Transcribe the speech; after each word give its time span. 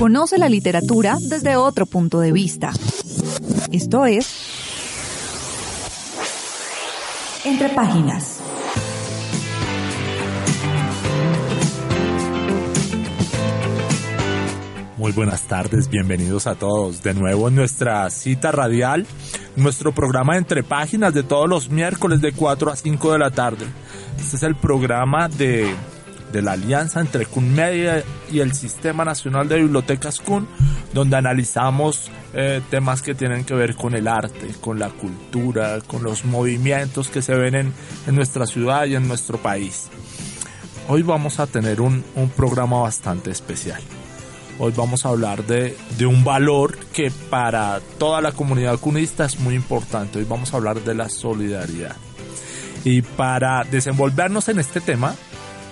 Conoce 0.00 0.38
la 0.38 0.48
literatura 0.48 1.18
desde 1.20 1.56
otro 1.56 1.84
punto 1.84 2.20
de 2.20 2.32
vista. 2.32 2.72
Esto 3.70 4.06
es 4.06 4.34
Entre 7.44 7.68
Páginas. 7.68 8.40
Muy 14.96 15.12
buenas 15.12 15.42
tardes, 15.42 15.90
bienvenidos 15.90 16.46
a 16.46 16.54
todos. 16.54 17.02
De 17.02 17.12
nuevo 17.12 17.48
en 17.48 17.56
nuestra 17.56 18.08
cita 18.08 18.52
radial, 18.52 19.06
nuestro 19.54 19.92
programa 19.92 20.38
Entre 20.38 20.62
Páginas 20.62 21.12
de 21.12 21.24
todos 21.24 21.46
los 21.46 21.68
miércoles 21.68 22.22
de 22.22 22.32
4 22.32 22.70
a 22.70 22.76
5 22.76 23.12
de 23.12 23.18
la 23.18 23.30
tarde. 23.32 23.66
Este 24.18 24.36
es 24.36 24.42
el 24.44 24.56
programa 24.56 25.28
de, 25.28 25.74
de 26.32 26.42
la 26.42 26.52
alianza 26.52 27.00
entre 27.00 27.26
CUN 27.26 27.54
Media 27.54 28.02
y 28.30 28.40
el 28.40 28.52
Sistema 28.54 29.04
Nacional 29.04 29.48
de 29.48 29.56
Bibliotecas 29.56 30.20
CUN, 30.20 30.48
donde 30.94 31.16
analizamos 31.16 32.10
eh, 32.32 32.60
temas 32.70 33.02
que 33.02 33.14
tienen 33.14 33.44
que 33.44 33.54
ver 33.54 33.74
con 33.74 33.94
el 33.94 34.06
arte, 34.06 34.48
con 34.60 34.78
la 34.78 34.90
cultura, 34.90 35.80
con 35.86 36.02
los 36.02 36.24
movimientos 36.24 37.08
que 37.08 37.22
se 37.22 37.34
ven 37.34 37.54
en, 37.54 37.72
en 38.06 38.14
nuestra 38.14 38.46
ciudad 38.46 38.86
y 38.86 38.94
en 38.94 39.08
nuestro 39.08 39.38
país. 39.38 39.88
Hoy 40.88 41.02
vamos 41.02 41.38
a 41.40 41.46
tener 41.46 41.80
un, 41.80 42.04
un 42.14 42.30
programa 42.30 42.80
bastante 42.82 43.30
especial. 43.30 43.80
Hoy 44.58 44.72
vamos 44.76 45.06
a 45.06 45.08
hablar 45.08 45.46
de, 45.46 45.74
de, 45.96 46.04
un 46.04 46.22
valor 46.22 46.76
que 46.92 47.10
para 47.30 47.80
toda 47.98 48.20
la 48.20 48.32
comunidad 48.32 48.78
cunista 48.78 49.24
es 49.24 49.40
muy 49.40 49.54
importante. 49.54 50.18
Hoy 50.18 50.26
vamos 50.28 50.52
a 50.52 50.58
hablar 50.58 50.82
de 50.82 50.94
la 50.94 51.08
solidaridad. 51.08 51.96
Y 52.84 53.02
para 53.02 53.64
desenvolvernos 53.64 54.48
en 54.48 54.58
este 54.58 54.80
tema, 54.80 55.14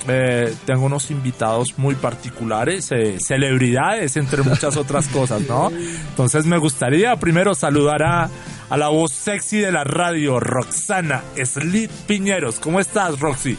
eh, 0.07 0.55
tengo 0.65 0.87
unos 0.87 1.11
invitados 1.11 1.75
muy 1.77 1.95
particulares, 1.95 2.93
eh, 2.93 3.19
celebridades, 3.19 4.17
entre 4.17 4.43
muchas 4.43 4.77
otras 4.77 5.09
cosas, 5.09 5.43
¿no? 5.49 5.71
Entonces 5.71 6.47
me 6.47 6.59
gustaría 6.59 7.17
primero 7.17 7.55
saludar 7.55 8.03
a, 8.03 8.31
la 8.77 8.89
voz 8.89 9.13
sexy 9.13 9.59
de 9.59 9.73
la 9.73 9.83
radio, 9.85 10.41
Roxana 10.41 11.23
Slit 11.43 11.91
Piñeros. 12.07 12.61
¿Cómo 12.61 12.81
estás, 12.81 13.19
Roxy? 13.19 13.57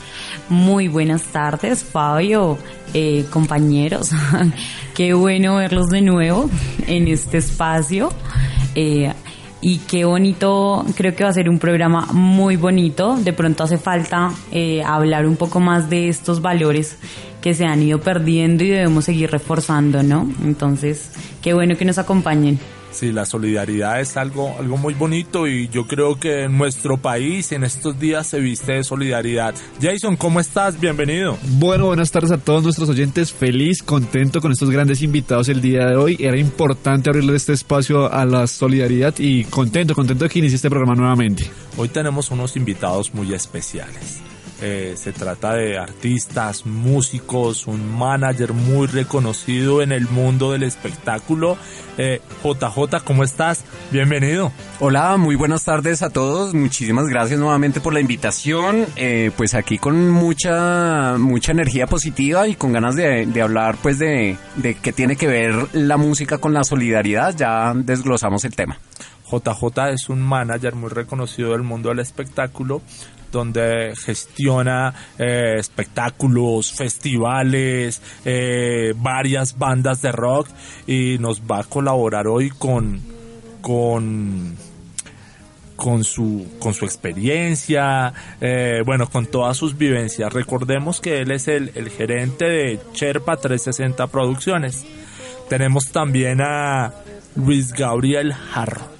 Muy 0.49 0.87
buenas 0.87 1.23
tardes, 1.23 1.83
Fabio, 1.83 2.57
eh, 2.93 3.25
compañeros. 3.31 4.11
qué 4.95 5.13
bueno 5.13 5.55
verlos 5.57 5.87
de 5.87 6.01
nuevo 6.01 6.49
en 6.87 7.07
este 7.07 7.39
espacio. 7.39 8.11
Eh, 8.75 9.11
y 9.61 9.79
qué 9.79 10.05
bonito, 10.05 10.85
creo 10.95 11.15
que 11.15 11.23
va 11.23 11.29
a 11.29 11.33
ser 11.33 11.49
un 11.49 11.59
programa 11.59 12.07
muy 12.13 12.55
bonito. 12.55 13.17
De 13.17 13.33
pronto 13.33 13.63
hace 13.63 13.77
falta 13.77 14.31
eh, 14.51 14.81
hablar 14.83 15.25
un 15.25 15.35
poco 15.35 15.59
más 15.59 15.89
de 15.89 16.07
estos 16.07 16.41
valores 16.41 16.97
que 17.41 17.53
se 17.53 17.65
han 17.65 17.81
ido 17.81 17.99
perdiendo 17.99 18.63
y 18.63 18.69
debemos 18.69 19.05
seguir 19.05 19.31
reforzando, 19.31 20.01
¿no? 20.03 20.29
Entonces, 20.43 21.11
qué 21.41 21.53
bueno 21.53 21.75
que 21.75 21.85
nos 21.85 21.97
acompañen. 21.97 22.59
Sí, 22.91 23.11
la 23.11 23.25
solidaridad 23.25 24.01
es 24.01 24.17
algo, 24.17 24.55
algo 24.59 24.77
muy 24.77 24.93
bonito 24.93 25.47
y 25.47 25.69
yo 25.69 25.85
creo 25.87 26.19
que 26.19 26.43
en 26.43 26.57
nuestro 26.57 26.97
país 26.97 27.51
en 27.51 27.63
estos 27.63 27.99
días 27.99 28.27
se 28.27 28.39
viste 28.39 28.73
de 28.73 28.83
solidaridad. 28.83 29.53
Jason, 29.81 30.15
¿cómo 30.15 30.39
estás? 30.39 30.79
Bienvenido. 30.79 31.37
Bueno, 31.59 31.85
buenas 31.85 32.11
tardes 32.11 32.31
a 32.31 32.37
todos 32.37 32.63
nuestros 32.63 32.89
oyentes. 32.89 33.31
Feliz, 33.31 33.83
contento 33.83 34.41
con 34.41 34.51
estos 34.51 34.69
grandes 34.71 35.01
invitados 35.01 35.49
el 35.49 35.61
día 35.61 35.85
de 35.85 35.95
hoy. 35.95 36.17
Era 36.19 36.37
importante 36.37 37.09
abrirle 37.09 37.35
este 37.35 37.53
espacio 37.53 38.11
a 38.11 38.25
la 38.25 38.47
solidaridad 38.47 39.13
y 39.19 39.43
contento, 39.45 39.93
contento 39.93 40.23
de 40.25 40.29
que 40.29 40.39
inicie 40.39 40.55
este 40.55 40.69
programa 40.69 40.95
nuevamente. 40.95 41.49
Hoy 41.77 41.89
tenemos 41.89 42.31
unos 42.31 42.55
invitados 42.57 43.13
muy 43.13 43.33
especiales. 43.33 44.19
Eh, 44.61 44.95
se 44.97 45.13
trata 45.13 45.53
de 45.53 45.77
artistas, 45.77 46.65
músicos, 46.65 47.65
un 47.65 47.97
manager 47.97 48.51
muy 48.51 48.87
reconocido 48.87 49.81
en 49.81 49.93
el 49.93 50.09
mundo 50.09 50.51
del 50.51 50.63
espectáculo. 50.63 51.57
Eh, 51.97 52.21
JJ, 52.43 53.03
¿cómo 53.05 53.23
estás? 53.23 53.63
Bienvenido. 53.91 54.51
Hola, 54.81 55.15
muy 55.15 55.35
buenas 55.35 55.63
tardes 55.63 56.01
a 56.01 56.09
todos. 56.09 56.53
Muchísimas 56.53 57.07
gracias 57.07 57.39
nuevamente 57.39 57.79
por 57.79 57.93
la 57.93 58.01
invitación. 58.01 58.85
Eh, 58.97 59.31
pues 59.37 59.53
aquí 59.53 59.77
con 59.77 60.09
mucha 60.09 61.15
mucha 61.17 61.53
energía 61.53 61.87
positiva 61.87 62.47
y 62.47 62.55
con 62.55 62.73
ganas 62.73 62.95
de, 62.95 63.25
de 63.25 63.41
hablar 63.41 63.77
pues 63.81 63.97
de, 63.97 64.35
de 64.57 64.73
qué 64.75 64.91
tiene 64.91 65.15
que 65.15 65.27
ver 65.27 65.55
la 65.73 65.95
música 65.95 66.37
con 66.37 66.53
la 66.53 66.65
solidaridad. 66.65 67.33
Ya 67.35 67.73
desglosamos 67.73 68.43
el 68.43 68.55
tema. 68.55 68.77
JJ 69.31 69.89
es 69.93 70.09
un 70.09 70.21
manager 70.21 70.75
muy 70.75 70.89
reconocido 70.89 71.51
del 71.51 71.61
mundo 71.63 71.89
del 71.89 71.99
espectáculo 71.99 72.81
donde 73.31 73.93
gestiona 73.95 74.93
eh, 75.17 75.55
espectáculos, 75.57 76.71
festivales, 76.71 78.01
eh, 78.25 78.93
varias 78.95 79.57
bandas 79.57 80.01
de 80.01 80.11
rock 80.11 80.47
y 80.87 81.17
nos 81.19 81.41
va 81.41 81.59
a 81.59 81.63
colaborar 81.63 82.27
hoy 82.27 82.49
con 82.49 83.01
con 83.61 84.57
su 86.03 86.47
con 86.59 86.73
su 86.73 86.85
experiencia, 86.85 88.13
eh, 88.41 88.81
bueno, 88.85 89.09
con 89.09 89.27
todas 89.27 89.55
sus 89.55 89.77
vivencias. 89.77 90.33
Recordemos 90.33 90.99
que 90.99 91.19
él 91.19 91.31
es 91.31 91.47
el, 91.47 91.71
gerente 91.89 92.45
de 92.45 92.79
Cherpa 92.93 93.37
360 93.37 94.07
Producciones. 94.07 94.85
Tenemos 95.47 95.91
también 95.91 96.41
a 96.41 96.93
Luis 97.35 97.71
Gabriel 97.71 98.33
Jarro 98.33 98.98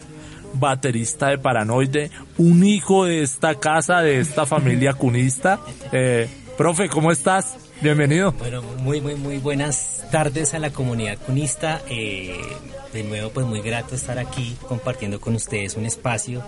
baterista 0.54 1.28
de 1.28 1.38
Paranoide, 1.38 2.12
un 2.38 2.64
hijo 2.64 3.06
de 3.06 3.24
esta 3.24 3.56
casa, 3.56 4.02
de 4.02 4.20
esta 4.20 4.46
familia 4.46 4.94
cunista. 4.94 5.60
Eh, 5.92 6.30
profe, 6.58 6.90
¿cómo 6.90 7.12
estás? 7.12 7.58
Bienvenido. 7.82 8.34
Bueno, 8.34 8.62
muy, 8.80 9.00
muy, 9.00 9.16
muy 9.16 9.38
buenas 9.38 10.04
tardes 10.12 10.54
a 10.54 10.60
la 10.60 10.72
comunidad 10.72 11.18
cunista. 11.18 11.82
Eh, 11.90 12.38
de 12.94 13.04
nuevo, 13.04 13.30
pues 13.30 13.46
muy 13.46 13.62
grato 13.62 13.96
estar 13.96 14.20
aquí 14.20 14.58
compartiendo 14.68 15.22
con 15.22 15.36
ustedes 15.36 15.76
un 15.76 15.86
espacio, 15.86 16.44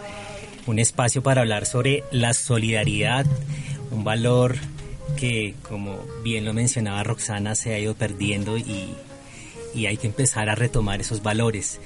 un 0.65 0.79
espacio 0.79 1.23
para 1.23 1.41
hablar 1.41 1.65
sobre 1.65 2.03
la 2.11 2.33
solidaridad, 2.33 3.25
un 3.91 4.03
valor 4.03 4.55
que, 5.15 5.55
como 5.67 5.99
bien 6.23 6.45
lo 6.45 6.53
mencionaba 6.53 7.03
Roxana, 7.03 7.55
se 7.55 7.73
ha 7.73 7.79
ido 7.79 7.95
perdiendo 7.95 8.57
y, 8.57 8.95
y 9.73 9.85
hay 9.85 9.97
que 9.97 10.07
empezar 10.07 10.49
a 10.49 10.55
retomar 10.55 11.01
esos 11.01 11.23
valores. 11.23 11.79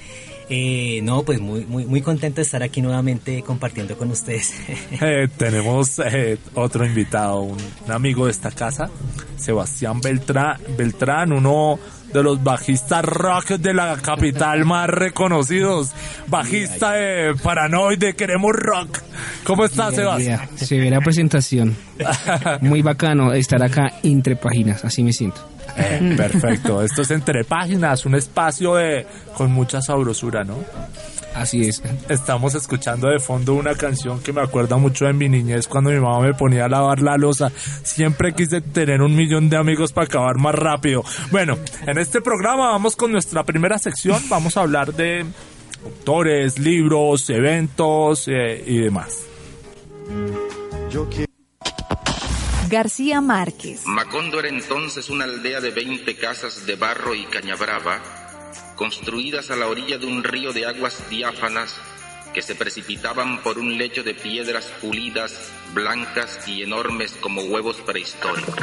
Eh, 0.48 1.00
no, 1.02 1.24
pues 1.24 1.40
muy, 1.40 1.64
muy, 1.64 1.86
muy 1.86 2.00
contento 2.02 2.36
de 2.36 2.42
estar 2.42 2.62
aquí 2.62 2.80
nuevamente 2.80 3.42
compartiendo 3.42 3.96
con 3.96 4.10
ustedes. 4.10 4.54
Eh, 5.00 5.28
tenemos 5.36 5.98
eh, 5.98 6.38
otro 6.54 6.86
invitado, 6.86 7.40
un, 7.40 7.58
amigo 7.88 8.26
de 8.26 8.30
esta 8.30 8.50
casa, 8.50 8.88
Sebastián 9.36 10.00
Beltrán, 10.00 10.58
Beltrán, 10.76 11.32
uno 11.32 11.78
de 12.12 12.22
los 12.22 12.42
bajistas 12.42 13.04
rock 13.04 13.50
de 13.58 13.74
la 13.74 13.96
capital 13.96 14.64
más 14.64 14.88
reconocidos, 14.88 15.92
bajista 16.28 16.92
de 16.92 17.34
Paranoide, 17.42 18.14
queremos 18.14 18.52
rock. 18.54 19.00
¿Cómo 19.44 19.64
estás, 19.64 19.94
Sebastián? 19.94 20.48
Severa 20.56 21.00
presentación. 21.00 21.76
Muy 22.62 22.82
bacano 22.82 23.32
estar 23.32 23.62
acá 23.62 23.92
entre 24.02 24.36
páginas, 24.36 24.84
así 24.84 25.02
me 25.02 25.12
siento. 25.12 25.55
Eh, 25.76 26.14
perfecto. 26.16 26.82
Esto 26.82 27.02
es 27.02 27.10
entre 27.10 27.44
páginas, 27.44 28.06
un 28.06 28.14
espacio 28.14 28.74
de 28.74 29.06
con 29.36 29.52
mucha 29.52 29.80
sabrosura, 29.80 30.44
¿no? 30.44 30.56
Así 31.36 31.68
es. 31.68 31.82
Estamos 32.08 32.54
escuchando 32.54 33.08
de 33.08 33.18
fondo 33.18 33.54
una 33.54 33.74
canción 33.74 34.20
que 34.20 34.32
me 34.32 34.40
acuerda 34.40 34.78
mucho 34.78 35.04
de 35.04 35.12
mi 35.12 35.28
niñez 35.28 35.68
cuando 35.68 35.90
mi 35.90 36.00
mamá 36.00 36.20
me 36.20 36.32
ponía 36.32 36.64
a 36.64 36.68
lavar 36.68 37.02
la 37.02 37.18
losa. 37.18 37.52
Siempre 37.82 38.32
quise 38.32 38.62
tener 38.62 39.02
un 39.02 39.14
millón 39.14 39.50
de 39.50 39.58
amigos 39.58 39.92
para 39.92 40.06
acabar 40.06 40.38
más 40.38 40.54
rápido. 40.54 41.04
Bueno, 41.30 41.58
en 41.86 41.98
este 41.98 42.22
programa 42.22 42.70
vamos 42.70 42.96
con 42.96 43.12
nuestra 43.12 43.44
primera 43.44 43.78
sección. 43.78 44.22
Vamos 44.30 44.56
a 44.56 44.62
hablar 44.62 44.94
de 44.94 45.26
autores, 45.84 46.58
libros, 46.58 47.28
eventos 47.28 48.28
eh, 48.28 48.64
y 48.66 48.78
demás. 48.78 49.26
Yo 50.90 51.06
quiero 51.10 51.25
García 52.68 53.20
Márquez. 53.20 53.86
Macondo 53.86 54.40
era 54.40 54.48
entonces 54.48 55.08
una 55.08 55.24
aldea 55.24 55.60
de 55.60 55.70
20 55.70 56.16
casas 56.16 56.66
de 56.66 56.74
barro 56.74 57.14
y 57.14 57.24
cañabrava, 57.26 58.00
construidas 58.74 59.52
a 59.52 59.56
la 59.56 59.68
orilla 59.68 59.98
de 59.98 60.06
un 60.06 60.24
río 60.24 60.52
de 60.52 60.66
aguas 60.66 61.08
diáfanas 61.08 61.74
que 62.34 62.42
se 62.42 62.56
precipitaban 62.56 63.40
por 63.42 63.58
un 63.58 63.78
lecho 63.78 64.02
de 64.02 64.14
piedras 64.14 64.72
pulidas, 64.80 65.32
blancas 65.74 66.40
y 66.48 66.62
enormes 66.62 67.12
como 67.20 67.42
huevos 67.42 67.76
prehistóricos. 67.76 68.54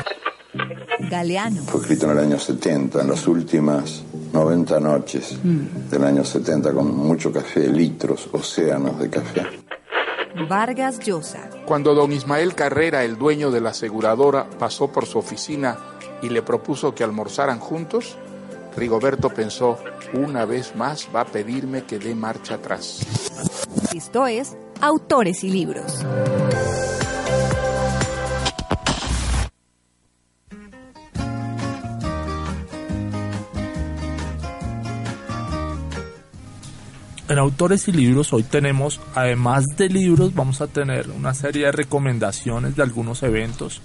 Galeano. 1.09 1.63
Fue 1.63 1.81
escrito 1.81 2.05
en 2.05 2.11
el 2.11 2.25
año 2.25 2.39
70, 2.39 3.01
en 3.01 3.07
las 3.07 3.25
últimas 3.25 4.03
90 4.33 4.79
noches 4.81 5.38
del 5.89 6.03
año 6.03 6.25
70, 6.25 6.73
con 6.73 6.94
mucho 6.94 7.31
café, 7.31 7.67
litros, 7.69 8.27
océanos 8.33 9.00
de 9.00 9.09
café. 9.09 9.47
Vargas 10.50 11.00
Llosa. 11.00 11.52
Cuando 11.65 11.95
don 11.95 12.12
Ismael 12.12 12.56
Carrera, 12.56 13.04
el 13.04 13.18
dueño 13.18 13.50
de 13.50 13.62
la 13.62 13.69
aseguradora, 13.69 14.50
pasó 14.60 14.89
por 14.89 15.06
su 15.06 15.18
oficina 15.18 15.77
y 16.21 16.30
le 16.30 16.42
propuso 16.42 16.94
que 16.94 17.04
almorzaran 17.04 17.60
juntos, 17.60 18.18
Rigoberto 18.75 19.30
pensó, 19.30 19.77
una 20.13 20.45
vez 20.45 20.75
más 20.75 21.07
va 21.15 21.21
a 21.21 21.25
pedirme 21.25 21.83
que 21.83 22.00
dé 22.00 22.15
marcha 22.15 22.56
atrás. 22.56 23.00
Esto 23.95 24.27
es 24.27 24.57
Autores 24.81 25.44
y 25.44 25.50
Libros. 25.50 26.04
En 37.33 37.39
Autores 37.39 37.88
y 37.88 37.91
Libros 37.91 38.31
hoy 38.31 38.44
tenemos, 38.44 39.01
además 39.15 39.65
de 39.75 39.89
libros, 39.89 40.35
vamos 40.35 40.62
a 40.62 40.68
tener 40.68 41.09
una 41.09 41.33
serie 41.33 41.65
de 41.65 41.71
recomendaciones 41.71 42.75
de 42.75 42.83
algunos 42.83 43.24
eventos. 43.24 43.81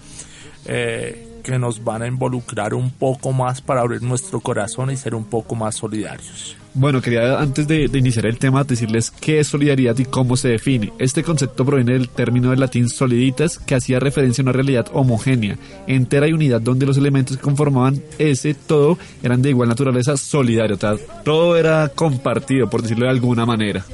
Eh, 0.67 1.28
que 1.49 1.59
nos 1.59 1.83
van 1.83 2.03
a 2.03 2.06
involucrar 2.06 2.75
un 2.75 2.91
poco 2.91 3.33
más 3.33 3.62
para 3.62 3.81
abrir 3.81 4.03
nuestro 4.03 4.41
corazón 4.41 4.91
y 4.91 4.97
ser 4.97 5.15
un 5.15 5.25
poco 5.25 5.55
más 5.55 5.77
solidarios. 5.77 6.56
Bueno, 6.75 7.00
quería 7.00 7.41
antes 7.41 7.67
de, 7.67 7.89
de, 7.89 7.99
iniciar 7.99 8.27
el 8.27 8.39
tema 8.39 8.65
decirles 8.65 9.11
qué 9.11 9.41
es 9.41 9.49
solidaridad 9.49 9.97
y 9.99 10.05
cómo 10.05 10.37
se 10.37 10.49
define. 10.49 10.93
Este 10.99 11.23
concepto 11.23 11.65
proviene 11.65 11.95
del 11.95 12.11
término 12.11 12.50
del 12.50 12.61
latín 12.61 12.91
soliditas 12.91 13.59
que 13.59 13.75
hacía 13.75 13.99
referencia 13.99 14.43
a 14.43 14.45
una 14.45 14.53
realidad 14.53 14.89
homogénea, 14.93 15.56
entera 15.87 16.29
y 16.29 16.35
unidad 16.35 16.61
donde 16.61 16.85
los 16.85 16.99
elementos 16.99 17.39
que 17.39 17.43
conformaban 17.43 18.03
ese 18.19 18.53
todo 18.53 18.99
eran 19.23 19.41
de 19.41 19.49
igual 19.49 19.71
naturaleza 19.71 20.19
solidario, 20.19 20.77
o 20.77 20.79
sea, 20.79 20.97
todo 21.25 21.56
era 21.56 21.89
compartido, 21.89 22.69
por 22.69 22.83
decirlo 22.83 23.06
de 23.06 23.12
alguna 23.12 23.47
manera. 23.47 23.85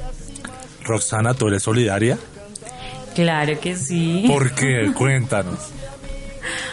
Roxana, 0.83 1.33
¿tú 1.33 1.47
eres 1.47 1.63
solidaria? 1.63 2.17
Claro 3.15 3.57
que 3.61 3.77
sí. 3.77 4.25
¿Por 4.27 4.53
qué? 4.53 4.91
Cuéntanos. 4.95 5.71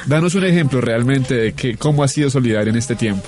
Danos 0.07 0.35
un 0.35 0.45
ejemplo 0.45 0.81
realmente 0.81 1.35
de 1.35 1.53
que, 1.53 1.77
cómo 1.77 2.03
ha 2.03 2.09
sido 2.09 2.31
solidario 2.31 2.71
en 2.71 2.79
este 2.79 2.95
tiempo. 2.95 3.23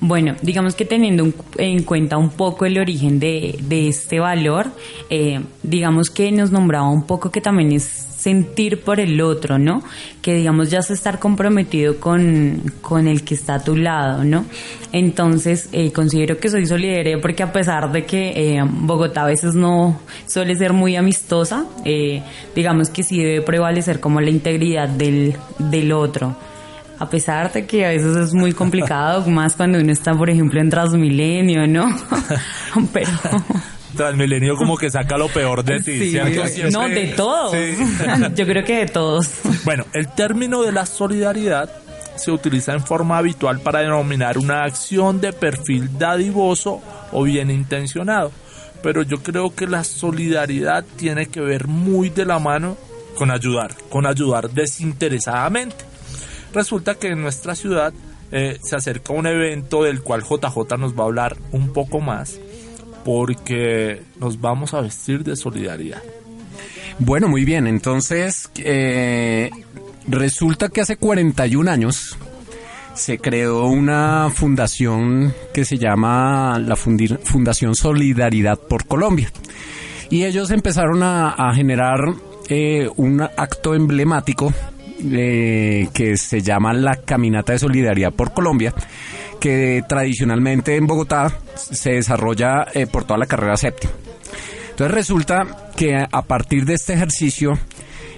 Bueno, 0.00 0.36
digamos 0.42 0.74
que 0.74 0.84
teniendo 0.84 1.32
en 1.56 1.82
cuenta 1.82 2.18
un 2.18 2.30
poco 2.30 2.66
el 2.66 2.78
origen 2.78 3.20
de, 3.20 3.58
este 3.88 4.20
valor, 4.20 4.66
eh, 5.08 5.40
digamos 5.62 6.10
que 6.10 6.30
nos 6.30 6.50
nombraba 6.50 6.90
un 6.90 7.06
poco 7.06 7.30
que 7.30 7.40
también 7.40 7.72
es 7.72 8.13
sentir 8.24 8.80
por 8.80 9.00
el 9.00 9.20
otro, 9.20 9.58
¿no? 9.58 9.82
Que 10.22 10.34
digamos 10.34 10.70
ya 10.70 10.78
es 10.78 10.90
estar 10.90 11.18
comprometido 11.18 12.00
con, 12.00 12.72
con 12.80 13.06
el 13.06 13.22
que 13.22 13.34
está 13.34 13.56
a 13.56 13.62
tu 13.62 13.76
lado, 13.76 14.24
¿no? 14.24 14.46
Entonces, 14.92 15.68
eh, 15.72 15.92
considero 15.92 16.38
que 16.38 16.48
soy 16.48 16.66
solidaria 16.66 17.20
porque 17.20 17.42
a 17.42 17.52
pesar 17.52 17.92
de 17.92 18.06
que 18.06 18.30
eh, 18.30 18.62
Bogotá 18.66 19.24
a 19.24 19.26
veces 19.26 19.54
no 19.54 20.00
suele 20.26 20.56
ser 20.56 20.72
muy 20.72 20.96
amistosa, 20.96 21.66
eh, 21.84 22.22
digamos 22.56 22.88
que 22.88 23.02
sí 23.02 23.18
debe 23.18 23.42
prevalecer 23.42 24.00
como 24.00 24.22
la 24.22 24.30
integridad 24.30 24.88
del, 24.88 25.36
del 25.58 25.92
otro 25.92 26.34
a 26.96 27.10
pesar 27.10 27.52
de 27.52 27.66
que 27.66 27.84
a 27.84 27.88
veces 27.90 28.16
es 28.16 28.32
muy 28.32 28.52
complicado, 28.52 29.26
más 29.30 29.54
cuando 29.54 29.78
uno 29.78 29.92
está, 29.92 30.14
por 30.14 30.30
ejemplo, 30.30 30.60
en 30.60 30.70
Transmilenio, 30.70 31.66
¿no? 31.66 31.94
Pero... 32.92 33.10
Transmilenio 33.94 34.56
como 34.56 34.76
que 34.76 34.90
saca 34.90 35.16
lo 35.16 35.28
peor 35.28 35.64
de 35.64 35.80
ti, 35.80 35.98
sí, 35.98 36.10
¿cierto? 36.10 36.44
No, 36.70 36.88
de 36.88 37.06
todos. 37.08 37.52
Sí. 37.52 37.76
Yo 38.34 38.46
creo 38.46 38.64
que 38.64 38.78
de 38.78 38.86
todos. 38.86 39.28
Bueno, 39.64 39.84
el 39.92 40.08
término 40.08 40.62
de 40.62 40.72
la 40.72 40.86
solidaridad 40.86 41.70
se 42.16 42.30
utiliza 42.30 42.72
en 42.72 42.84
forma 42.84 43.18
habitual 43.18 43.60
para 43.60 43.80
denominar 43.80 44.38
una 44.38 44.64
acción 44.64 45.20
de 45.20 45.32
perfil 45.32 45.98
dadivoso 45.98 46.80
o 47.12 47.22
bien 47.24 47.50
intencionado. 47.50 48.30
Pero 48.82 49.02
yo 49.02 49.22
creo 49.22 49.54
que 49.54 49.66
la 49.66 49.82
solidaridad 49.82 50.84
tiene 50.96 51.26
que 51.26 51.40
ver 51.40 51.66
muy 51.66 52.10
de 52.10 52.26
la 52.26 52.38
mano 52.38 52.76
con 53.16 53.30
ayudar, 53.30 53.74
con 53.88 54.06
ayudar 54.06 54.50
desinteresadamente 54.50 55.94
resulta 56.54 56.94
que 56.94 57.08
en 57.08 57.20
nuestra 57.20 57.54
ciudad 57.54 57.92
eh, 58.32 58.58
se 58.62 58.76
acerca 58.76 59.12
un 59.12 59.26
evento 59.26 59.82
del 59.82 60.02
cual 60.02 60.22
JJ 60.22 60.78
nos 60.78 60.94
va 60.94 61.02
a 61.02 61.06
hablar 61.06 61.36
un 61.52 61.72
poco 61.72 62.00
más 62.00 62.40
porque 63.04 64.02
nos 64.18 64.40
vamos 64.40 64.74
a 64.74 64.80
vestir 64.80 65.22
de 65.24 65.36
solidaridad. 65.36 66.02
Bueno, 66.98 67.28
muy 67.28 67.44
bien, 67.44 67.66
entonces 67.66 68.50
eh, 68.56 69.50
resulta 70.06 70.68
que 70.68 70.80
hace 70.80 70.96
41 70.96 71.70
años 71.70 72.16
se 72.94 73.18
creó 73.18 73.66
una 73.66 74.30
fundación 74.32 75.34
que 75.52 75.64
se 75.64 75.76
llama 75.78 76.58
la 76.60 76.76
Fundación 76.76 77.74
Solidaridad 77.74 78.58
por 78.58 78.86
Colombia. 78.86 79.30
Y 80.10 80.24
ellos 80.24 80.50
empezaron 80.50 81.02
a, 81.02 81.52
generar 81.54 81.98
eh, 82.48 82.88
un 82.96 83.20
acto 83.20 83.74
emblemático 83.74 84.52
eh, 85.02 85.88
que 85.92 86.16
se 86.16 86.40
llama 86.40 86.72
la 86.72 86.96
Caminata 86.96 87.52
de 87.52 87.58
Solidaridad 87.58 88.12
por 88.12 88.32
Colombia, 88.32 88.72
que 89.44 89.84
tradicionalmente 89.86 90.74
en 90.74 90.86
Bogotá 90.86 91.30
se 91.54 91.90
desarrolla 91.90 92.66
eh, 92.72 92.86
por 92.86 93.04
toda 93.04 93.18
la 93.18 93.26
carrera 93.26 93.58
séptima. 93.58 93.92
Entonces 94.70 94.94
resulta 94.94 95.68
que 95.76 96.02
a 96.10 96.22
partir 96.22 96.64
de 96.64 96.72
este 96.72 96.94
ejercicio, 96.94 97.52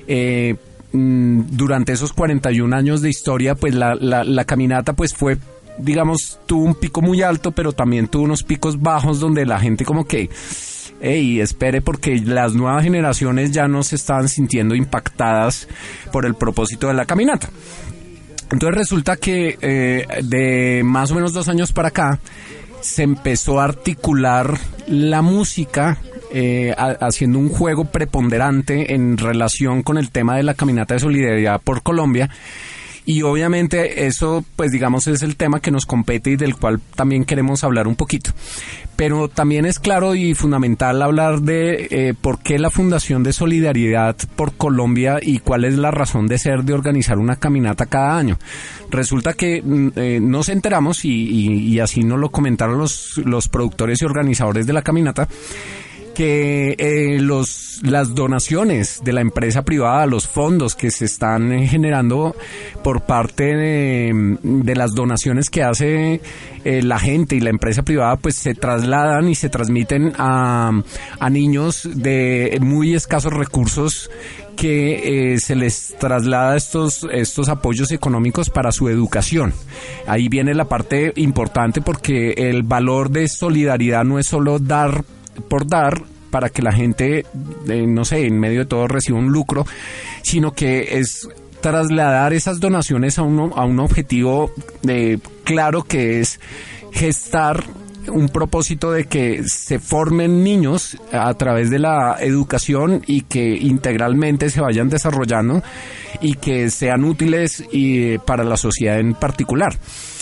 eh, 0.06 0.55
mm, 0.93 1.40
durante 1.50 1.94
esos 1.94 2.12
41 2.12 2.76
años 2.76 3.02
de 3.02 3.11
historia, 3.11 3.56
pues 3.56 3.75
la, 3.75 3.96
la, 3.96 4.44
caminata 4.44 4.93
pues 4.93 5.14
fue 5.14 5.37
digamos, 5.78 6.38
tuvo 6.46 6.62
un 6.62 6.76
pico 6.76 7.02
muy 7.02 7.23
alto, 7.23 7.50
pero 7.50 7.73
también 7.73 8.06
tuvo 8.06 8.23
unos 8.23 8.44
picos 8.44 8.81
bajos 8.81 9.19
donde 9.19 9.44
la 9.46 9.58
gente 9.58 9.84
como 9.84 10.05
que 10.06 10.31
y 11.02 11.40
espere 11.40 11.82
porque 11.82 12.20
las 12.20 12.55
nuevas 12.55 12.84
generaciones 12.84 13.50
ya 13.50 13.67
no 13.67 13.82
se 13.82 13.96
estaban 13.96 14.28
sintiendo 14.28 14.76
impactadas 14.76 15.67
por 16.12 16.25
el 16.25 16.37
propósito 16.37 16.87
de 16.87 16.94
la 16.94 17.05
caminata. 17.05 17.50
Entonces 18.51 18.79
resulta 18.79 19.17
que 19.17 19.59
eh, 19.61 20.07
de 20.23 20.83
más 20.85 21.11
o 21.11 21.15
menos 21.15 21.33
dos 21.33 21.49
años 21.49 21.73
para 21.73 21.89
acá 21.89 22.19
se 22.81 23.03
empezó 23.03 23.61
a 23.61 23.65
articular 23.65 24.59
la 24.87 25.23
música 25.23 25.99
eh, 26.33 26.75
haciendo 27.01 27.39
un 27.39 27.49
juego 27.49 27.87
preponderante 27.87 28.95
en 28.95 29.17
relación 29.17 29.83
con 29.83 29.99
el 29.99 30.11
tema 30.11 30.37
de 30.37 30.43
la 30.43 30.55
caminata 30.55 30.95
de 30.95 31.01
solidaridad 31.01 31.61
por 31.61 31.83
Colombia 31.83 32.31
y 33.06 33.23
obviamente 33.23 34.06
eso, 34.06 34.44
pues 34.56 34.73
digamos, 34.73 35.06
es 35.06 35.23
el 35.23 35.37
tema 35.37 35.61
que 35.61 35.70
nos 35.70 35.87
compete 35.87 36.31
y 36.31 36.37
del 36.37 36.56
cual 36.56 36.81
también 36.97 37.25
queremos 37.25 37.62
hablar 37.62 37.87
un 37.87 37.94
poquito. 37.94 38.32
Pero 38.97 39.28
también 39.28 39.64
es 39.64 39.78
claro 39.78 40.16
y 40.16 40.35
fundamental 40.35 41.00
hablar 41.00 41.42
de 41.42 41.87
eh, 41.90 42.14
por 42.21 42.40
qué 42.40 42.59
la 42.59 42.69
Fundación 42.69 43.23
de 43.23 43.33
Solidaridad 43.33 44.16
por 44.35 44.54
Colombia 44.54 45.21
y 45.23 45.38
cuál 45.38 45.64
es 45.64 45.76
la 45.76 45.92
razón 45.92 46.26
de 46.26 46.38
ser 46.38 46.64
de 46.64 46.73
organizar 46.73 47.19
una 47.19 47.37
caminata 47.37 47.87
cada 47.87 48.19
año. 48.19 48.38
Resulta 48.90 49.35
que 49.35 49.62
mm, 49.62 49.88
eh, 49.95 50.19
nos 50.21 50.49
enteramos 50.49 51.04
y, 51.04 51.78
así 51.78 52.02
nos 52.02 52.19
lo 52.19 52.31
comentaron 52.31 52.78
los, 52.78 53.19
los 53.19 53.49
productores 53.49 54.02
y 54.02 54.04
organizadores 54.04 54.66
de 54.66 54.73
la 54.73 54.83
caminata 54.83 55.28
que 56.16 56.75
eh, 56.78 57.18
los, 57.20 57.80
las 57.82 58.14
donaciones 58.14 59.02
de 59.04 59.12
la 59.12 59.20
empresa 59.20 59.66
privada, 59.66 60.06
los 60.06 60.26
fondos 60.26 60.75
que 60.75 60.90
se 60.90 61.04
están 61.04 61.52
eh, 61.52 61.68
generando 61.68 62.35
por 62.82 63.02
parte 63.02 63.44
de, 63.44 64.75
las 64.75 64.94
donaciones 64.94 65.50
que 65.50 65.62
hace 65.62 66.23
eh, 66.64 66.82
la 66.82 66.99
gente 66.99 67.37
y 67.37 67.40
la 67.40 67.50
empresa 67.50 67.82
privada, 67.82 68.16
pues 68.16 68.35
se 68.37 68.54
trasladan 68.54 69.28
y 69.28 69.35
se 69.35 69.50
transmiten 69.50 70.14
a, 70.16 70.70
a 71.20 71.30
niños 71.30 71.87
de 71.94 72.56
muy 72.62 72.94
escasos 72.94 73.35
recursos 73.35 74.08
que 74.56 75.35
eh, 75.35 75.38
se 75.38 75.54
les 75.54 75.94
traslada 76.00 76.56
estos, 76.56 77.06
estos 77.12 77.49
apoyos 77.49 77.92
económicos 77.92 78.50
para 78.50 78.73
su 78.73 78.88
educación. 78.88 79.52
Ahí 80.06 80.28
viene 80.28 80.54
la 80.54 80.64
parte 80.64 81.12
importante 81.16 81.82
porque 81.82 82.32
el 82.37 82.62
valor 82.62 83.11
de 83.11 83.28
solidaridad 83.28 84.04
no 84.04 84.18
es 84.18 84.26
solo 84.26 84.58
dar 84.58 85.04
por 85.49 85.66
dar 85.66 86.02
para 86.31 86.50
que 86.50 86.62
la 86.62 86.73
gente, 86.73 87.25
eh, 87.69 87.87
no 87.87 88.05
sé, 88.05 88.26
en 88.26 88.38
medio 88.38 88.61
de 88.61 88.66
todo 88.66 88.87
reciba 88.88 89.19
un 89.19 89.33
lucro, 89.33 89.66
sino 90.23 90.52
que 90.52 90.99
es 90.99 91.28
trasladar 91.61 92.33
esas 92.33 92.61
donaciones 92.61 93.19
a, 93.19 93.23
uno, 93.23 93.52
a 93.57 93.64
un 93.64 93.81
objetivo 93.81 94.52
de, 94.83 95.19
claro 95.45 95.83
que 95.83 96.21
es 96.21 96.38
gestar 96.93 97.64
un 98.09 98.28
propósito 98.28 98.93
de 98.93 99.05
que 99.05 99.43
se 99.45 99.78
formen 99.78 100.45
niños 100.45 100.97
a 101.12 101.33
través 101.35 101.71
de 101.71 101.78
la 101.78 102.16
educación 102.21 103.02
y 103.07 103.23
que 103.23 103.57
integralmente 103.57 104.50
se 104.50 104.61
vayan 104.61 104.88
desarrollando 104.88 105.62
y 106.21 106.35
que 106.35 106.71
sean 106.71 107.05
útiles 107.05 107.64
y, 107.73 108.19
para 108.19 108.45
la 108.45 108.57
sociedad 108.57 108.99
en 108.99 109.14
particular. 109.14 109.76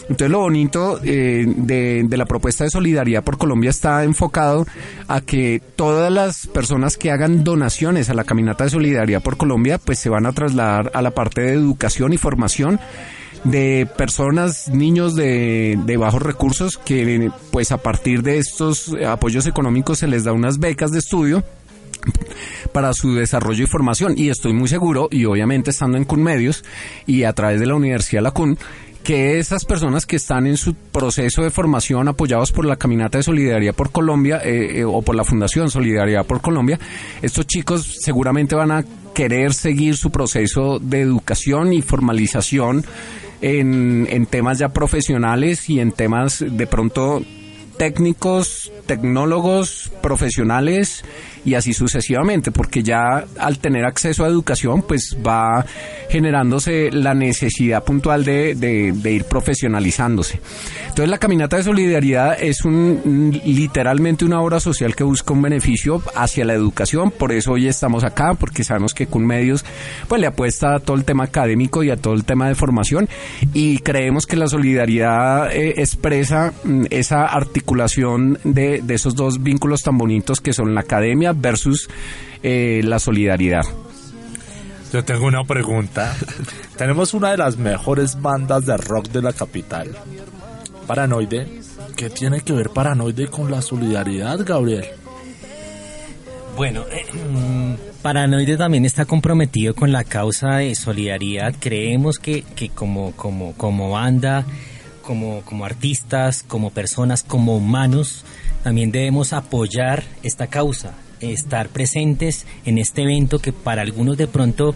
Entonces 0.08 0.30
lo 0.30 0.40
bonito 0.40 1.00
eh, 1.02 1.44
de, 1.46 2.04
de, 2.06 2.16
la 2.16 2.26
propuesta 2.26 2.64
de 2.64 2.70
solidaridad 2.70 3.24
por 3.24 3.38
Colombia 3.38 3.70
está 3.70 4.04
enfocado 4.04 4.66
a 5.08 5.20
que 5.20 5.62
todas 5.76 6.12
las 6.12 6.46
personas 6.46 6.96
que 6.96 7.10
hagan 7.10 7.42
donaciones 7.42 8.10
a 8.10 8.14
la 8.14 8.24
caminata 8.24 8.64
de 8.64 8.70
solidaridad 8.70 9.22
por 9.22 9.36
Colombia 9.36 9.78
pues 9.78 9.98
se 9.98 10.10
van 10.10 10.26
a 10.26 10.32
trasladar 10.32 10.90
a 10.94 11.02
la 11.02 11.12
parte 11.12 11.40
de 11.42 11.52
educación 11.52 12.12
y 12.12 12.18
formación 12.18 12.80
de 13.44 13.86
personas, 13.96 14.68
niños 14.68 15.14
de, 15.14 15.78
de 15.84 15.96
bajos 15.96 16.22
recursos 16.22 16.78
que 16.78 17.30
pues 17.50 17.72
a 17.72 17.78
partir 17.78 18.22
de 18.22 18.38
estos 18.38 18.94
apoyos 19.06 19.46
económicos 19.46 19.98
se 19.98 20.06
les 20.06 20.24
da 20.24 20.32
unas 20.32 20.58
becas 20.58 20.90
de 20.90 20.98
estudio 20.98 21.44
para 22.72 22.92
su 22.92 23.14
desarrollo 23.14 23.64
y 23.64 23.66
formación. 23.66 24.14
Y 24.16 24.30
estoy 24.30 24.52
muy 24.52 24.68
seguro, 24.68 25.08
y 25.10 25.24
obviamente 25.24 25.70
estando 25.70 25.96
en 25.96 26.04
CUN 26.04 26.22
Medios 26.22 26.64
y 27.06 27.24
a 27.24 27.32
través 27.32 27.60
de 27.60 27.66
la 27.66 27.74
Universidad 27.74 28.22
La 28.22 28.30
CUN, 28.30 28.58
que 29.04 29.38
esas 29.38 29.66
personas 29.66 30.06
que 30.06 30.16
están 30.16 30.46
en 30.46 30.56
su 30.56 30.74
proceso 30.74 31.42
de 31.42 31.50
formación 31.50 32.08
apoyados 32.08 32.50
por 32.50 32.64
la 32.64 32.76
Caminata 32.76 33.18
de 33.18 33.24
Solidaridad 33.24 33.74
por 33.74 33.92
Colombia 33.92 34.40
eh, 34.42 34.80
eh, 34.80 34.84
o 34.84 35.02
por 35.02 35.14
la 35.14 35.24
Fundación 35.24 35.70
Solidaridad 35.70 36.24
por 36.24 36.40
Colombia, 36.40 36.80
estos 37.20 37.46
chicos 37.46 37.98
seguramente 38.00 38.54
van 38.54 38.72
a 38.72 38.84
querer 39.14 39.52
seguir 39.52 39.98
su 39.98 40.10
proceso 40.10 40.78
de 40.78 41.02
educación 41.02 41.74
y 41.74 41.82
formalización 41.82 42.84
en, 43.42 44.08
en 44.10 44.24
temas 44.24 44.58
ya 44.58 44.70
profesionales 44.70 45.68
y 45.68 45.80
en 45.80 45.92
temas 45.92 46.42
de 46.44 46.66
pronto 46.66 47.22
técnicos, 47.76 48.72
tecnólogos, 48.86 49.92
profesionales 50.02 51.04
y 51.44 51.54
así 51.54 51.72
sucesivamente, 51.72 52.50
porque 52.50 52.82
ya 52.82 53.24
al 53.38 53.58
tener 53.58 53.84
acceso 53.84 54.24
a 54.24 54.28
educación, 54.28 54.82
pues 54.82 55.16
va 55.24 55.64
generándose 56.08 56.90
la 56.90 57.14
necesidad 57.14 57.84
puntual 57.84 58.24
de, 58.24 58.54
de, 58.54 59.12
ir 59.12 59.24
profesionalizándose. 59.24 60.40
Entonces 60.82 61.08
la 61.08 61.18
caminata 61.18 61.56
de 61.56 61.64
solidaridad 61.64 62.40
es 62.40 62.64
un 62.64 63.40
literalmente 63.44 64.24
una 64.24 64.40
obra 64.40 64.60
social 64.60 64.94
que 64.94 65.04
busca 65.04 65.32
un 65.32 65.42
beneficio 65.42 66.02
hacia 66.14 66.44
la 66.44 66.54
educación, 66.54 67.10
por 67.10 67.32
eso 67.32 67.52
hoy 67.52 67.68
estamos 67.68 68.04
acá, 68.04 68.34
porque 68.34 68.64
sabemos 68.64 68.94
que 68.94 69.06
con 69.06 69.26
medios 69.26 69.64
pues 70.08 70.20
le 70.20 70.26
apuesta 70.26 70.76
a 70.76 70.80
todo 70.80 70.96
el 70.96 71.04
tema 71.04 71.24
académico 71.24 71.82
y 71.82 71.90
a 71.90 71.96
todo 71.96 72.14
el 72.14 72.24
tema 72.24 72.48
de 72.48 72.54
formación 72.54 73.08
y 73.52 73.78
creemos 73.78 74.26
que 74.26 74.36
la 74.36 74.46
solidaridad 74.46 75.54
eh, 75.54 75.74
expresa 75.78 76.52
mm, 76.64 76.84
esa 76.90 77.26
articulación 77.26 78.38
de, 78.44 78.80
de 78.82 78.94
esos 78.94 79.14
dos 79.14 79.42
vínculos 79.42 79.82
tan 79.82 79.98
bonitos 79.98 80.40
que 80.40 80.52
son 80.52 80.74
la 80.74 80.82
academia 80.82 81.33
versus 81.36 81.88
eh, 82.42 82.82
la 82.84 82.98
solidaridad. 82.98 83.64
Yo 84.92 85.04
tengo 85.04 85.26
una 85.26 85.42
pregunta. 85.44 86.14
Tenemos 86.76 87.14
una 87.14 87.30
de 87.30 87.38
las 87.38 87.56
mejores 87.56 88.20
bandas 88.20 88.66
de 88.66 88.76
rock 88.76 89.08
de 89.08 89.22
la 89.22 89.32
capital, 89.32 89.90
Paranoide. 90.86 91.60
¿Qué 91.96 92.10
tiene 92.10 92.42
que 92.42 92.52
ver 92.52 92.70
Paranoide 92.70 93.28
con 93.28 93.50
la 93.50 93.62
solidaridad, 93.62 94.38
Gabriel? 94.44 94.84
Bueno, 96.56 96.84
eh, 96.90 97.06
mm, 97.12 97.74
Paranoide 98.02 98.56
también 98.56 98.84
está 98.84 99.04
comprometido 99.04 99.74
con 99.74 99.90
la 99.90 100.04
causa 100.04 100.58
de 100.58 100.74
solidaridad. 100.74 101.54
Creemos 101.58 102.18
que, 102.18 102.42
que 102.42 102.68
como, 102.68 103.12
como, 103.16 103.54
como 103.54 103.90
banda, 103.90 104.44
como, 105.02 105.40
como 105.42 105.64
artistas, 105.64 106.44
como 106.46 106.70
personas, 106.70 107.22
como 107.22 107.56
humanos, 107.56 108.24
también 108.62 108.92
debemos 108.92 109.32
apoyar 109.32 110.04
esta 110.22 110.46
causa 110.46 110.94
estar 111.32 111.68
presentes 111.68 112.46
en 112.64 112.78
este 112.78 113.02
evento 113.02 113.38
que 113.38 113.52
para 113.52 113.82
algunos 113.82 114.16
de 114.16 114.26
pronto 114.26 114.74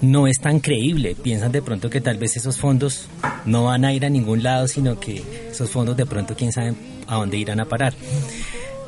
no 0.00 0.26
es 0.26 0.40
tan 0.40 0.60
creíble. 0.60 1.14
Piensan 1.14 1.52
de 1.52 1.62
pronto 1.62 1.90
que 1.90 2.00
tal 2.00 2.18
vez 2.18 2.36
esos 2.36 2.58
fondos 2.58 3.08
no 3.44 3.64
van 3.64 3.84
a 3.84 3.92
ir 3.92 4.04
a 4.04 4.10
ningún 4.10 4.42
lado, 4.42 4.68
sino 4.68 4.98
que 4.98 5.22
esos 5.50 5.70
fondos 5.70 5.96
de 5.96 6.06
pronto 6.06 6.34
quién 6.36 6.52
sabe 6.52 6.74
a 7.06 7.16
dónde 7.16 7.38
irán 7.38 7.60
a 7.60 7.66
parar. 7.66 7.94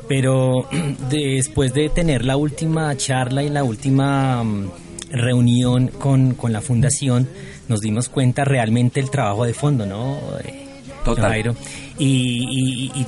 Pero 0.07 0.67
después 1.09 1.73
de 1.73 1.89
tener 1.89 2.25
la 2.25 2.37
última 2.37 2.95
charla 2.97 3.43
y 3.43 3.49
la 3.49 3.63
última 3.63 4.43
mm, 4.43 4.71
reunión 5.11 5.87
con, 5.87 6.33
con 6.35 6.53
la 6.53 6.61
fundación, 6.61 7.27
nos 7.67 7.81
dimos 7.81 8.09
cuenta 8.09 8.43
realmente 8.43 8.99
el 8.99 9.09
trabajo 9.09 9.45
de 9.45 9.53
fondo, 9.53 9.85
¿no? 9.85 10.17
Eh, 10.43 10.65
Total. 11.05 11.55
y, 11.97 12.05
y, 12.05 12.91
y 12.93 13.05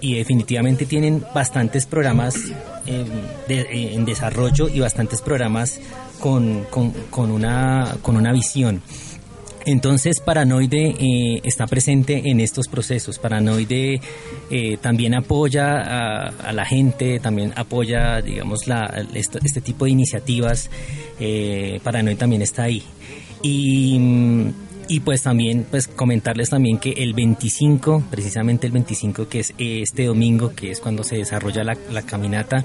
definitivamente 0.00 0.86
tienen 0.86 1.24
bastantes 1.34 1.86
programas 1.86 2.36
eh, 2.86 3.04
eh, 3.48 3.90
en 3.94 4.04
desarrollo 4.04 4.68
y 4.68 4.80
bastantes 4.80 5.20
programas 5.20 5.80
con, 6.20 6.64
con, 6.70 7.30
una, 7.30 7.96
con 8.02 8.16
una 8.16 8.32
visión. 8.32 8.82
Entonces, 9.66 10.20
Paranoide 10.20 10.94
eh, 10.98 11.40
está 11.44 11.66
presente 11.66 12.30
en 12.30 12.40
estos 12.40 12.68
procesos. 12.68 13.18
Paranoide 13.18 14.00
también 14.80 15.14
apoya 15.14 16.30
a, 16.30 16.52
la 16.52 16.64
gente, 16.64 17.20
también 17.20 17.52
apoya, 17.54 18.22
digamos, 18.22 18.66
la, 18.66 19.04
este, 19.14 19.60
tipo 19.60 19.84
de 19.84 19.90
iniciativas. 19.90 20.70
Paranoide 21.82 22.16
también 22.16 22.40
está 22.40 22.62
ahí. 22.62 22.82
Y 23.42 23.98
mm, 23.98 24.52
y 24.88 25.00
pues 25.00 25.22
también, 25.22 25.66
pues 25.70 25.86
comentarles 25.86 26.50
también 26.50 26.78
que 26.78 26.92
el 26.92 27.12
25, 27.12 28.04
precisamente 28.10 28.66
el 28.66 28.72
25 28.72 29.28
que 29.28 29.40
es 29.40 29.54
este 29.58 30.06
domingo, 30.06 30.54
que 30.54 30.70
es 30.70 30.80
cuando 30.80 31.04
se 31.04 31.16
desarrolla 31.16 31.62
la, 31.62 32.02
caminata, 32.02 32.64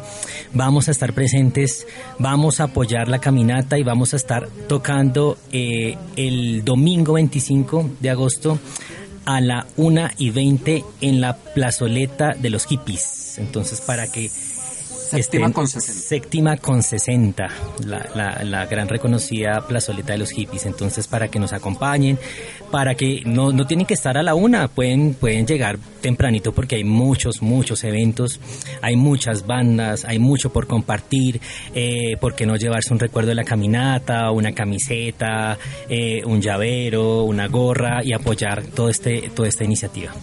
vamos 0.53 0.87
a 0.87 0.91
estar 0.91 1.13
presentes, 1.13 1.85
vamos 2.19 2.59
a 2.59 2.65
apoyar 2.65 3.09
la 3.09 3.19
caminata 3.19 3.77
y 3.77 3.83
vamos 3.83 4.13
a 4.13 4.17
estar 4.17 4.47
tocando 4.67 5.37
eh, 5.51 5.97
el 6.15 6.63
domingo 6.63 7.13
25 7.13 7.91
de 7.99 8.09
agosto 8.09 8.59
a 9.25 9.41
la 9.41 9.67
1 9.77 10.09
y 10.17 10.29
20 10.31 10.83
en 11.01 11.21
la 11.21 11.35
plazoleta 11.35 12.33
de 12.39 12.49
los 12.49 12.65
hippies. 12.65 13.37
Entonces, 13.37 13.81
para 13.81 14.11
que 14.11 14.29
Séptima 15.13 15.51
con 15.51 15.67
60. 15.67 15.93
Séptima 15.93 16.57
con 16.57 16.83
60, 16.83 17.47
la, 17.85 18.43
la, 18.43 18.65
gran 18.65 18.87
reconocida 18.87 19.65
plazoleta 19.67 20.13
de 20.13 20.19
los 20.19 20.31
hippies. 20.31 20.65
Entonces, 20.65 21.07
para 21.07 21.27
que 21.27 21.39
nos 21.39 21.53
acompañen, 21.53 22.17
para 22.71 22.95
que 22.95 23.21
no, 23.25 23.51
no 23.51 23.67
tienen 23.67 23.85
que 23.85 23.93
estar 23.93 24.17
a 24.17 24.23
la 24.23 24.33
una, 24.33 24.67
pueden, 24.67 25.13
pueden 25.13 25.45
llegar 25.45 25.77
tempranito 26.01 26.51
porque 26.51 26.75
hay 26.75 26.83
muchos, 26.83 27.41
muchos 27.41 27.83
eventos, 27.83 28.39
hay 28.81 28.95
muchas 28.95 29.45
bandas, 29.45 30.05
hay 30.05 30.19
mucho 30.19 30.51
por 30.51 30.67
compartir, 30.67 31.39
eh, 31.75 32.17
por 32.19 32.35
qué 32.35 32.45
no 32.45 32.55
llevarse 32.55 32.93
un 32.93 32.99
recuerdo 32.99 33.29
de 33.29 33.35
la 33.35 33.43
caminata, 33.43 34.31
una 34.31 34.53
camiseta, 34.53 35.57
eh, 35.89 36.23
un 36.25 36.41
llavero, 36.41 37.23
una 37.23 37.47
gorra 37.47 38.03
y 38.03 38.13
apoyar 38.13 38.63
todo 38.63 38.89
este, 38.89 39.29
toda 39.33 39.47
esta 39.47 39.63
iniciativa. 39.63 40.13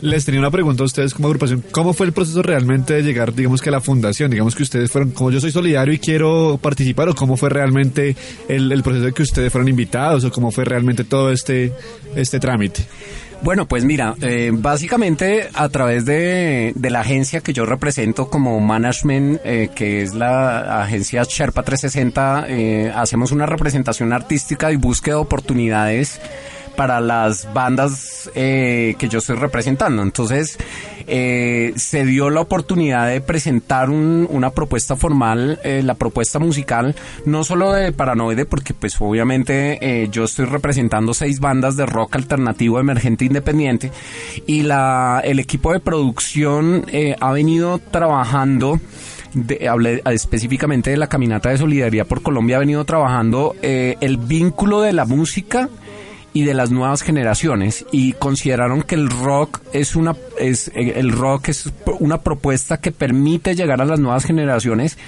Les 0.00 0.24
tenía 0.24 0.40
una 0.40 0.50
pregunta 0.50 0.84
a 0.84 0.86
ustedes 0.86 1.12
como 1.12 1.28
agrupación. 1.28 1.64
¿Cómo 1.72 1.92
fue 1.92 2.06
el 2.06 2.12
proceso 2.12 2.40
realmente 2.42 2.94
de 2.94 3.02
llegar, 3.02 3.34
digamos 3.34 3.60
que 3.60 3.68
a 3.68 3.72
la 3.72 3.80
fundación? 3.80 4.30
Digamos 4.30 4.54
que 4.54 4.62
ustedes 4.62 4.90
fueron, 4.90 5.10
como 5.10 5.30
yo 5.30 5.40
soy 5.40 5.50
solidario 5.50 5.92
y 5.92 5.98
quiero 5.98 6.58
participar, 6.62 7.08
o 7.08 7.14
cómo 7.14 7.36
fue 7.36 7.50
realmente 7.50 8.16
el, 8.48 8.82
proceso 8.82 9.06
de 9.06 9.12
que 9.12 9.22
ustedes 9.22 9.50
fueron 9.50 9.68
invitados, 9.68 10.24
o 10.24 10.30
cómo 10.30 10.52
fue 10.52 10.64
realmente 10.64 11.02
todo 11.02 11.32
este, 11.32 11.72
este 12.14 12.38
trámite. 12.38 12.86
Bueno, 13.42 13.66
pues 13.66 13.84
mira, 13.84 14.14
eh, 14.20 14.50
básicamente 14.52 15.48
a 15.54 15.68
través 15.68 16.04
de, 16.04 16.74
la 16.76 17.00
agencia 17.00 17.40
que 17.40 17.52
yo 17.52 17.66
represento 17.66 18.28
como 18.28 18.58
management, 18.60 19.40
eh, 19.44 19.70
que 19.74 20.02
es 20.02 20.14
la 20.14 20.82
agencia 20.82 21.22
Sherpa 21.22 21.62
360, 21.62 22.46
eh, 22.48 22.92
hacemos 22.94 23.30
una 23.30 23.46
representación 23.46 24.12
artística 24.12 24.72
y 24.72 24.76
búsqueda 24.76 25.16
de 25.16 25.20
oportunidades 25.22 26.20
para 26.78 27.00
las 27.00 27.52
bandas 27.52 28.30
eh, 28.36 28.94
que 29.00 29.08
yo 29.08 29.18
estoy 29.18 29.34
representando. 29.34 30.00
Entonces, 30.00 30.56
eh, 31.08 31.72
se 31.74 32.04
dio 32.04 32.30
la 32.30 32.40
oportunidad 32.40 33.08
de 33.08 33.20
presentar 33.20 33.90
una 33.90 34.50
propuesta 34.50 34.94
formal, 34.94 35.58
eh, 35.64 35.82
la 35.82 35.94
propuesta 35.94 36.38
musical, 36.38 36.94
no 37.24 37.42
solo 37.42 37.72
de 37.72 37.90
Paranoide, 37.90 38.44
porque 38.44 38.74
pues 38.74 38.94
obviamente 39.00 40.08
yo 40.12 40.22
estoy 40.22 40.44
representando 40.44 41.14
seis 41.14 41.40
bandas 41.40 41.76
de 41.76 41.84
rock 41.84 42.14
alternativo 42.14 42.78
emergente 42.78 43.24
independiente 43.24 43.90
y 44.46 44.62
la, 44.62 45.20
el 45.24 45.40
equipo 45.40 45.72
de 45.72 45.80
producción 45.80 46.86
ha 47.20 47.32
venido 47.32 47.78
trabajando 47.78 48.78
de, 49.34 49.68
hablé 49.68 50.00
específicamente 50.06 50.90
de 50.90 50.96
la 50.96 51.08
caminata 51.08 51.50
de 51.50 51.58
solidaridad 51.58 52.06
por 52.06 52.22
Colombia, 52.22 52.56
ha 52.56 52.60
venido 52.60 52.84
trabajando 52.84 53.56
el 53.62 54.16
vínculo 54.18 54.80
de 54.80 54.92
la 54.92 55.06
música 55.06 55.68
y 56.32 56.44
de 56.44 56.54
las 56.54 56.70
nuevas 56.70 57.02
generaciones 57.02 57.84
y 57.92 58.12
consideraron 58.12 58.82
que 58.82 58.94
el 58.94 59.08
rock 59.10 59.60
es 59.72 59.96
una 59.96 60.14
es 60.38 60.70
el 60.74 61.12
rock 61.12 61.48
es 61.48 61.70
una 62.00 62.22
propuesta 62.22 62.78
que 62.78 62.92
permite 62.92 63.54
llegar 63.54 63.80
a 63.80 63.86
las 63.86 63.98
nuevas 63.98 64.24
generaciones 64.24 64.98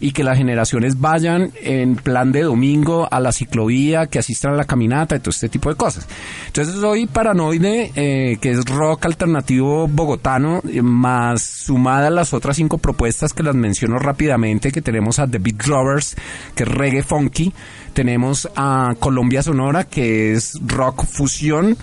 y 0.00 0.12
que 0.12 0.24
las 0.24 0.38
generaciones 0.38 0.98
vayan 0.98 1.52
en 1.62 1.94
plan 1.94 2.32
de 2.32 2.42
domingo 2.42 3.06
a 3.10 3.20
la 3.20 3.32
ciclovía, 3.32 4.06
que 4.06 4.18
asistan 4.18 4.54
a 4.54 4.56
la 4.56 4.64
caminata 4.64 5.14
y 5.14 5.20
todo 5.20 5.30
este 5.30 5.48
tipo 5.48 5.68
de 5.68 5.76
cosas. 5.76 6.08
Entonces 6.46 6.76
hoy 6.76 7.06
Paranoide, 7.06 7.92
eh, 7.94 8.38
que 8.40 8.50
es 8.50 8.64
rock 8.64 9.04
alternativo 9.04 9.86
bogotano, 9.86 10.62
eh, 10.68 10.80
más 10.82 11.42
sumada 11.42 12.08
a 12.08 12.10
las 12.10 12.32
otras 12.32 12.56
cinco 12.56 12.78
propuestas 12.78 13.34
que 13.34 13.42
las 13.42 13.54
menciono 13.54 13.98
rápidamente, 13.98 14.72
que 14.72 14.80
tenemos 14.80 15.18
a 15.18 15.26
The 15.26 15.38
Beat 15.38 15.66
Rovers, 15.66 16.16
que 16.54 16.62
es 16.62 16.68
reggae 16.68 17.02
funky, 17.02 17.52
tenemos 17.92 18.48
a 18.56 18.94
Colombia 18.98 19.42
Sonora, 19.42 19.84
que 19.84 20.32
es 20.32 20.58
rock 20.66 21.04
fusión, 21.04 21.76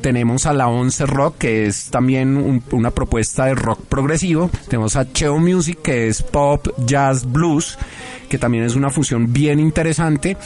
tenemos 0.00 0.46
a 0.46 0.52
la 0.52 0.68
Once 0.68 1.04
Rock, 1.06 1.38
que 1.38 1.66
es 1.66 1.90
también 1.90 2.62
una 2.70 2.90
propuesta 2.92 3.46
de 3.46 3.54
rock 3.54 3.80
progresivo. 3.88 4.50
Tenemos 4.68 4.94
a 4.96 5.12
Cheo 5.12 5.38
Music, 5.38 5.80
que 5.82 6.08
es 6.08 6.22
pop, 6.22 6.68
jazz, 6.86 7.30
blues, 7.30 7.78
que 8.28 8.38
también 8.38 8.64
es 8.64 8.76
una 8.76 8.90
fusión 8.90 9.32
bien 9.32 9.58
interesante. 9.58 10.36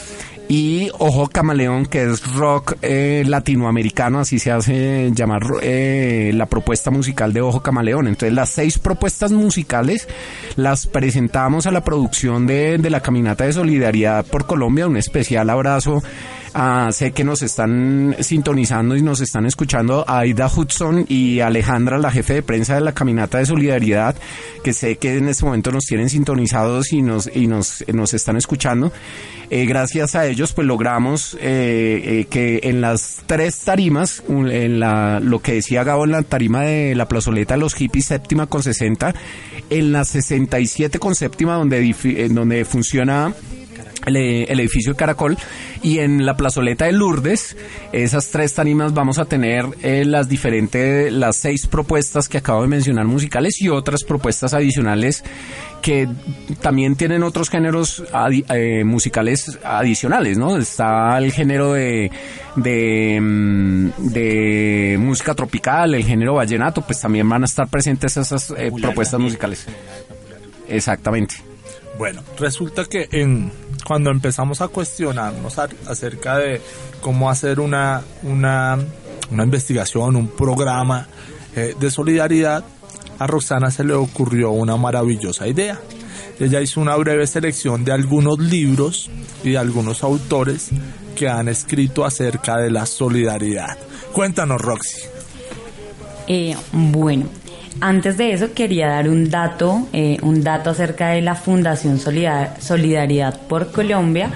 Y 0.54 0.90
Ojo 0.98 1.28
Camaleón, 1.28 1.86
que 1.86 2.02
es 2.02 2.34
rock 2.34 2.74
eh, 2.82 3.24
latinoamericano, 3.26 4.18
así 4.18 4.38
se 4.38 4.50
hace 4.50 5.10
llamar 5.14 5.44
eh, 5.62 6.30
la 6.34 6.44
propuesta 6.44 6.90
musical 6.90 7.32
de 7.32 7.40
Ojo 7.40 7.62
Camaleón. 7.62 8.06
Entonces 8.06 8.34
las 8.34 8.50
seis 8.50 8.78
propuestas 8.78 9.32
musicales 9.32 10.08
las 10.56 10.86
presentamos 10.86 11.66
a 11.66 11.70
la 11.70 11.82
producción 11.82 12.46
de, 12.46 12.76
de 12.76 12.90
la 12.90 13.00
Caminata 13.00 13.46
de 13.46 13.54
Solidaridad 13.54 14.26
por 14.26 14.44
Colombia. 14.44 14.86
Un 14.86 14.98
especial 14.98 15.48
abrazo 15.48 16.02
Ah, 16.54 16.90
sé 16.92 17.12
que 17.12 17.24
nos 17.24 17.40
están 17.40 18.14
sintonizando 18.20 18.94
y 18.94 19.02
nos 19.02 19.22
están 19.22 19.46
escuchando 19.46 20.04
a 20.06 20.18
Aida 20.18 20.50
Hudson 20.54 21.06
y 21.08 21.40
Alejandra, 21.40 21.98
la 21.98 22.10
jefe 22.10 22.34
de 22.34 22.42
prensa 22.42 22.74
de 22.74 22.82
la 22.82 22.92
Caminata 22.92 23.38
de 23.38 23.46
Solidaridad, 23.46 24.16
que 24.62 24.74
sé 24.74 24.96
que 24.96 25.16
en 25.16 25.28
este 25.28 25.46
momento 25.46 25.72
nos 25.72 25.84
tienen 25.84 26.10
sintonizados 26.10 26.92
y 26.92 27.00
nos, 27.00 27.30
y 27.34 27.46
nos, 27.46 27.82
nos 27.88 28.12
están 28.12 28.36
escuchando. 28.36 28.92
Eh, 29.48 29.64
gracias 29.64 30.14
a 30.14 30.26
ellos, 30.26 30.52
pues 30.52 30.66
logramos 30.66 31.34
eh, 31.40 31.40
eh, 31.40 32.26
que 32.28 32.60
en 32.64 32.82
las 32.82 33.22
tres 33.26 33.58
tarimas, 33.60 34.22
en 34.28 34.78
la, 34.78 35.20
lo 35.20 35.40
que 35.40 35.54
decía 35.54 35.84
Gabo 35.84 36.04
en 36.04 36.12
la 36.12 36.22
tarima 36.22 36.62
de 36.62 36.94
la 36.94 37.08
plazoleta 37.08 37.56
los 37.56 37.74
hippies 37.74 38.06
séptima 38.06 38.46
con 38.46 38.62
60, 38.62 39.14
en 39.70 39.92
la 39.92 40.04
67 40.04 40.98
con 40.98 41.14
séptima 41.14 41.54
donde, 41.54 42.28
donde 42.30 42.64
funciona 42.66 43.34
el, 44.06 44.16
edificio 44.60 44.92
de 44.92 44.96
Caracol 44.96 45.36
y 45.82 45.98
en 45.98 46.24
la 46.24 46.36
plazoleta 46.36 46.86
de 46.86 46.92
Lourdes, 46.92 47.56
esas 47.92 48.30
tres 48.30 48.54
tarimas 48.54 48.94
vamos 48.94 49.18
a 49.18 49.24
tener 49.24 49.66
eh, 49.82 50.04
las 50.04 50.28
diferentes, 50.28 51.12
las 51.12 51.36
seis 51.36 51.66
propuestas 51.66 52.28
que 52.28 52.38
acabo 52.38 52.62
de 52.62 52.68
mencionar 52.68 53.06
musicales 53.06 53.60
y 53.60 53.68
otras 53.68 54.04
propuestas 54.04 54.54
adicionales 54.54 55.24
que 55.82 56.08
también 56.60 56.94
tienen 56.94 57.24
otros 57.24 57.50
géneros 57.50 58.02
eh, 58.48 58.84
musicales 58.84 59.58
adicionales, 59.64 60.38
¿no? 60.38 60.56
Está 60.56 61.18
el 61.18 61.32
género 61.32 61.72
de, 61.72 62.10
de, 62.54 63.18
mm, 63.20 63.88
de, 64.12 64.96
música 65.00 65.34
tropical, 65.34 65.94
el 65.94 66.04
género 66.04 66.34
vallenato, 66.34 66.82
pues 66.82 67.00
también 67.00 67.28
van 67.28 67.42
a 67.42 67.46
estar 67.46 67.68
presentes 67.68 68.16
esas 68.16 68.54
eh, 68.56 68.70
propuestas 68.80 69.18
musicales. 69.18 69.66
Exactamente. 70.68 71.51
Bueno, 72.02 72.24
resulta 72.36 72.84
que 72.86 73.08
en 73.12 73.52
cuando 73.86 74.10
empezamos 74.10 74.60
a 74.60 74.66
cuestionarnos 74.66 75.56
acerca 75.86 76.36
de 76.36 76.60
cómo 77.00 77.30
hacer 77.30 77.60
una, 77.60 78.02
una, 78.24 78.76
una 79.30 79.44
investigación, 79.44 80.16
un 80.16 80.26
programa 80.26 81.06
eh, 81.54 81.76
de 81.78 81.90
solidaridad, 81.92 82.64
a 83.20 83.26
Roxana 83.28 83.70
se 83.70 83.84
le 83.84 83.92
ocurrió 83.92 84.50
una 84.50 84.76
maravillosa 84.76 85.46
idea. 85.46 85.80
Ella 86.40 86.60
hizo 86.60 86.80
una 86.80 86.96
breve 86.96 87.24
selección 87.28 87.84
de 87.84 87.92
algunos 87.92 88.40
libros 88.40 89.08
y 89.44 89.50
de 89.50 89.58
algunos 89.58 90.02
autores 90.02 90.70
que 91.14 91.28
han 91.28 91.46
escrito 91.46 92.04
acerca 92.04 92.56
de 92.56 92.72
la 92.72 92.84
solidaridad. 92.84 93.78
Cuéntanos, 94.12 94.60
Roxy. 94.60 95.02
Eh, 96.26 96.56
bueno, 96.72 97.26
antes 97.82 98.16
de 98.16 98.32
eso 98.32 98.54
quería 98.54 98.88
dar 98.88 99.08
un 99.08 99.28
dato, 99.28 99.88
eh, 99.92 100.16
un 100.22 100.44
dato 100.44 100.70
acerca 100.70 101.08
de 101.08 101.20
la 101.20 101.34
Fundación 101.34 101.98
Solidaridad 101.98 103.40
por 103.48 103.72
Colombia 103.72 104.30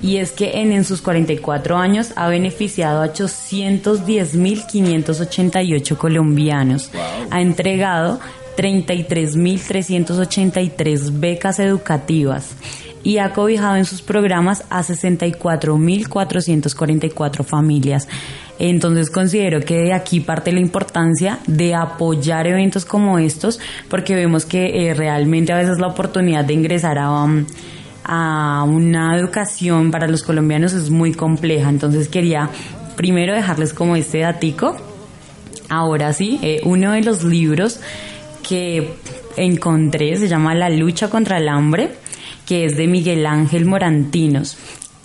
y 0.00 0.18
es 0.18 0.30
que 0.30 0.60
en, 0.60 0.84
sus 0.84 1.02
44 1.02 1.76
años 1.76 2.12
ha 2.14 2.28
beneficiado 2.28 3.02
a 3.02 3.12
810.588 3.12 5.96
colombianos. 5.96 6.92
Ha 7.30 7.40
entregado 7.40 8.20
33.383 8.56 11.18
becas 11.18 11.58
educativas 11.58 12.54
y 13.02 13.18
ha 13.18 13.32
cobijado 13.32 13.74
en 13.76 13.84
sus 13.84 14.00
programas 14.00 14.62
a 14.70 14.84
64.444 14.84 17.44
familias. 17.44 18.06
Entonces 18.64 19.10
considero 19.10 19.58
que 19.58 19.76
de 19.76 19.92
aquí 19.92 20.20
parte 20.20 20.52
la 20.52 20.60
importancia 20.60 21.40
de 21.48 21.74
apoyar 21.74 22.46
eventos 22.46 22.84
como 22.84 23.18
estos, 23.18 23.58
porque 23.88 24.14
vemos 24.14 24.46
que 24.46 24.86
eh, 24.86 24.94
realmente 24.94 25.52
a 25.52 25.56
veces 25.56 25.80
la 25.80 25.88
oportunidad 25.88 26.44
de 26.44 26.54
ingresar 26.54 26.96
a, 26.96 27.24
um, 27.24 27.44
a 28.04 28.62
una 28.62 29.18
educación 29.18 29.90
para 29.90 30.06
los 30.06 30.22
colombianos 30.22 30.74
es 30.74 30.90
muy 30.90 31.12
compleja. 31.12 31.68
Entonces 31.68 32.06
quería 32.06 32.50
primero 32.96 33.34
dejarles 33.34 33.74
como 33.74 33.96
este 33.96 34.20
datico. 34.20 34.76
Ahora 35.68 36.12
sí, 36.12 36.38
eh, 36.40 36.60
uno 36.64 36.92
de 36.92 37.02
los 37.02 37.24
libros 37.24 37.80
que 38.48 38.94
encontré 39.36 40.14
se 40.14 40.28
llama 40.28 40.54
La 40.54 40.70
lucha 40.70 41.10
contra 41.10 41.38
el 41.38 41.48
hambre, 41.48 41.96
que 42.46 42.64
es 42.66 42.76
de 42.76 42.86
Miguel 42.86 43.26
Ángel 43.26 43.64
Morantinos. 43.64 44.56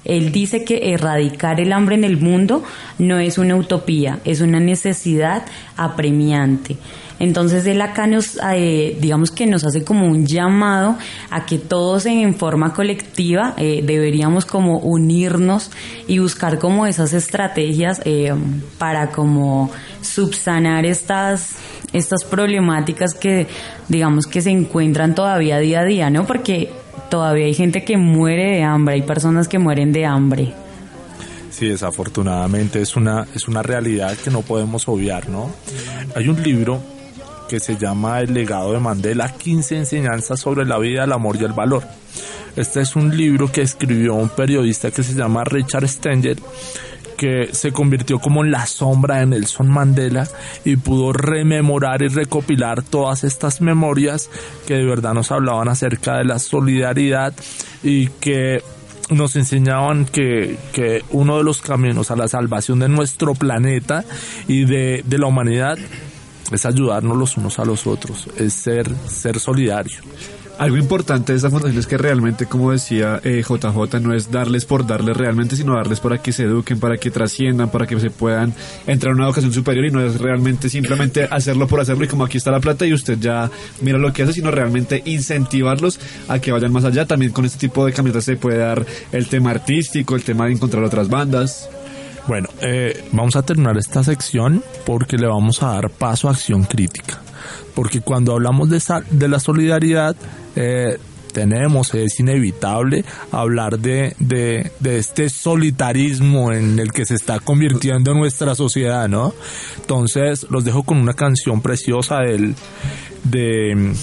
Él 0.07 0.31
dice 0.31 0.63
que 0.63 0.93
erradicar 0.93 1.59
el 1.59 1.73
hambre 1.73 1.95
en 1.95 2.05
el 2.05 2.17
mundo 2.17 2.63
no 2.97 3.19
es 3.19 3.37
una 3.37 3.55
utopía, 3.55 4.19
es 4.23 4.41
una 4.41 4.59
necesidad 4.59 5.45
apremiante. 5.75 6.77
Entonces 7.19 7.65
él 7.65 7.81
acá 7.81 8.05
nos, 8.05 8.37
eh, 8.53 8.97
digamos 9.01 9.31
que 9.31 9.47
nos 9.47 9.65
hace 9.65 9.83
como 9.83 10.05
un 10.05 10.25
llamado 10.25 10.97
a 11.31 11.45
que 11.45 11.57
todos 11.57 12.05
en 12.05 12.35
forma 12.35 12.73
colectiva 12.73 13.53
eh, 13.57 13.81
deberíamos 13.83 14.45
como 14.45 14.77
unirnos 14.79 15.71
y 16.07 16.19
buscar 16.19 16.59
como 16.59 16.85
esas 16.85 17.13
estrategias 17.13 18.01
eh, 18.05 18.33
para 18.77 19.09
como 19.09 19.71
subsanar 20.01 20.85
estas, 20.85 21.55
estas 21.91 22.23
problemáticas 22.23 23.15
que 23.15 23.47
digamos 23.87 24.27
que 24.27 24.41
se 24.41 24.51
encuentran 24.51 25.15
todavía 25.15 25.57
día 25.57 25.79
a 25.81 25.85
día, 25.85 26.09
¿no? 26.09 26.25
Porque 26.25 26.69
todavía 27.09 27.45
hay 27.45 27.53
gente 27.53 27.83
que 27.83 27.97
muere 27.97 28.51
de 28.51 28.63
hambre, 28.63 28.95
hay 28.95 29.01
personas 29.01 29.47
que 29.47 29.59
mueren 29.59 29.93
de 29.93 30.05
hambre. 30.05 30.53
Sí, 31.49 31.67
desafortunadamente 31.67 32.81
es 32.81 32.95
una, 32.95 33.27
es 33.33 33.47
una 33.47 33.63
realidad 33.63 34.15
que 34.17 34.29
no 34.29 34.41
podemos 34.41 34.87
obviar, 34.87 35.27
¿no? 35.27 35.51
Hay 36.15 36.27
un 36.27 36.41
libro 36.43 36.79
que 37.49 37.59
se 37.59 37.77
llama 37.77 38.19
El 38.21 38.33
legado 38.33 38.73
de 38.73 38.79
Mandela, 38.79 39.29
15 39.29 39.77
enseñanzas 39.77 40.39
sobre 40.39 40.65
la 40.65 40.77
vida, 40.77 41.05
el 41.05 41.11
amor 41.13 41.37
y 41.39 41.45
el 41.45 41.53
valor. 41.53 41.83
Este 42.55 42.81
es 42.81 42.95
un 42.95 43.15
libro 43.15 43.51
que 43.51 43.61
escribió 43.61 44.15
un 44.15 44.29
periodista 44.29 44.91
que 44.91 45.03
se 45.03 45.13
llama 45.13 45.43
Richard 45.43 45.87
Stenger 45.87 46.37
que 47.17 47.49
se 47.53 47.71
convirtió 47.71 48.19
como 48.19 48.45
en 48.45 48.51
la 48.51 48.65
sombra 48.65 49.17
de 49.17 49.25
Nelson 49.25 49.69
Mandela 49.69 50.27
y 50.63 50.77
pudo 50.77 51.11
rememorar 51.11 52.03
y 52.03 52.07
recopilar 52.07 52.83
todas 52.83 53.23
estas 53.23 53.59
memorias 53.59 54.29
que 54.67 54.75
de 54.75 54.85
verdad 54.85 55.13
nos 55.13 55.31
hablaban 55.31 55.67
acerca 55.67 56.17
de 56.17 56.25
la 56.25 56.39
solidaridad 56.39 57.33
y 57.83 58.07
que 58.07 58.61
nos 59.09 59.35
enseñaban 59.35 60.05
que, 60.05 60.57
que 60.73 61.03
uno 61.11 61.37
de 61.37 61.43
los 61.43 61.61
caminos 61.61 62.11
a 62.11 62.15
la 62.15 62.27
salvación 62.27 62.79
de 62.79 62.89
nuestro 62.89 63.33
planeta 63.33 64.03
y 64.47 64.65
de, 64.65 65.03
de 65.05 65.17
la 65.17 65.27
humanidad 65.27 65.77
es 66.51 66.65
ayudarnos 66.65 67.17
los 67.17 67.37
unos 67.37 67.59
a 67.59 67.65
los 67.65 67.87
otros, 67.87 68.27
es 68.37 68.53
ser, 68.53 68.89
ser 69.07 69.39
solidario. 69.39 69.99
Algo 70.57 70.77
importante 70.77 71.33
de 71.33 71.37
esta 71.37 71.51
fundación 71.51 71.77
es 71.77 71.85
que 71.85 71.97
realmente, 71.97 72.47
como 72.47 72.71
decía 72.71 73.21
JJ, 73.23 73.97
eh, 73.97 73.99
no 74.01 74.15
es 74.15 74.31
darles 74.31 74.65
por 74.65 74.87
darles 74.87 75.15
realmente, 75.15 75.55
sino 75.55 75.75
darles 75.75 75.99
para 75.99 76.17
que 76.17 76.31
se 76.31 76.43
eduquen, 76.43 76.79
para 76.79 76.97
que 76.97 77.11
trasciendan, 77.11 77.69
para 77.69 77.85
que 77.85 77.99
se 77.99 78.09
puedan 78.09 78.53
entrar 78.87 79.11
a 79.11 79.15
una 79.15 79.25
educación 79.25 79.53
superior 79.53 79.85
y 79.85 79.91
no 79.91 80.01
es 80.01 80.19
realmente 80.19 80.69
simplemente 80.69 81.27
hacerlo 81.29 81.67
por 81.67 81.79
hacerlo 81.79 82.05
y 82.05 82.07
como 82.07 82.23
aquí 82.23 82.37
está 82.37 82.49
la 82.49 82.59
plata 82.59 82.87
y 82.87 82.93
usted 82.93 83.19
ya 83.19 83.51
mira 83.81 83.99
lo 83.99 84.11
que 84.11 84.23
hace, 84.23 84.33
sino 84.33 84.49
realmente 84.49 85.03
incentivarlos 85.05 85.99
a 86.27 86.39
que 86.39 86.51
vayan 86.51 86.71
más 86.71 86.85
allá. 86.85 87.05
También 87.05 87.31
con 87.31 87.45
este 87.45 87.59
tipo 87.59 87.85
de 87.85 87.93
camisetas 87.93 88.23
se 88.23 88.35
puede 88.35 88.57
dar 88.57 88.83
el 89.11 89.27
tema 89.27 89.51
artístico, 89.51 90.15
el 90.15 90.23
tema 90.23 90.45
de 90.45 90.53
encontrar 90.53 90.83
otras 90.83 91.07
bandas. 91.07 91.69
Bueno, 92.27 92.49
eh, 92.61 93.07
vamos 93.11 93.35
a 93.35 93.43
terminar 93.43 93.77
esta 93.77 94.03
sección 94.03 94.63
porque 94.87 95.17
le 95.17 95.27
vamos 95.27 95.61
a 95.61 95.67
dar 95.73 95.91
paso 95.91 96.27
a 96.27 96.31
acción 96.31 96.63
crítica. 96.63 97.21
Porque 97.75 98.01
cuando 98.01 98.33
hablamos 98.33 98.69
de, 98.69 98.81
de 99.11 99.27
la 99.27 99.39
solidaridad, 99.39 100.15
eh, 100.55 100.97
tenemos, 101.33 101.93
es 101.93 102.19
inevitable 102.19 103.05
hablar 103.31 103.77
de, 103.79 104.15
de, 104.19 104.71
de, 104.79 104.97
este 104.97 105.29
solitarismo 105.29 106.51
en 106.51 106.79
el 106.79 106.91
que 106.91 107.05
se 107.05 107.13
está 107.13 107.39
convirtiendo 107.39 108.13
nuestra 108.15 108.55
sociedad, 108.55 109.07
¿no? 109.07 109.33
Entonces, 109.79 110.47
los 110.49 110.63
dejo 110.65 110.81
con 110.81 110.97
una 110.97 111.13
canción 111.13 111.61
preciosa 111.61 112.21
del, 112.21 112.55
de, 113.23 113.93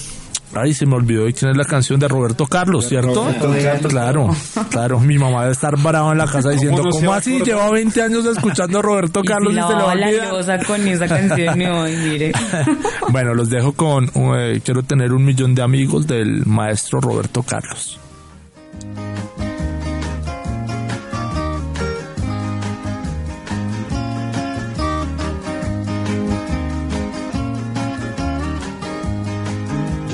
Ay, 0.57 0.73
se 0.73 0.85
me 0.85 0.95
olvidó 0.95 1.25
de 1.25 1.33
quién 1.33 1.51
es 1.51 1.57
la 1.57 1.65
canción 1.65 1.99
de 1.99 2.07
Roberto 2.07 2.45
Carlos, 2.47 2.87
¿cierto? 2.87 3.25
Claro, 3.89 4.29
claro. 4.69 4.99
Mi 4.99 5.17
mamá 5.17 5.41
debe 5.41 5.53
estar 5.53 5.77
brava 5.77 6.11
en 6.11 6.17
la 6.17 6.27
casa 6.27 6.49
diciendo, 6.49 6.83
¿cómo, 6.89 7.13
así? 7.13 7.39
Lleva 7.41 7.69
20 7.69 8.01
años 8.01 8.25
escuchando 8.25 8.79
a 8.79 8.81
Roberto 8.81 9.21
Carlos 9.25 9.53
y, 9.53 9.55
se 9.55 9.75
le 9.75 9.83
va 9.83 9.95
la 9.95 10.63
con 10.65 10.87
esa 10.87 11.07
canción 11.07 11.57
mire. 11.57 12.31
bueno, 13.09 13.33
los 13.33 13.49
dejo 13.49 13.73
con 13.73 14.09
eh, 14.15 14.61
Quiero 14.63 14.83
tener 14.83 15.11
un 15.13 15.23
millón 15.23 15.55
de 15.55 15.61
amigos 15.61 16.07
del 16.07 16.45
maestro 16.45 16.99
Roberto 16.99 17.43
Carlos. 17.43 17.99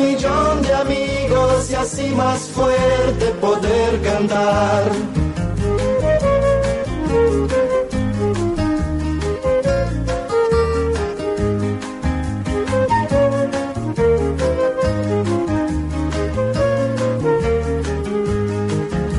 millón 0.00 0.62
de 0.62 0.74
amigos 0.74 1.70
y 1.70 1.74
así 1.74 2.08
más 2.10 2.40
fuerte 2.48 3.26
poder 3.40 4.00
cantar. 4.02 4.84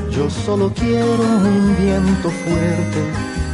Yo 0.10 0.30
solo 0.30 0.72
quiero 0.74 1.24
un 1.52 1.76
viento 1.80 2.30
fuerte, 2.30 3.02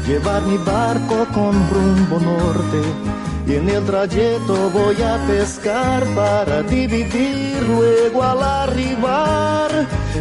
llevar 0.08 0.42
mi 0.44 0.58
barco 0.58 1.28
con 1.34 1.54
rumbo 1.70 2.20
norte. 2.20 3.17
Y 3.48 3.56
en 3.56 3.70
el 3.70 3.86
trayecto 3.86 4.70
voy 4.72 5.02
a 5.02 5.26
pescar 5.26 6.04
para 6.14 6.64
dividir 6.64 7.64
luego 7.64 8.22
al 8.22 8.44
arribar. 8.44 9.70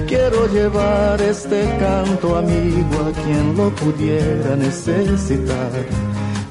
Quiero 0.07 0.47
llevar 0.47 1.21
este 1.21 1.63
canto 1.81 2.37
amigo 2.37 2.97
a 3.05 3.23
quien 3.23 3.57
lo 3.57 3.71
pudiera 3.71 4.55
necesitar. 4.55 5.73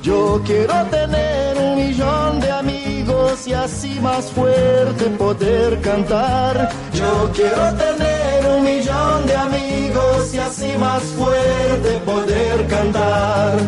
Yo 0.04 0.42
quiero 0.46 0.74
tener 0.92 1.58
un 1.58 1.78
millón 1.78 2.42
de 2.42 2.52
amigos 2.52 3.48
y 3.48 3.54
así 3.54 3.98
más 4.02 4.26
fuerte 4.32 5.06
poder 5.18 5.80
cantar. 5.80 6.70
Yo 6.94 7.32
quiero 7.34 7.74
tener 7.76 8.46
un 8.54 8.66
millón 8.66 9.26
de 9.28 9.36
amigos 9.36 10.34
y 10.34 10.38
así 10.40 10.78
más 10.78 11.04
fuerte 11.04 12.00
poder 12.06 12.68
cantar. 12.68 13.60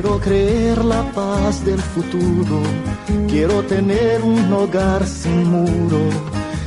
Quiero 0.00 0.18
creer 0.18 0.82
la 0.82 1.02
paz 1.12 1.62
del 1.62 1.78
futuro, 1.78 2.62
quiero 3.28 3.62
tener 3.64 4.22
un 4.22 4.50
hogar 4.50 5.06
sin 5.06 5.44
muro. 5.44 6.00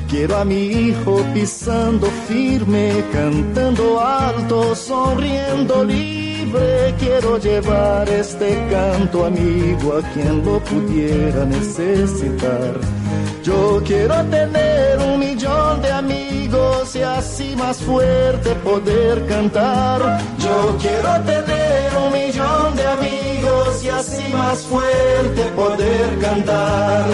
Quiero 0.07 0.37
a 0.37 0.45
mi 0.45 0.65
hijo 0.65 1.25
pisando 1.33 2.05
firme, 2.27 3.03
cantando 3.11 3.99
alto, 3.99 4.75
sonriendo 4.75 5.83
libre. 5.83 6.93
Quiero 6.99 7.39
llevar 7.39 8.07
este 8.07 8.49
canto 8.69 9.25
amigo 9.25 9.97
a 9.97 10.01
quien 10.13 10.45
lo 10.45 10.59
pudiera 10.59 11.43
necesitar. 11.45 12.79
Yo 13.43 13.81
quiero 13.83 14.23
tener 14.25 14.99
un 14.99 15.19
millón 15.19 15.81
de 15.81 15.91
amigos 15.91 16.95
y 16.95 17.01
así 17.01 17.55
más 17.55 17.77
fuerte 17.77 18.53
poder 18.63 19.25
cantar. 19.25 20.21
Yo 20.37 20.77
quiero 20.79 21.19
tener 21.25 21.91
un 22.05 22.13
millón 22.13 22.75
de 22.75 22.85
amigos 22.85 23.12
y 23.83 23.89
así 23.89 24.31
más 24.31 24.61
fuerte 24.61 25.43
poder 25.55 26.19
cantar. 26.19 27.05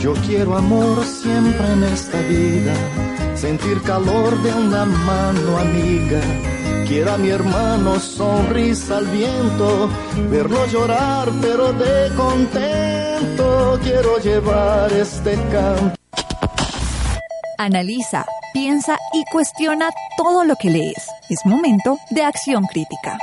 Yo 0.00 0.14
quiero 0.26 0.56
amor 0.56 1.04
siempre 1.04 1.72
en 1.72 1.84
esta 1.84 2.20
vida, 2.22 2.74
sentir 3.34 3.82
calor 3.82 4.42
de 4.42 4.52
una 4.54 4.84
mano 4.86 5.58
amiga. 5.58 6.22
Quiero 6.86 7.14
a 7.14 7.18
mi 7.18 7.30
hermano 7.30 7.98
sonrisa 7.98 8.98
al 8.98 9.06
viento, 9.06 9.90
verlo 10.30 10.66
llorar 10.66 11.32
pero 11.40 11.72
de 11.72 12.14
contento. 12.14 13.78
Quiero 13.82 14.18
llevar 14.18 14.92
este 14.92 15.34
canto. 15.50 15.96
Analiza, 17.58 18.24
piensa 18.52 18.96
y 19.12 19.24
cuestiona 19.32 19.90
todo 20.16 20.44
lo 20.44 20.54
que 20.54 20.70
lees. 20.70 21.08
Es 21.28 21.44
momento 21.44 21.98
de 22.10 22.22
acción 22.22 22.64
crítica. 22.66 23.18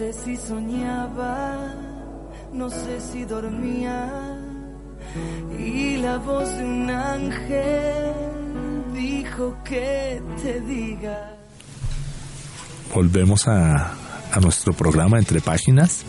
Sé 0.00 0.14
si 0.14 0.34
soñaba, 0.34 1.74
no 2.54 2.70
sé 2.70 3.02
si 3.02 3.26
dormía, 3.26 4.08
y 5.58 5.98
la 5.98 6.16
voz 6.16 6.48
de 6.56 6.64
un 6.64 6.88
ángel 6.88 8.14
dijo 8.94 9.58
que 9.62 10.22
te 10.42 10.58
diga. 10.62 11.36
Volvemos 12.94 13.46
a, 13.46 13.92
a 14.32 14.40
nuestro 14.40 14.72
programa 14.72 15.18
Entre 15.18 15.42
Páginas. 15.42 16.06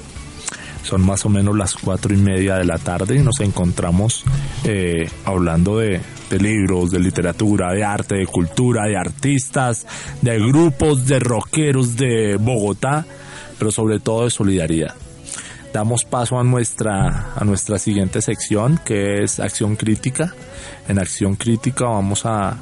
Son 0.84 1.06
más 1.06 1.25
o 1.25 1.30
menos 1.30 1.58
las 1.58 1.75
cuatro 1.75 2.13
y 2.13 2.17
media 2.17 2.56
de 2.56 2.63
la 2.63 2.77
tarde 2.77 3.17
y 3.17 3.19
nos 3.19 3.41
encontramos 3.41 4.23
eh, 4.63 5.10
hablando 5.25 5.80
de, 5.80 5.99
de 6.30 6.39
libros, 6.39 6.91
de 6.91 6.99
literatura, 6.99 7.73
de 7.73 7.84
arte, 7.84 8.15
de 8.15 8.25
cultura, 8.25 8.86
de 8.86 8.95
artistas, 8.95 9.86
de 10.21 10.39
grupos, 10.39 11.06
de 11.08 11.19
rockeros 11.19 11.97
de 11.97 12.38
Bogotá, 12.38 13.06
pero 13.62 13.69
sobre 13.69 14.00
todo 14.00 14.24
de 14.24 14.32
solidaridad. 14.32 14.95
Damos 15.71 16.04
paso 16.04 16.39
a 16.39 16.43
nuestra, 16.43 17.32
a 17.36 17.45
nuestra 17.45 17.78
siguiente 17.78 18.19
sección 18.19 18.80
que 18.84 19.21
es 19.21 19.39
Acción 19.39 19.76
Crítica. 19.76 20.34
En 20.88 20.97
Acción 20.97 21.36
Crítica 21.36 21.86
vamos 21.86 22.26
a, 22.26 22.58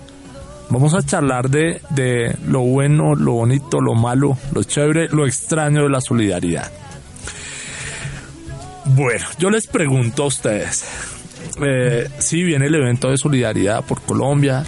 vamos 0.69 0.93
a 0.93 1.01
charlar 1.01 1.49
de, 1.49 1.79
de 1.91 2.35
lo 2.45 2.59
bueno, 2.59 3.15
lo 3.15 3.31
bonito, 3.31 3.79
lo 3.79 3.95
malo, 3.95 4.37
lo 4.53 4.61
chévere, 4.63 5.07
lo 5.07 5.25
extraño 5.25 5.83
de 5.83 5.89
la 5.89 6.01
solidaridad. 6.01 6.69
Bueno, 8.83 9.25
yo 9.37 9.49
les 9.51 9.67
pregunto 9.67 10.23
a 10.23 10.25
ustedes, 10.25 10.83
eh, 11.65 12.09
si 12.17 12.43
viene 12.43 12.65
el 12.65 12.75
evento 12.75 13.09
de 13.09 13.17
solidaridad 13.17 13.85
por 13.85 14.01
Colombia, 14.01 14.65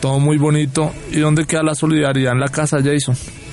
todo 0.00 0.18
muy 0.18 0.38
bonito, 0.38 0.94
¿y 1.12 1.18
dónde 1.18 1.44
queda 1.44 1.62
la 1.62 1.74
solidaridad 1.74 2.32
en 2.32 2.40
la 2.40 2.48
casa, 2.48 2.78
Jason? 2.82 3.43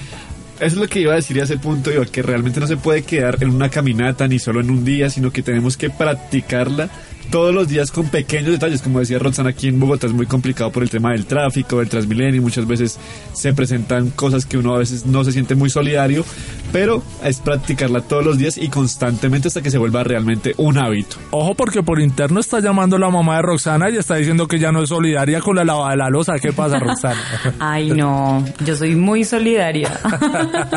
Eso 0.61 0.75
es 0.75 0.81
lo 0.81 0.87
que 0.87 0.99
iba 0.99 1.13
a 1.13 1.15
decir 1.15 1.37
y 1.37 1.39
hace 1.39 1.57
punto, 1.57 1.91
yo, 1.91 2.05
que 2.05 2.21
realmente 2.21 2.59
no 2.59 2.67
se 2.67 2.77
puede 2.77 3.01
quedar 3.01 3.37
en 3.41 3.49
una 3.49 3.69
caminata 3.69 4.27
ni 4.27 4.37
solo 4.37 4.59
en 4.59 4.69
un 4.69 4.85
día, 4.85 5.09
sino 5.09 5.31
que 5.31 5.41
tenemos 5.41 5.75
que 5.75 5.89
practicarla 5.89 6.87
todos 7.31 7.55
los 7.55 7.67
días 7.67 7.91
con 7.91 8.09
pequeños 8.09 8.51
detalles. 8.51 8.81
Como 8.81 8.99
decía 8.99 9.17
Roxana, 9.17 9.49
aquí 9.49 9.69
en 9.69 9.79
Bogotá 9.79 10.05
es 10.05 10.13
muy 10.13 10.27
complicado 10.27 10.71
por 10.71 10.83
el 10.83 10.89
tema 10.89 11.11
del 11.11 11.25
tráfico, 11.25 11.79
del 11.79 11.89
Transmilenio, 11.89 12.41
muchas 12.41 12.67
veces 12.67 12.99
se 13.33 13.53
presentan 13.53 14.09
cosas 14.11 14.45
que 14.45 14.57
uno 14.57 14.75
a 14.75 14.77
veces 14.77 15.05
no 15.05 15.23
se 15.23 15.31
siente 15.31 15.55
muy 15.55 15.69
solidario, 15.69 16.25
pero 16.71 17.01
es 17.23 17.39
practicarla 17.39 18.01
todos 18.01 18.25
los 18.25 18.37
días 18.37 18.57
y 18.57 18.67
constantemente 18.67 19.47
hasta 19.47 19.61
que 19.61 19.71
se 19.71 19.77
vuelva 19.77 20.03
realmente 20.03 20.53
un 20.57 20.77
hábito. 20.77 21.15
Ojo 21.31 21.55
porque 21.55 21.81
por 21.81 22.01
interno 22.01 22.39
está 22.41 22.59
llamando 22.59 22.97
la 22.97 23.09
mamá 23.09 23.37
de 23.37 23.41
Roxana 23.43 23.89
y 23.89 23.97
está 23.97 24.15
diciendo 24.15 24.47
que 24.47 24.59
ya 24.59 24.71
no 24.71 24.83
es 24.83 24.89
solidaria 24.89 25.39
con 25.39 25.55
la 25.55 25.63
lavada 25.63 25.91
de 25.91 25.97
la 25.97 26.09
losa. 26.09 26.33
¿Qué 26.39 26.51
pasa, 26.51 26.79
Roxana? 26.79 27.21
Ay, 27.59 27.91
no, 27.91 28.43
yo 28.65 28.75
soy 28.75 28.95
muy 28.95 29.23
solidaria. 29.23 29.97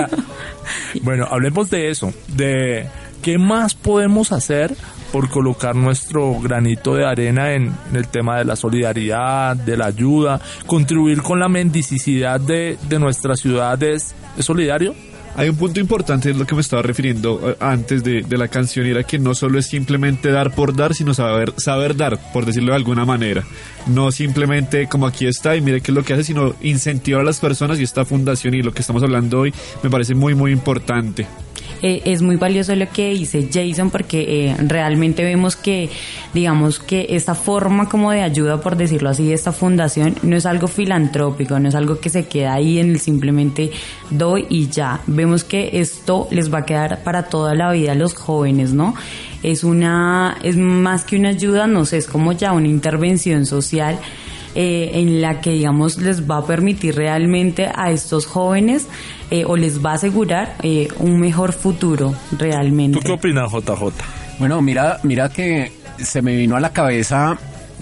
bueno, 1.03 1.27
hablemos 1.29 1.69
de 1.71 1.91
eso, 1.91 2.13
de 2.29 2.89
qué 3.25 3.39
más 3.39 3.75
podemos 3.75 4.33
hacer 4.33 4.77
por 5.11 5.31
colocar 5.31 5.75
nuestro 5.75 6.39
granito 6.41 6.95
de 6.95 7.07
arena 7.07 7.55
en, 7.55 7.73
en, 7.89 7.97
el 7.97 8.07
tema 8.09 8.37
de 8.37 8.45
la 8.45 8.55
solidaridad, 8.55 9.57
de 9.57 9.79
la 9.79 9.87
ayuda, 9.87 10.43
contribuir 10.67 11.23
con 11.23 11.41
la 11.41 11.49
mendicidad 11.49 12.39
de, 12.39 12.77
de 12.87 12.99
nuestras 12.99 13.41
ciudades. 13.41 14.15
¿Es 14.37 14.45
solidario? 14.45 14.95
Hay 15.37 15.49
un 15.49 15.57
punto 15.57 15.81
importante, 15.81 16.31
es 16.31 16.37
lo 16.37 16.47
que 16.47 16.55
me 16.55 16.61
estaba 16.61 16.83
refiriendo 16.83 17.57
antes 17.59 18.05
de, 18.05 18.25
la 18.37 18.49
canción, 18.49 18.87
era 18.87 19.03
que 19.03 19.19
no 19.19 19.35
solo 19.35 19.59
es 19.59 19.67
simplemente 19.67 20.31
dar 20.31 20.55
por 20.55 20.77
dar, 20.77 20.95
sino 20.95 21.15
saber, 21.15 21.55
saber 21.57 21.97
dar, 21.97 22.21
por 22.33 22.45
decirlo 22.45 22.73
de 22.73 22.77
alguna 22.77 23.07
manera. 23.07 23.43
No 23.87 24.13
simplemente 24.13 24.87
como 24.87 25.07
aquí 25.07 25.27
está 25.27 25.57
y 25.57 25.63
mire 25.63 25.81
qué 25.81 25.91
es 25.91 25.95
lo 25.95 26.05
que 26.05 26.13
hace, 26.13 26.25
sino 26.25 26.55
incentivar 26.61 27.23
a 27.23 27.25
las 27.25 27.41
personas 27.41 27.81
y 27.81 27.85
esta 27.85 28.05
fundación 28.05 28.55
y 28.55 28.63
lo 28.63 28.73
que 28.73 28.81
estamos 28.81 29.03
hablando 29.03 29.41
hoy 29.41 29.55
me 29.83 29.91
parece 29.91 30.15
muy, 30.15 30.35
muy 30.35 30.53
importante. 30.53 31.27
Eh, 31.83 32.03
es 32.05 32.23
muy 32.23 32.37
valioso 32.37 32.75
lo 32.75 32.89
que 32.91 33.11
dice 33.11 33.49
Jason 33.53 33.91
porque 33.91 34.49
eh, 34.49 34.57
realmente 34.59 35.25
vemos 35.25 35.57
que, 35.57 35.91
digamos 36.33 36.79
que 36.79 37.07
esta 37.11 37.35
forma 37.35 37.89
como 37.89 38.11
de 38.11 38.23
ayuda, 38.23 38.61
por 38.61 38.77
decirlo 38.77 39.11
así, 39.11 39.29
de 39.29 39.35
esta 39.35 39.53
fundación 39.53 40.15
no 40.23 40.37
es 40.37 40.47
algo 40.47 40.67
filantrópico, 40.67 41.59
no 41.59 41.69
es 41.69 41.75
algo 41.75 42.01
que 42.01 42.09
se 42.11 42.27
queda 42.27 42.55
ahí 42.55 42.79
en 42.79 42.91
el 42.91 43.01
simplemente 43.01 43.71
doy 44.11 44.47
y 44.49 44.69
ya. 44.69 45.01
Vemos 45.07 45.45
que 45.45 45.71
esto 45.75 46.29
les 46.31 46.53
va 46.53 46.59
a 46.59 46.65
quedar 46.65 47.03
para 47.03 47.25
toda 47.25 47.55
la 47.55 47.73
vida 47.73 47.93
a 47.93 47.95
los 47.95 48.15
jóvenes, 48.15 48.73
¿no? 48.73 48.95
Es 49.43 49.63
una, 49.63 50.39
es 50.43 50.57
más 50.57 51.05
que 51.05 51.17
una 51.17 51.31
ayuda, 51.31 51.67
no 51.67 51.85
sé, 51.85 51.99
es 51.99 52.07
como 52.07 52.33
ya 52.33 52.53
una 52.53 52.69
intervención 52.69 53.45
social 53.45 53.99
eh, 54.55 54.91
en 54.95 55.21
la 55.21 55.41
que, 55.41 55.51
digamos, 55.51 55.99
les 55.99 56.29
va 56.31 56.39
a 56.39 56.47
permitir 56.47 56.95
realmente 56.95 57.69
a 57.75 57.91
estos 57.91 58.27
jóvenes 58.27 58.87
eh, 59.31 59.45
o 59.47 59.57
les 59.57 59.85
va 59.85 59.93
a 59.93 59.95
asegurar 59.95 60.57
eh, 60.63 60.89
un 60.99 61.19
mejor 61.21 61.53
futuro 61.53 62.15
realmente. 62.39 62.99
¿Tú 62.99 63.05
qué 63.05 63.13
opinas, 63.13 63.51
JJ? 63.53 63.93
Bueno, 64.39 64.61
mira, 64.63 64.99
mira 65.03 65.29
que 65.29 65.73
se 65.99 66.23
me 66.23 66.37
vino 66.37 66.57
a 66.57 66.61
la 66.61 66.73
cabeza, 66.73 67.37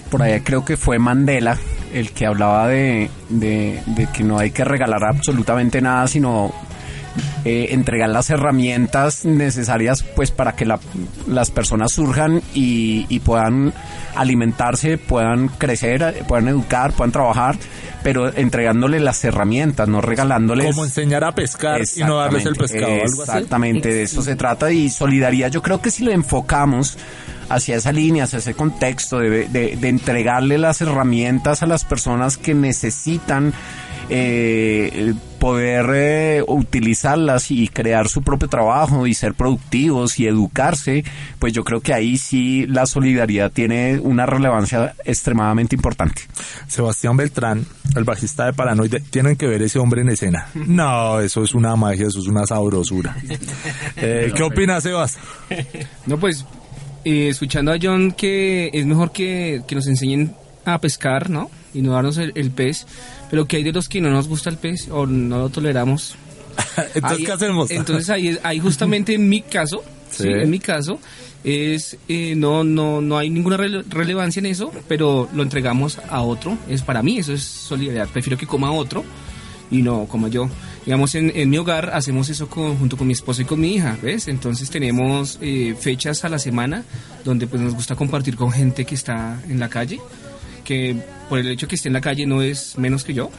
por 0.09 0.21
ahí 0.21 0.39
creo 0.41 0.63
que 0.65 0.77
fue 0.77 0.99
Mandela, 0.99 1.57
el 1.93 2.11
que 2.11 2.25
hablaba 2.25 2.67
de, 2.67 3.09
de, 3.29 3.79
de 3.85 4.07
que 4.07 4.23
no 4.23 4.39
hay 4.39 4.51
que 4.51 4.63
regalar 4.63 5.03
absolutamente 5.03 5.81
nada, 5.81 6.07
sino 6.07 6.53
eh, 7.45 7.67
entregar 7.71 8.09
las 8.09 8.29
herramientas 8.29 9.25
necesarias 9.25 10.03
pues 10.15 10.31
para 10.31 10.55
que 10.55 10.65
la, 10.65 10.79
las 11.27 11.51
personas 11.51 11.91
surjan 11.91 12.41
y, 12.53 13.05
y, 13.09 13.19
puedan 13.19 13.73
alimentarse, 14.15 14.97
puedan 14.97 15.47
crecer, 15.47 16.23
puedan 16.27 16.47
educar, 16.47 16.93
puedan 16.93 17.11
trabajar, 17.11 17.55
pero 18.03 18.35
entregándole 18.35 18.99
las 18.99 19.23
herramientas, 19.23 19.87
no 19.87 20.01
regalándoles. 20.01 20.67
Como 20.67 20.85
enseñar 20.85 21.23
a 21.23 21.33
pescar 21.33 21.81
y 21.95 22.03
no 22.03 22.17
darles 22.17 22.45
el 22.45 22.55
pescado. 22.55 22.85
¿algo 22.85 23.23
exactamente, 23.23 23.89
así? 23.89 23.97
de 23.97 24.03
eso 24.03 24.21
se 24.21 24.35
trata 24.35 24.71
y 24.71 24.89
solidaridad. 24.89 25.49
Yo 25.49 25.61
creo 25.61 25.81
que 25.81 25.91
si 25.91 26.03
lo 26.03 26.11
enfocamos 26.11 26.97
hacia 27.49 27.75
esa 27.75 27.91
línea, 27.91 28.25
hacia 28.25 28.39
ese 28.39 28.53
contexto 28.53 29.19
de, 29.19 29.47
de, 29.47 29.75
de 29.75 29.89
entregarle 29.89 30.57
las 30.57 30.81
herramientas 30.81 31.63
a 31.63 31.67
las 31.67 31.85
personas 31.85 32.37
que 32.37 32.53
necesitan 32.53 33.53
eh, 34.09 35.13
poder 35.39 35.85
eh, 35.93 36.43
utilizarlas 36.47 37.51
y 37.51 37.67
crear 37.67 38.07
su 38.07 38.21
propio 38.21 38.47
trabajo 38.47 39.07
y 39.07 39.13
ser 39.13 39.33
productivos 39.33 40.19
y 40.19 40.27
educarse, 40.27 41.03
pues 41.39 41.53
yo 41.53 41.63
creo 41.63 41.81
que 41.81 41.93
ahí 41.93 42.17
sí 42.17 42.65
la 42.67 42.85
solidaridad 42.85 43.51
tiene 43.51 43.99
una 43.99 44.25
relevancia 44.25 44.95
extremadamente 45.03 45.75
importante. 45.75 46.21
Sebastián 46.67 47.17
Beltrán, 47.17 47.65
el 47.95 48.03
bajista 48.03 48.45
de 48.45 48.53
Paranoide, 48.53 48.99
tienen 48.99 49.35
que 49.35 49.47
ver 49.47 49.61
ese 49.61 49.79
hombre 49.79 50.01
en 50.01 50.09
escena. 50.09 50.47
No, 50.53 51.19
eso 51.19 51.43
es 51.43 51.53
una 51.53 51.75
magia, 51.75 52.07
eso 52.07 52.19
es 52.19 52.27
una 52.27 52.45
sabrosura. 52.45 53.15
Eh, 53.95 54.31
¿Qué 54.35 54.43
opinas, 54.43 54.83
Sebas? 54.83 55.17
No, 56.05 56.17
pues 56.17 56.45
eh, 57.05 57.27
escuchando 57.29 57.71
a 57.71 57.77
John 57.81 58.11
que 58.11 58.69
es 58.73 58.85
mejor 58.85 59.11
que, 59.11 59.63
que 59.67 59.75
nos 59.75 59.87
enseñen 59.87 60.35
a 60.65 60.79
pescar, 60.79 61.29
¿no? 61.29 61.49
Y 61.73 61.81
no 61.81 61.93
darnos 61.93 62.17
el, 62.17 62.31
el, 62.35 62.51
pez. 62.51 62.85
Pero 63.29 63.45
que 63.45 63.57
hay 63.57 63.63
de 63.63 63.71
los 63.71 63.89
que 63.89 64.01
no 64.01 64.09
nos 64.09 64.27
gusta 64.27 64.49
el 64.49 64.57
pez 64.57 64.87
o 64.89 65.05
no 65.05 65.39
lo 65.39 65.49
toleramos. 65.49 66.15
entonces, 66.95 67.19
ahí, 67.19 67.25
¿qué 67.25 67.31
hacemos? 67.31 67.71
Entonces 67.71 68.09
ahí, 68.09 68.37
ahí 68.43 68.59
justamente 68.59 69.15
en 69.15 69.27
mi 69.27 69.41
caso, 69.41 69.83
sí. 70.09 70.23
¿sí? 70.23 70.29
en 70.29 70.49
mi 70.49 70.59
caso, 70.59 70.99
es 71.43 71.97
eh, 72.07 72.35
no 72.35 72.63
no 72.63 73.01
no 73.01 73.17
hay 73.17 73.29
ninguna 73.29 73.57
rele 73.57 73.83
relevancia 73.89 74.39
en 74.39 74.45
eso, 74.45 74.71
pero 74.87 75.27
lo 75.33 75.43
entregamos 75.43 75.99
a 76.09 76.21
otro. 76.21 76.57
Es 76.69 76.81
para 76.81 77.03
mí 77.03 77.17
eso 77.17 77.33
es 77.33 77.43
solidaridad. 77.43 78.07
Prefiero 78.09 78.37
que 78.37 78.47
coma 78.47 78.71
otro 78.71 79.03
y 79.69 79.81
no 79.81 80.05
como 80.05 80.27
yo. 80.27 80.49
Digamos, 80.85 81.15
en, 81.15 81.31
en 81.35 81.49
mi 81.49 81.57
hogar 81.57 81.91
hacemos 81.93 82.29
eso 82.29 82.49
con, 82.49 82.77
junto 82.77 82.97
con 82.97 83.07
mi 83.07 83.13
esposa 83.13 83.41
y 83.41 83.45
con 83.45 83.59
mi 83.59 83.75
hija, 83.75 83.97
¿ves? 84.01 84.27
Entonces 84.27 84.69
tenemos 84.69 85.39
eh, 85.41 85.75
fechas 85.79 86.25
a 86.25 86.29
la 86.29 86.39
semana 86.39 86.83
donde 87.23 87.47
pues 87.47 87.61
nos 87.61 87.73
gusta 87.73 87.95
compartir 87.95 88.35
con 88.35 88.51
gente 88.51 88.83
que 88.85 88.95
está 88.95 89.41
en 89.47 89.59
la 89.59 89.69
calle 89.69 89.99
que 90.63 90.95
por 91.29 91.39
el 91.39 91.49
hecho 91.49 91.67
que 91.67 91.75
esté 91.75 91.89
en 91.89 91.93
la 91.93 92.01
calle 92.01 92.25
no 92.25 92.41
es 92.41 92.77
menos 92.77 93.03
que 93.03 93.13
yo 93.13 93.29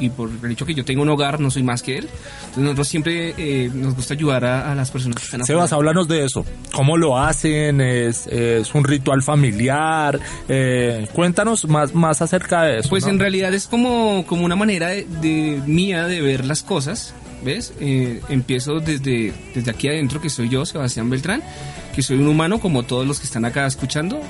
y 0.00 0.10
por 0.10 0.30
el 0.42 0.50
hecho 0.50 0.66
que 0.66 0.74
yo 0.74 0.84
tengo 0.84 1.02
un 1.02 1.08
hogar 1.08 1.40
no 1.40 1.50
soy 1.50 1.62
más 1.62 1.82
que 1.82 1.98
él. 1.98 2.08
Entonces 2.40 2.62
nosotros 2.62 2.88
siempre 2.88 3.34
eh, 3.36 3.70
nos 3.72 3.94
gusta 3.94 4.14
ayudar 4.14 4.44
a, 4.44 4.72
a, 4.72 4.74
las 4.74 4.90
personas 4.90 5.18
que 5.18 5.24
están 5.24 5.44
Sebas, 5.44 5.72
háblanos 5.72 6.08
de 6.08 6.24
eso. 6.24 6.44
¿Cómo 6.72 6.96
lo 6.96 7.18
hacen? 7.18 7.80
¿Es, 7.80 8.26
es 8.26 8.74
un 8.74 8.84
ritual 8.84 9.22
familiar? 9.22 10.18
Eh, 10.48 11.06
cuéntanos 11.12 11.68
más, 11.68 11.94
más 11.94 12.22
acerca 12.22 12.62
de 12.62 12.78
eso. 12.80 12.88
Pues 12.88 13.04
¿no? 13.04 13.10
en 13.10 13.18
realidad 13.18 13.52
es 13.54 13.66
como, 13.66 14.24
como 14.26 14.44
una 14.44 14.56
manera 14.56 14.88
de, 14.88 15.06
de 15.20 15.62
mía 15.66 16.06
de 16.06 16.20
ver 16.20 16.44
las 16.44 16.62
cosas. 16.62 17.14
¿Ves? 17.40 17.72
Eh, 17.78 18.20
empiezo 18.28 18.80
desde, 18.80 19.32
desde 19.54 19.70
aquí 19.70 19.86
adentro, 19.86 20.20
que 20.20 20.28
soy 20.28 20.48
yo, 20.48 20.66
Sebastián 20.66 21.08
Beltrán, 21.08 21.40
que 21.94 22.02
soy 22.02 22.16
un 22.16 22.26
humano 22.26 22.58
como 22.58 22.82
todos 22.82 23.06
los 23.06 23.20
que 23.20 23.26
están 23.26 23.44
acá 23.44 23.64
escuchando, 23.64 24.20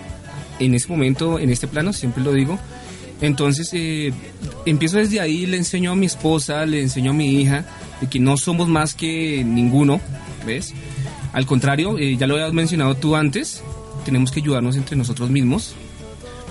en 0.58 0.74
ese 0.74 0.88
momento, 0.88 1.38
en 1.38 1.50
este 1.50 1.66
plano, 1.68 1.92
siempre 1.92 2.22
lo 2.22 2.32
digo. 2.32 2.58
Entonces, 3.20 3.70
eh, 3.72 4.12
empiezo 4.66 4.98
desde 4.98 5.20
ahí, 5.20 5.46
le 5.46 5.56
enseño 5.56 5.92
a 5.92 5.96
mi 5.96 6.06
esposa, 6.06 6.64
le 6.66 6.82
enseño 6.82 7.10
a 7.10 7.14
mi 7.14 7.40
hija, 7.40 7.64
de 8.00 8.06
que 8.06 8.20
no 8.20 8.36
somos 8.36 8.68
más 8.68 8.94
que 8.94 9.42
ninguno, 9.44 10.00
¿ves? 10.46 10.74
Al 11.32 11.46
contrario, 11.46 11.98
eh, 11.98 12.16
ya 12.16 12.26
lo 12.26 12.34
habías 12.34 12.52
mencionado 12.52 12.94
tú 12.94 13.16
antes, 13.16 13.62
tenemos 14.04 14.30
que 14.30 14.40
ayudarnos 14.40 14.76
entre 14.76 14.96
nosotros 14.96 15.30
mismos. 15.30 15.74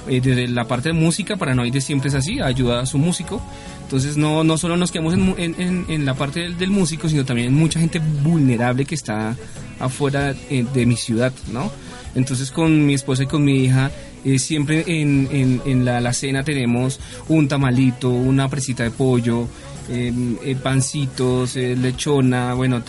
Eh, 0.10 0.22
desde 0.22 0.48
la 0.48 0.66
parte 0.66 0.90
de 0.90 0.94
música, 0.94 1.36
Paranoide 1.36 1.82
siempre 1.82 2.10
es 2.10 2.16
así, 2.16 2.40
ayuda 2.40 2.82
a 2.82 2.86
su 2.86 2.98
músico. 2.98 3.42
Entonces 3.84 4.18
no, 4.18 4.44
no 4.44 4.58
solo 4.58 4.78
nos 4.78 4.92
quedamos 4.92 5.14
en, 5.14 5.56
en, 5.58 5.86
en 5.88 6.06
la 6.06 6.14
parte 6.14 6.42
del, 6.42 6.58
del, 6.58 6.70
músico, 6.70 7.10
sino 7.10 7.26
también 7.26 7.50
en 7.50 7.54
mucha 7.54 7.80
gente 7.80 8.00
vulnerable 8.00 8.86
que 8.86 8.96
está 8.96 9.36
afuera 9.80 10.36
eh, 10.50 10.66
de 10.74 10.86
mi 10.86 10.96
ciudad, 10.96 11.34
¿no? 11.52 11.72
Entonces 12.16 12.52
con 12.52 12.86
mi 12.86 12.94
esposa 12.94 13.24
y 13.24 13.28
con 13.28 13.44
mi 13.44 13.64
hija 13.64 13.92
eh, 14.26 14.40
siempre 14.40 14.84
en, 14.88 15.62
en, 15.66 15.86
la, 15.86 16.14
cena 16.14 16.44
tenemos 16.44 17.00
un 17.28 17.48
tamalito, 17.48 18.10
una 18.10 18.50
presita 18.50 18.84
de 18.84 18.92
pollo, 18.92 19.48
eh, 19.90 20.12
eh, 20.44 20.56
pancitos, 20.56 21.56
lechona, 21.56 22.54
bueno, 22.54 22.84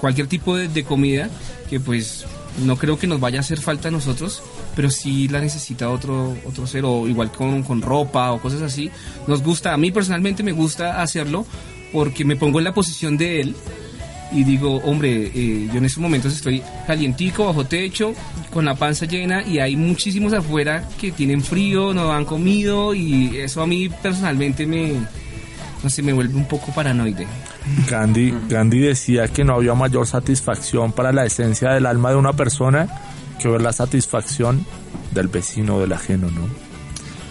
cualquier 0.00 0.26
tipo 0.26 0.56
de, 0.56 0.68
de, 0.68 0.84
comida 0.84 1.28
que 1.68 1.80
pues 1.80 2.24
no 2.64 2.76
creo 2.76 2.98
que 2.98 3.06
nos 3.06 3.20
vaya 3.20 3.38
a 3.38 3.40
hacer 3.40 3.60
falta 3.60 3.88
a 3.88 3.90
nosotros, 3.90 4.42
pero 4.74 4.90
sí 4.90 5.28
la 5.28 5.40
necesita 5.40 5.90
otro, 5.90 6.36
otro 6.44 6.66
ser, 6.66 6.84
o 6.84 7.06
igual 7.06 7.30
con, 7.30 7.62
con 7.62 7.82
ropa 7.82 8.32
o 8.32 8.40
cosas 8.40 8.62
así. 8.62 8.90
Nos 9.26 9.42
gusta, 9.42 9.74
a 9.74 9.76
mí 9.76 9.90
personalmente 9.90 10.42
me 10.42 10.52
gusta 10.52 11.02
hacerlo 11.02 11.46
porque 11.92 12.24
me 12.24 12.36
pongo 12.36 12.58
en 12.58 12.64
la 12.64 12.74
posición 12.74 13.16
de 13.16 13.40
él 13.40 13.54
y 14.32 14.44
digo, 14.44 14.76
hombre, 14.84 15.30
eh, 15.34 15.68
yo 15.72 15.78
en 15.78 15.84
estos 15.84 16.02
momentos 16.02 16.34
estoy 16.34 16.62
calientico, 16.86 17.46
bajo 17.46 17.64
techo, 17.64 18.12
con 18.52 18.64
la 18.64 18.74
panza 18.74 19.06
llena 19.06 19.42
y 19.42 19.58
hay 19.58 19.76
muchísimos 19.76 20.32
afuera 20.32 20.86
que 21.00 21.12
tienen 21.12 21.42
frío, 21.42 21.94
no 21.94 22.12
han 22.12 22.24
comido 22.24 22.94
y 22.94 23.38
eso 23.38 23.62
a 23.62 23.66
mí 23.66 23.88
personalmente 23.88 24.66
me, 24.66 24.92
no 25.82 25.90
sé, 25.90 26.02
me 26.02 26.12
vuelve 26.12 26.34
un 26.34 26.46
poco 26.46 26.72
paranoide. 26.72 27.26
Gandhi, 27.88 28.34
Gandhi 28.48 28.80
decía 28.80 29.28
que 29.28 29.44
no 29.44 29.54
había 29.54 29.74
mayor 29.74 30.06
satisfacción 30.06 30.92
para 30.92 31.12
la 31.12 31.24
esencia 31.24 31.70
del 31.70 31.86
alma 31.86 32.10
de 32.10 32.16
una 32.16 32.32
persona 32.32 32.88
que 33.38 33.48
ver 33.48 33.62
la 33.62 33.72
satisfacción 33.72 34.64
del 35.12 35.28
vecino 35.28 35.80
del 35.80 35.92
ajeno, 35.92 36.30
¿no? 36.30 36.67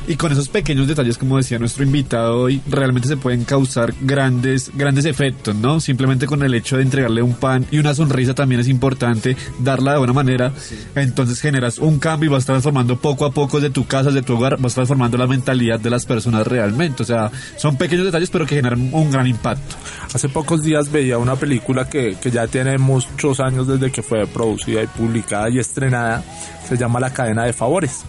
Y 0.10 0.16
con 0.16 0.32
esos 0.32 0.48
pequeños 0.48 0.88
detalles, 0.88 1.18
como 1.18 1.36
decía 1.36 1.60
nuestro 1.60 1.84
invitado 1.84 2.40
hoy, 2.40 2.62
realmente 2.70 3.10
se 3.10 3.18
pueden 3.18 3.44
causar 3.44 3.94
grandes, 4.00 4.72
grandes 4.74 5.04
efectos, 5.04 5.54
¿no? 5.54 5.82
Simplemente 5.82 6.28
con 6.28 6.42
el 6.44 6.54
hecho 6.54 6.78
de 6.78 6.84
entregarle 6.84 7.22
un 7.22 7.34
pan 7.34 7.66
y 7.72 7.80
una 7.80 7.94
sonrisa 7.94 8.34
también 8.34 8.62
es 8.62 8.70
importante, 8.70 9.36
darla 9.60 9.92
de 9.92 9.98
buena 9.98 10.14
manera. 10.14 10.54
Sí. 10.58 10.78
Entonces 10.96 11.42
generas 11.42 11.78
un 11.78 12.00
cambio 12.00 12.30
y 12.30 12.34
vas 12.34 12.46
transformando 12.46 12.98
poco 12.98 13.26
a 13.26 13.32
poco 13.32 13.60
de 13.60 13.70
tu 13.70 13.86
casa, 13.86 14.10
de 14.12 14.22
tu 14.22 14.38
hogar, 14.38 14.58
vas 14.60 14.76
transformando 14.76 15.18
la 15.18 15.28
mentalidad 15.28 15.78
de 15.78 15.90
las 15.90 16.06
personas 16.06 16.48
realmente. 16.48 17.04
O 17.04 17.06
sea, 17.06 17.30
son 17.58 17.76
pequeños 17.76 18.06
detalles, 18.06 18.30
pero 18.30 18.46
que 18.46 18.56
generan 18.56 18.90
un 18.94 19.12
gran 19.12 19.28
impacto. 19.28 19.76
Hace 20.14 20.30
pocos 20.30 20.64
días 20.64 20.90
veía 20.90 21.18
una 21.18 21.36
película 21.36 21.90
que, 21.90 22.16
que 22.22 22.32
ya 22.32 22.48
tiene 22.48 22.78
muchos 22.78 23.42
años 23.42 23.68
desde 23.68 23.92
que 23.92 24.02
fue 24.02 24.26
producida 24.26 24.84
y 24.84 24.88
publicada 24.88 25.50
y 25.50 25.60
estrenada. 25.60 26.24
Se 26.66 26.78
llama 26.78 27.02
La 27.02 27.12
cadena 27.12 27.44
de 27.44 27.52
favores 27.52 28.06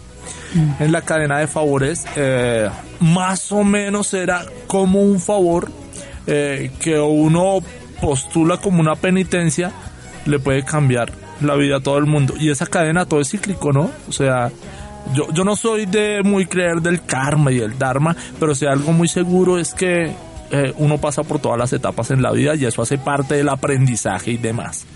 en 0.78 0.92
la 0.92 1.02
cadena 1.02 1.38
de 1.38 1.46
favores, 1.46 2.06
eh, 2.16 2.68
más 3.00 3.52
o 3.52 3.64
menos 3.64 4.14
era 4.14 4.44
como 4.66 5.02
un 5.02 5.20
favor 5.20 5.70
eh, 6.26 6.70
que 6.80 6.98
uno 6.98 7.58
postula 8.00 8.58
como 8.58 8.80
una 8.80 8.94
penitencia, 8.96 9.72
le 10.26 10.38
puede 10.38 10.62
cambiar 10.64 11.12
la 11.40 11.54
vida 11.54 11.76
a 11.76 11.80
todo 11.80 11.98
el 11.98 12.06
mundo. 12.06 12.34
Y 12.38 12.50
esa 12.50 12.66
cadena 12.66 13.06
todo 13.06 13.20
es 13.20 13.30
cíclico, 13.30 13.72
¿no? 13.72 13.90
O 14.08 14.12
sea, 14.12 14.50
yo, 15.14 15.32
yo 15.32 15.44
no 15.44 15.56
soy 15.56 15.86
de 15.86 16.22
muy 16.22 16.46
creer 16.46 16.80
del 16.82 17.02
karma 17.02 17.52
y 17.52 17.58
el 17.60 17.78
dharma, 17.78 18.16
pero 18.38 18.54
si 18.54 18.66
algo 18.66 18.92
muy 18.92 19.08
seguro 19.08 19.58
es 19.58 19.74
que 19.74 20.14
eh, 20.50 20.72
uno 20.78 20.98
pasa 20.98 21.22
por 21.24 21.38
todas 21.38 21.58
las 21.58 21.72
etapas 21.72 22.10
en 22.10 22.22
la 22.22 22.30
vida 22.32 22.54
y 22.54 22.64
eso 22.64 22.80
hace 22.80 22.96
parte 22.96 23.34
del 23.34 23.48
aprendizaje 23.48 24.32
y 24.32 24.36
demás. 24.38 24.86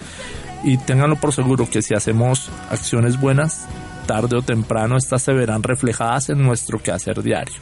Y 0.65 0.79
ténganlo 0.79 1.17
por 1.17 1.33
seguro 1.33 1.69
que 1.69 1.83
si 1.83 1.95
hacemos 1.95 2.51
acciones 2.71 3.21
buenas, 3.21 3.67
tarde 4.03 4.37
o 4.37 4.43
temprano 4.43 4.97
estas 4.97 5.23
se 5.23 5.33
verán 5.33 5.63
reflejadas 5.63 6.31
en 6.31 6.43
nuestro 6.43 6.79
quehacer 6.79 7.23
diario. 7.23 7.57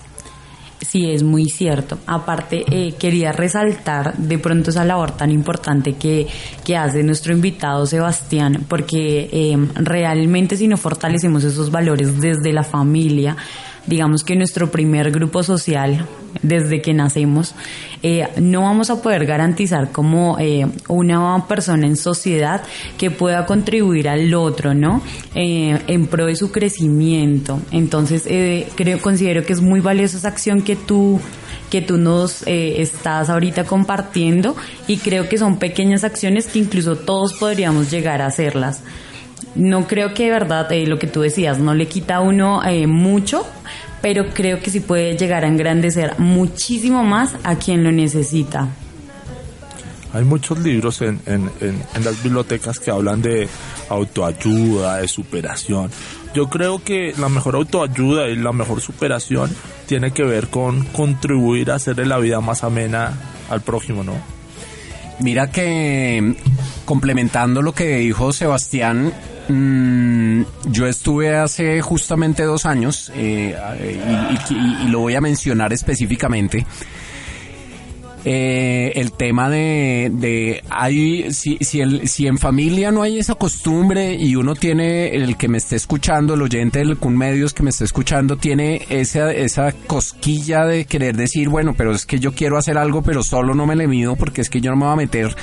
Sí, 0.81 1.11
es 1.11 1.23
muy 1.23 1.51
cierto. 1.51 1.99
Aparte, 2.07 2.65
eh, 2.71 2.95
quería 2.99 3.33
resaltar 3.33 4.17
de 4.17 4.39
pronto 4.39 4.71
esa 4.71 4.85
labor 4.85 5.11
tan 5.11 5.31
importante 5.31 5.95
que, 5.95 6.27
que 6.65 6.77
hace 6.77 7.03
nuestro 7.03 7.35
invitado 7.35 7.85
Sebastián, 7.85 8.65
porque 8.67 9.29
eh, 9.31 9.59
realmente 9.75 10.57
si 10.57 10.69
no 10.69 10.79
fortalecemos 10.79 11.45
esos 11.45 11.71
valores 11.71 12.19
desde 12.19 12.53
la 12.53 12.65
familia, 12.65 13.37
digamos 13.87 14.25
que 14.25 14.37
nuestro 14.37 14.71
primer 14.71 15.11
grupo 15.11 15.43
social 15.43 16.07
desde 16.43 16.81
que 16.81 16.95
nacemos, 16.95 17.55
eh, 18.03 18.29
no 18.41 18.63
vamos 18.63 18.91
a 18.91 19.03
poder 19.03 19.27
garantizar 19.27 19.93
como 19.93 20.39
eh, 20.39 20.67
una 20.89 21.47
persona 21.47 21.87
en 21.87 21.97
sociedad 21.97 22.63
que 22.97 23.11
pueda 23.11 23.47
contribuir 23.47 24.09
al 24.09 24.33
otro, 24.35 24.75
¿no? 24.75 25.03
Eh, 25.35 25.79
en 25.87 26.07
pro 26.07 26.27
de 26.27 26.37
su 26.37 26.51
crecimiento. 26.51 27.61
Entonces, 27.71 28.25
creo, 28.75 29.01
considero 29.01 29.45
que 29.45 29.53
es 29.53 29.61
muy 29.61 29.81
valiosa 29.81 30.17
esa 30.17 30.29
acción 30.29 30.63
que 30.63 30.77
tú 30.77 31.21
que 31.71 31.81
tú 31.81 31.99
nos 31.99 32.43
estás 32.47 33.31
ahorita 33.31 33.63
compartiendo 33.63 34.57
y 34.89 34.97
creo 34.97 35.29
que 35.29 35.39
son 35.39 35.61
pequeñas 35.61 36.03
acciones 36.03 36.49
que 36.49 36.59
incluso 36.59 36.97
todos 36.97 37.35
podríamos 37.35 37.93
llegar 37.93 38.23
a 38.23 38.27
hacerlas 38.27 38.83
no 39.55 39.87
creo 39.87 40.13
que 40.13 40.25
de 40.25 40.31
verdad 40.31 40.69
lo 40.87 40.99
que 40.99 41.07
tú 41.07 41.21
decías 41.21 41.61
no 41.61 41.75
le 41.75 41.87
quita 41.87 42.17
a 42.17 42.21
uno 42.23 42.61
mucho, 42.89 43.47
pero 44.03 44.29
creo 44.31 44.61
que 44.61 44.71
sí 44.71 44.81
puede 44.81 45.17
llegar 45.17 45.45
a 45.45 45.49
engrandecer 45.49 46.19
muchísimo 46.19 47.05
más 47.05 47.37
a 47.45 47.57
quien 47.57 47.85
lo 47.85 47.93
necesita. 47.93 48.69
Hay 50.13 50.25
muchos 50.25 50.59
libros 50.59 51.03
en, 51.03 51.21
en, 51.27 51.51
en, 51.61 52.05
las 52.05 52.21
bibliotecas 52.23 52.81
que 52.81 52.91
hablan 52.91 53.23
de 53.23 53.49
autoayuda, 53.89 54.97
de 54.97 55.07
superación. 55.07 55.91
Yo 56.35 56.49
creo 56.49 56.83
que 56.83 57.15
la 57.17 57.29
mejor 57.29 57.55
autoayuda 57.55 58.29
y 58.29 58.37
la 58.37 58.53
mejor 58.53 58.81
superación 58.81 59.55
tiene 59.87 60.13
que 60.13 60.25
ver 60.25 60.49
con 60.49 60.85
contribuir 60.87 61.71
a 61.71 61.77
hacerle 61.77 62.07
la 62.07 62.19
vida 62.19 62.41
más 62.41 62.65
amena 62.65 63.13
al 63.51 63.61
prójimo, 63.61 64.03
¿no? 64.03 64.15
Mira 65.21 65.51
que 65.51 66.35
complementando 66.85 67.63
lo 67.63 67.73
que 67.73 67.99
dijo 67.99 68.33
Sebastián, 68.33 69.13
Yo 70.67 70.87
estuve 70.87 71.37
hace 71.37 71.81
justamente 71.81 72.43
dos 72.45 72.67
años 72.67 73.11
eh, 73.15 73.57
y, 74.51 74.89
lo 74.89 75.01
voy 75.01 75.15
a 75.15 75.21
mencionar 75.21 75.73
específicamente. 75.73 76.67
Eh, 78.23 78.93
el 78.97 79.13
tema 79.13 79.49
de, 79.49 80.11
de 80.13 80.63
hay, 80.69 81.33
si, 81.33 81.57
si, 81.63 81.81
el, 81.81 82.07
si 82.07 82.27
en 82.27 82.37
familia 82.37 82.91
no 82.91 83.01
hay 83.01 83.19
esa 83.19 83.35
costumbre 83.35 84.15
y 84.15 84.37
uno 84.37 84.55
tiene, 84.55 85.09
el 85.17 85.39
que 85.39 85.49
me 85.49 85.57
esté 85.57 85.77
escuchando, 85.77 86.35
el 86.35 86.43
oyente 86.43 86.81
del 86.81 86.99
CUN 86.99 87.17
Medios 87.17 87.55
que 87.55 87.63
me 87.63 87.71
esté 87.71 87.85
escuchando, 87.85 88.37
tiene 88.37 88.85
esa, 88.91 89.33
esa 89.33 89.73
cosquilla 89.73 90.67
de 90.67 90.85
querer 90.85 91.17
decir, 91.17 91.49
bueno, 91.49 91.73
pero 91.75 91.93
es 91.93 92.05
que 92.05 92.19
yo 92.19 92.33
quiero 92.33 92.59
hacer 92.59 92.77
algo, 92.77 93.01
pero 93.01 93.23
solo 93.23 93.55
no 93.55 93.65
me 93.65 93.75
le 93.75 93.87
mido 93.87 94.17
porque 94.17 94.43
es 94.43 94.51
que 94.51 94.61
yo 94.61 94.71
no 94.71 94.77
me 94.77 94.85
voy 94.85 94.93
a 94.93 94.97
meter 94.97 95.35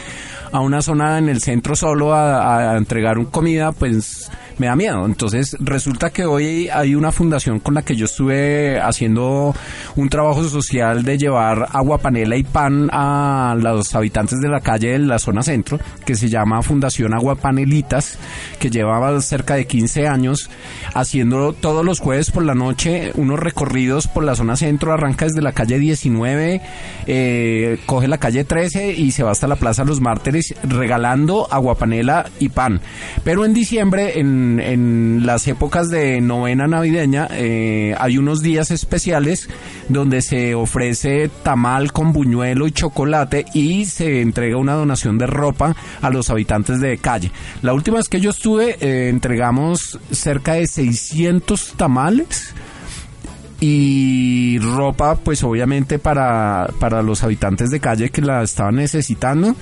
a 0.51 0.59
una 0.59 0.83
zona 0.83 1.17
en 1.17 1.29
el 1.29 1.41
centro 1.41 1.75
solo 1.75 2.13
a, 2.13 2.73
a 2.73 2.77
entregar 2.77 3.17
un 3.17 3.25
comida, 3.25 3.71
pues 3.71 4.29
me 4.59 4.67
da 4.67 4.75
miedo. 4.75 5.05
Entonces 5.05 5.55
resulta 5.59 6.09
que 6.09 6.25
hoy 6.25 6.69
hay 6.69 6.95
una 6.95 7.11
fundación 7.11 7.59
con 7.59 7.73
la 7.73 7.81
que 7.81 7.95
yo 7.95 8.05
estuve 8.05 8.79
haciendo 8.79 9.55
un 9.95 10.09
trabajo 10.09 10.43
social 10.43 11.03
de 11.03 11.17
llevar 11.17 11.67
agua 11.71 11.97
panela 11.97 12.35
y 12.35 12.43
pan 12.43 12.89
a 12.91 13.55
los 13.59 13.93
habitantes 13.95 14.39
de 14.39 14.49
la 14.49 14.61
calle 14.61 14.91
de 14.91 14.99
la 14.99 15.19
zona 15.19 15.43
centro, 15.43 15.79
que 16.05 16.15
se 16.15 16.29
llama 16.29 16.61
Fundación 16.61 17.13
Agua 17.13 17.35
Panelitas, 17.35 18.17
que 18.59 18.69
llevaba 18.69 19.19
cerca 19.21 19.55
de 19.55 19.67
15 19.67 20.07
años 20.07 20.49
haciendo 20.93 21.53
todos 21.53 21.85
los 21.85 21.99
jueves 21.99 22.31
por 22.31 22.43
la 22.43 22.55
noche 22.55 23.11
unos 23.15 23.39
recorridos 23.39 24.07
por 24.07 24.23
la 24.23 24.35
zona 24.35 24.55
centro, 24.55 24.93
arranca 24.93 25.25
desde 25.25 25.41
la 25.41 25.51
calle 25.51 25.79
19, 25.79 26.61
eh, 27.05 27.79
coge 27.85 28.07
la 28.07 28.17
calle 28.17 28.43
13 28.43 28.93
y 28.93 29.11
se 29.11 29.23
va 29.23 29.31
hasta 29.31 29.47
la 29.47 29.55
Plaza 29.55 29.83
Los 29.83 30.01
Mártires 30.01 30.53
regalando 30.63 31.47
agua 31.51 31.75
panela 31.75 32.29
y 32.39 32.49
pan. 32.49 32.81
Pero 33.23 33.45
en 33.45 33.53
diciembre, 33.53 34.19
en 34.19 34.46
en, 34.59 35.25
las 35.25 35.47
épocas 35.47 35.89
de 35.89 36.21
novena 36.21 36.67
navideña 36.67 37.27
eh, 37.31 37.95
hay 37.97 38.17
unos 38.17 38.41
días 38.41 38.71
especiales 38.71 39.49
donde 39.89 40.21
se 40.21 40.55
ofrece 40.55 41.29
tamal 41.43 41.91
con 41.91 42.13
buñuelo 42.13 42.67
y 42.67 42.71
chocolate 42.71 43.45
y 43.53 43.85
se 43.85 44.21
entrega 44.21 44.57
una 44.57 44.73
donación 44.73 45.17
de 45.17 45.27
ropa 45.27 45.75
a 46.01 46.09
los 46.09 46.29
habitantes 46.29 46.79
de 46.79 46.97
calle. 46.97 47.31
La 47.61 47.73
última 47.73 47.97
vez 47.97 48.09
que 48.09 48.19
yo 48.19 48.29
estuve 48.29 48.77
eh, 48.79 49.09
entregamos 49.09 49.99
cerca 50.11 50.53
de 50.53 50.67
600 50.67 51.73
tamales 51.77 52.53
y 53.59 54.59
ropa 54.59 55.15
pues 55.15 55.43
obviamente 55.43 55.99
para, 55.99 56.69
para 56.79 57.01
los 57.01 57.23
habitantes 57.23 57.69
de 57.71 57.79
calle 57.79 58.09
que 58.09 58.21
la 58.21 58.43
estaban 58.43 58.75
necesitando 58.75 59.55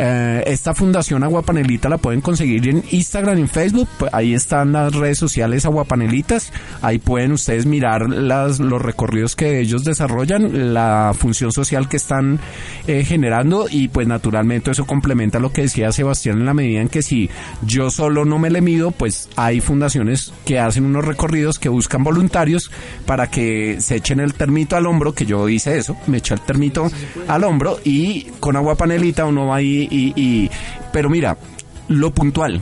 eh, 0.00 0.44
esta 0.46 0.74
fundación 0.74 1.24
Aguapanelita 1.24 1.88
la 1.88 1.98
pueden 1.98 2.20
conseguir 2.20 2.68
en 2.68 2.84
Instagram, 2.92 3.36
en 3.36 3.48
Facebook, 3.48 3.88
pues, 3.98 4.14
ahí 4.14 4.32
están 4.32 4.72
las 4.72 4.94
redes 4.94 5.18
sociales 5.18 5.66
Aguapanelitas, 5.66 6.52
ahí 6.82 7.00
pueden 7.00 7.32
ustedes 7.32 7.66
mirar 7.66 8.08
las, 8.08 8.60
los 8.60 8.80
recorridos 8.80 9.34
que 9.34 9.58
ellos 9.58 9.82
desarrollan, 9.82 10.72
la 10.72 11.12
función 11.18 11.50
social 11.50 11.88
que 11.88 11.96
están 11.96 12.38
eh, 12.86 13.02
generando 13.02 13.66
y 13.68 13.88
pues 13.88 14.06
naturalmente 14.06 14.70
eso 14.70 14.86
complementa 14.86 15.40
lo 15.40 15.52
que 15.52 15.62
decía 15.62 15.90
Sebastián 15.90 16.38
en 16.38 16.46
la 16.46 16.54
medida 16.54 16.80
en 16.80 16.88
que 16.88 17.02
si 17.02 17.28
yo 17.66 17.90
solo 17.90 18.24
no 18.24 18.38
me 18.38 18.50
le 18.50 18.60
mido, 18.60 18.92
pues 18.92 19.28
hay 19.34 19.60
fundaciones 19.60 20.32
que 20.44 20.60
hacen 20.60 20.84
unos 20.84 21.04
recorridos 21.04 21.58
que 21.58 21.68
buscan 21.68 22.04
voluntarios 22.04 22.70
para 23.04 23.28
que 23.32 23.80
se 23.80 23.96
echen 23.96 24.20
el 24.20 24.34
termito 24.34 24.76
al 24.76 24.86
hombro, 24.86 25.12
que 25.12 25.26
yo 25.26 25.48
hice 25.48 25.76
eso, 25.76 25.96
me 26.06 26.18
eché 26.18 26.34
el 26.34 26.40
termito 26.42 26.88
al 27.26 27.42
hombro 27.42 27.80
y 27.82 28.28
con 28.38 28.54
agua 28.54 28.76
panelita 28.76 29.24
uno 29.24 29.48
va 29.48 29.56
ahí 29.56 29.87
y, 29.90 30.50
pero 30.92 31.10
mira, 31.10 31.36
lo 31.88 32.12
puntual, 32.12 32.60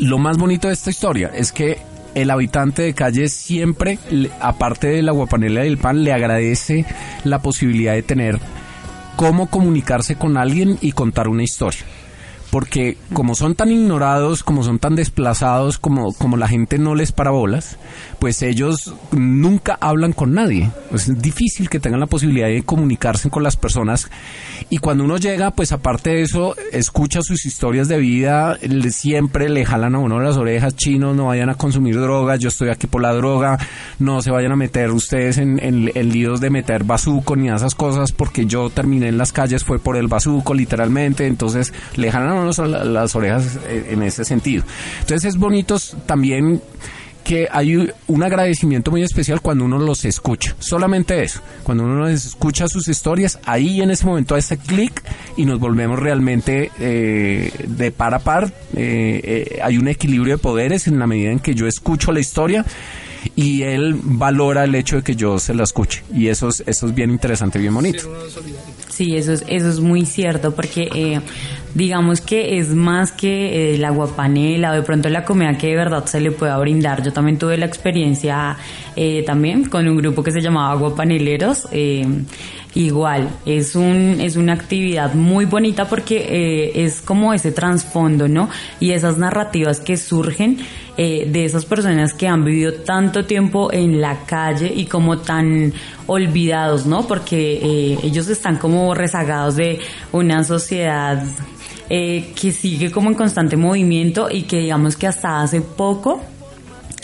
lo 0.00 0.18
más 0.18 0.38
bonito 0.38 0.68
de 0.68 0.74
esta 0.74 0.90
historia 0.90 1.30
es 1.34 1.52
que 1.52 1.78
el 2.14 2.30
habitante 2.30 2.82
de 2.82 2.94
calle 2.94 3.28
siempre, 3.28 3.98
aparte 4.40 4.88
de 4.88 5.02
la 5.02 5.12
guapanela 5.12 5.64
y 5.64 5.68
del 5.68 5.78
pan, 5.78 6.02
le 6.02 6.12
agradece 6.12 6.84
la 7.24 7.40
posibilidad 7.40 7.94
de 7.94 8.02
tener 8.02 8.38
cómo 9.16 9.48
comunicarse 9.48 10.16
con 10.16 10.36
alguien 10.36 10.78
y 10.80 10.92
contar 10.92 11.28
una 11.28 11.42
historia 11.42 11.84
porque 12.50 12.96
como 13.12 13.34
son 13.34 13.54
tan 13.54 13.70
ignorados, 13.70 14.42
como 14.42 14.62
son 14.62 14.78
tan 14.78 14.94
desplazados, 14.94 15.78
como, 15.78 16.12
como 16.14 16.36
la 16.36 16.48
gente 16.48 16.78
no 16.78 16.94
les 16.94 17.12
para 17.12 17.30
bolas, 17.30 17.78
pues 18.18 18.42
ellos 18.42 18.94
nunca 19.12 19.76
hablan 19.80 20.12
con 20.12 20.34
nadie. 20.34 20.70
Es 20.92 21.20
difícil 21.20 21.68
que 21.68 21.80
tengan 21.80 22.00
la 22.00 22.06
posibilidad 22.06 22.48
de 22.48 22.62
comunicarse 22.62 23.30
con 23.30 23.42
las 23.42 23.56
personas. 23.56 24.10
Y 24.70 24.78
cuando 24.78 25.04
uno 25.04 25.18
llega, 25.18 25.50
pues 25.50 25.72
aparte 25.72 26.10
de 26.10 26.22
eso, 26.22 26.54
escucha 26.72 27.20
sus 27.22 27.44
historias 27.44 27.88
de 27.88 27.98
vida, 27.98 28.58
siempre 28.90 29.48
le 29.48 29.64
jalan 29.64 29.94
a 29.94 29.98
uno 29.98 30.20
las 30.20 30.36
orejas, 30.36 30.76
chinos, 30.76 31.14
no 31.14 31.26
vayan 31.26 31.50
a 31.50 31.54
consumir 31.54 32.00
drogas, 32.00 32.38
yo 32.38 32.48
estoy 32.48 32.70
aquí 32.70 32.86
por 32.86 33.02
la 33.02 33.12
droga, 33.12 33.58
no 33.98 34.22
se 34.22 34.30
vayan 34.30 34.52
a 34.52 34.56
meter 34.56 34.90
ustedes 34.90 35.38
en, 35.38 35.58
en, 35.62 36.08
líos 36.08 36.40
de 36.40 36.50
meter 36.50 36.84
bazuco 36.84 37.36
ni 37.36 37.48
esas 37.48 37.74
cosas, 37.74 38.12
porque 38.12 38.46
yo 38.46 38.70
terminé 38.70 39.08
en 39.08 39.18
las 39.18 39.32
calles 39.32 39.64
fue 39.64 39.78
por 39.78 39.96
el 39.96 40.08
bazuco, 40.08 40.54
literalmente, 40.54 41.26
entonces 41.26 41.72
le 41.96 42.10
jalan 42.10 42.37
las 42.44 43.16
orejas 43.16 43.58
eh, 43.66 43.88
en 43.90 44.02
ese 44.02 44.24
sentido. 44.24 44.64
Entonces 45.00 45.34
es 45.34 45.38
bonito 45.38 45.76
también 46.06 46.60
que 47.24 47.46
hay 47.50 47.92
un 48.06 48.22
agradecimiento 48.22 48.90
muy 48.90 49.02
especial 49.02 49.42
cuando 49.42 49.66
uno 49.66 49.78
los 49.78 50.06
escucha. 50.06 50.56
Solamente 50.60 51.22
eso. 51.22 51.42
Cuando 51.62 51.84
uno 51.84 52.08
escucha 52.08 52.68
sus 52.68 52.88
historias, 52.88 53.38
ahí 53.44 53.82
en 53.82 53.90
ese 53.90 54.06
momento 54.06 54.34
hace 54.34 54.56
clic 54.56 55.02
y 55.36 55.44
nos 55.44 55.60
volvemos 55.60 55.98
realmente 55.98 56.70
eh, 56.80 57.52
de 57.66 57.90
par 57.90 58.14
a 58.14 58.20
par. 58.20 58.50
Eh, 58.74 59.58
hay 59.62 59.76
un 59.76 59.88
equilibrio 59.88 60.36
de 60.36 60.38
poderes 60.38 60.86
en 60.86 60.98
la 60.98 61.06
medida 61.06 61.30
en 61.30 61.40
que 61.40 61.54
yo 61.54 61.66
escucho 61.66 62.12
la 62.12 62.20
historia 62.20 62.64
y 63.36 63.62
él 63.62 63.96
valora 64.02 64.64
el 64.64 64.74
hecho 64.74 64.96
de 64.96 65.02
que 65.02 65.16
yo 65.16 65.38
se 65.38 65.54
la 65.54 65.64
escuche. 65.64 66.02
Y 66.12 66.28
eso 66.28 66.48
es, 66.48 66.62
eso 66.66 66.86
es 66.86 66.94
bien 66.94 67.10
interesante, 67.10 67.58
bien 67.58 67.74
bonito. 67.74 68.04
Sí, 68.88 69.16
eso 69.16 69.32
es, 69.32 69.44
eso 69.48 69.68
es 69.68 69.80
muy 69.80 70.04
cierto, 70.06 70.54
porque 70.54 70.88
eh, 70.94 71.20
digamos 71.74 72.20
que 72.20 72.58
es 72.58 72.74
más 72.74 73.12
que 73.12 73.74
el 73.74 73.84
agua 73.84 74.14
panela 74.16 74.72
o 74.72 74.74
de 74.74 74.82
pronto 74.82 75.08
la 75.08 75.24
comida 75.24 75.56
que 75.56 75.68
de 75.68 75.76
verdad 75.76 76.04
se 76.06 76.20
le 76.20 76.32
pueda 76.32 76.58
brindar. 76.58 77.02
Yo 77.02 77.12
también 77.12 77.38
tuve 77.38 77.56
la 77.56 77.66
experiencia 77.66 78.56
eh, 78.96 79.22
también 79.24 79.64
con 79.68 79.86
un 79.86 79.96
grupo 79.96 80.22
que 80.22 80.32
se 80.32 80.40
llamaba 80.40 80.72
Aguapaneleros. 80.72 81.68
Eh, 81.70 82.06
igual, 82.74 83.28
es, 83.46 83.74
un, 83.76 84.20
es 84.20 84.36
una 84.36 84.54
actividad 84.54 85.14
muy 85.14 85.44
bonita 85.44 85.88
porque 85.88 86.16
eh, 86.16 86.84
es 86.84 87.00
como 87.00 87.32
ese 87.32 87.52
trasfondo, 87.52 88.28
¿no? 88.28 88.48
Y 88.80 88.92
esas 88.92 89.18
narrativas 89.18 89.80
que 89.80 89.96
surgen 89.96 90.58
eh, 90.98 91.24
de 91.30 91.44
esas 91.46 91.64
personas 91.64 92.12
que 92.12 92.28
han 92.28 92.44
vivido 92.44 92.74
tanto 92.74 93.24
tiempo 93.24 93.72
en 93.72 94.00
la 94.00 94.26
calle 94.26 94.70
y 94.74 94.84
como 94.86 95.18
tan 95.18 95.72
olvidados, 96.06 96.84
¿no? 96.84 97.06
Porque 97.06 97.60
eh, 97.62 97.98
ellos 98.02 98.28
están 98.28 98.56
como 98.56 98.92
rezagados 98.94 99.56
de 99.56 99.78
una 100.12 100.44
sociedad 100.44 101.22
que 101.88 102.52
sigue 102.52 102.90
como 102.90 103.08
en 103.08 103.14
constante 103.14 103.56
movimiento 103.56 104.28
y 104.30 104.42
que 104.42 104.58
digamos 104.58 104.96
que 104.96 105.06
hasta 105.06 105.40
hace 105.40 105.62
poco 105.62 106.20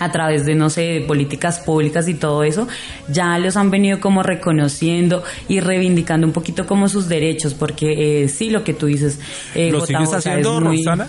a 0.00 0.10
través 0.12 0.44
de, 0.44 0.54
no 0.54 0.68
sé, 0.70 0.82
de 0.82 1.00
políticas 1.02 1.60
públicas 1.60 2.08
y 2.08 2.14
todo 2.14 2.42
eso, 2.42 2.66
ya 3.08 3.38
los 3.38 3.56
han 3.56 3.70
venido 3.70 4.00
como 4.00 4.22
reconociendo 4.22 5.22
y 5.48 5.60
reivindicando 5.60 6.26
un 6.26 6.32
poquito 6.32 6.66
como 6.66 6.88
sus 6.88 7.08
derechos, 7.08 7.54
porque 7.54 8.24
eh, 8.24 8.28
sí, 8.28 8.50
lo 8.50 8.64
que 8.64 8.74
tú 8.74 8.86
dices, 8.86 9.20
eh, 9.54 9.70
¿Lo 9.70 9.86
sigues 9.86 10.12
haciendo, 10.12 10.56
es 10.58 10.64
muy- 10.64 10.76
Roxana? 10.78 11.08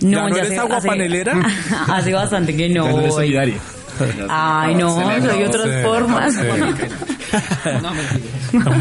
No, 0.00 0.10
¿Ya 0.10 0.22
no 0.22 0.28
ya 0.28 0.36
eres 0.42 0.50
hace- 0.52 0.58
agua 0.60 0.76
hace- 0.76 0.88
panelera? 0.88 1.40
hace 1.88 2.12
bastante 2.12 2.56
que 2.56 2.68
no. 2.68 2.86
Ay, 4.28 4.76
no, 4.76 4.94
soy 4.94 5.42
otras 5.42 5.64
sí, 5.64 5.70
formas. 5.82 6.36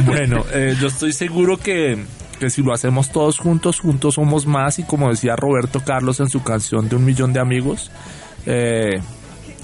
bueno, 0.05 0.43
eh, 0.53 0.76
yo 0.80 0.88
estoy 0.88 1.13
seguro 1.13 1.57
que, 1.57 1.97
que 2.39 2.49
si 2.49 2.61
lo 2.61 2.74
hacemos 2.74 3.11
todos 3.11 3.38
juntos, 3.39 3.80
juntos 3.80 4.15
somos 4.15 4.45
más 4.45 4.80
y 4.80 4.84
como 4.84 5.09
decía 5.09 5.36
Roberto 5.36 5.82
Carlos 5.84 6.20
en 6.20 6.30
su 6.30 6.43
canción 6.43 6.89
de 6.89 6.95
un 6.95 7.05
millón 7.05 7.34
de 7.34 7.39
amigos, 7.39 7.91
eh, 8.45 8.99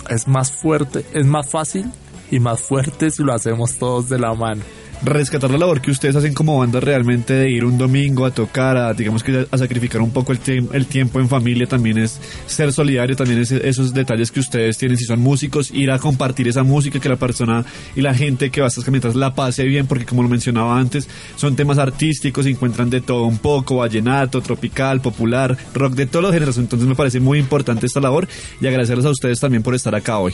es 0.09 0.27
más 0.27 0.51
fuerte, 0.51 1.05
es 1.13 1.25
más 1.25 1.49
fácil 1.49 1.89
y 2.31 2.39
más 2.39 2.59
fuerte 2.61 3.09
si 3.11 3.23
lo 3.23 3.33
hacemos 3.33 3.77
todos 3.77 4.09
de 4.09 4.19
la 4.19 4.33
mano. 4.33 4.61
Rescatar 5.03 5.51
la 5.51 5.57
labor 5.57 5.81
que 5.81 5.91
ustedes 5.91 6.15
hacen 6.15 6.33
como 6.33 6.57
banda 6.57 6.79
realmente 6.79 7.33
de 7.33 7.49
ir 7.49 7.65
un 7.65 7.77
domingo 7.77 8.25
a 8.25 8.31
tocar, 8.31 8.77
a 8.77 8.93
digamos 8.93 9.23
que 9.23 9.47
a 9.49 9.57
sacrificar 9.57 10.01
un 10.01 10.11
poco 10.11 10.31
el, 10.31 10.39
el 10.71 10.85
tiempo 10.85 11.19
en 11.19 11.27
familia 11.27 11.67
también 11.67 11.97
es 11.97 12.19
ser 12.45 12.71
solidario, 12.71 13.15
también 13.15 13.41
es 13.41 13.51
esos 13.51 13.93
detalles 13.93 14.31
que 14.31 14.39
ustedes 14.39 14.77
tienen 14.77 14.97
si 14.97 15.05
son 15.05 15.19
músicos, 15.19 15.71
ir 15.71 15.91
a 15.91 15.99
compartir 15.99 16.47
esa 16.47 16.63
música 16.63 16.99
que 16.99 17.09
la 17.09 17.17
persona 17.17 17.65
y 17.95 18.01
la 18.01 18.13
gente 18.13 18.49
que 18.49 18.61
va 18.61 18.67
a 18.67 18.69
estas 18.69 18.83
caminatas 18.83 19.15
la 19.15 19.33
pase 19.35 19.63
bien, 19.63 19.87
porque 19.87 20.05
como 20.05 20.23
lo 20.23 20.29
mencionaba 20.29 20.79
antes, 20.79 21.07
son 21.35 21.55
temas 21.55 21.77
artísticos, 21.77 22.45
se 22.45 22.51
encuentran 22.51 22.89
de 22.89 23.01
todo 23.01 23.25
un 23.25 23.37
poco, 23.37 23.77
vallenato, 23.77 24.41
tropical, 24.41 25.01
popular, 25.01 25.57
rock 25.73 25.93
de 25.95 26.05
todos 26.05 26.23
los 26.23 26.33
géneros, 26.33 26.57
entonces 26.57 26.87
me 26.87 26.95
parece 26.95 27.19
muy 27.19 27.39
importante 27.39 27.85
esta 27.85 27.99
labor 27.99 28.27
y 28.61 28.67
agradecerles 28.67 29.05
a 29.05 29.09
ustedes 29.09 29.39
también 29.39 29.63
por 29.63 29.75
estar 29.75 29.93
acá 29.95 30.19
hoy. 30.19 30.33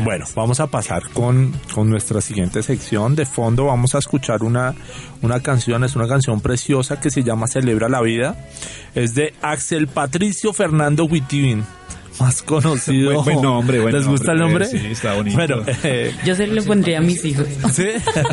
Bueno, 0.00 0.24
vamos 0.34 0.60
a 0.60 0.66
pasar 0.66 1.08
con, 1.10 1.52
con 1.74 1.88
nuestra 1.88 2.20
siguiente 2.20 2.62
sección. 2.62 3.14
De 3.14 3.26
fondo 3.26 3.64
vamos 3.66 3.94
a 3.94 3.98
escuchar 3.98 4.42
una, 4.42 4.74
una 5.22 5.40
canción, 5.40 5.84
es 5.84 5.96
una 5.96 6.06
canción 6.08 6.40
preciosa 6.40 7.00
que 7.00 7.10
se 7.10 7.22
llama 7.22 7.46
Celebra 7.46 7.88
la 7.88 8.00
Vida. 8.02 8.36
Es 8.94 9.14
de 9.14 9.34
Axel 9.42 9.86
Patricio 9.88 10.52
Fernando 10.52 11.04
Huitivin, 11.04 11.64
más 12.20 12.42
conocido. 12.42 13.12
Buen- 13.14 13.24
buen 13.24 13.42
nombre, 13.42 13.80
buen 13.80 13.94
¿Les 13.94 14.06
gusta 14.06 14.32
el 14.32 14.38
nombre, 14.38 14.66
sí, 14.66 14.76
está 14.90 15.14
bonito. 15.14 15.36
Bueno, 15.36 15.62
eh, 15.84 16.12
Yo 16.24 16.34
se 16.34 16.46
lo 16.46 16.62
pondría 16.64 16.98
a 16.98 17.00
mis 17.00 17.24
hijos. 17.24 17.46
¿sí? 17.72 17.86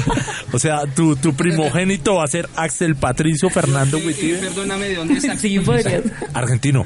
o 0.53 0.59
sea, 0.59 0.81
tu, 0.95 1.15
tu 1.15 1.33
primogénito 1.35 2.15
va 2.15 2.23
a 2.23 2.27
ser 2.27 2.49
Axel 2.55 2.95
Patricio 2.95 3.49
Fernando 3.49 3.97
Huitivin. 3.97 4.39
Perdóname, 4.39 4.89
¿de 4.89 4.95
dónde 4.95 5.13
es 5.15 5.39
Sí, 5.39 5.59
podría. 5.59 6.01
Argentino. 6.33 6.83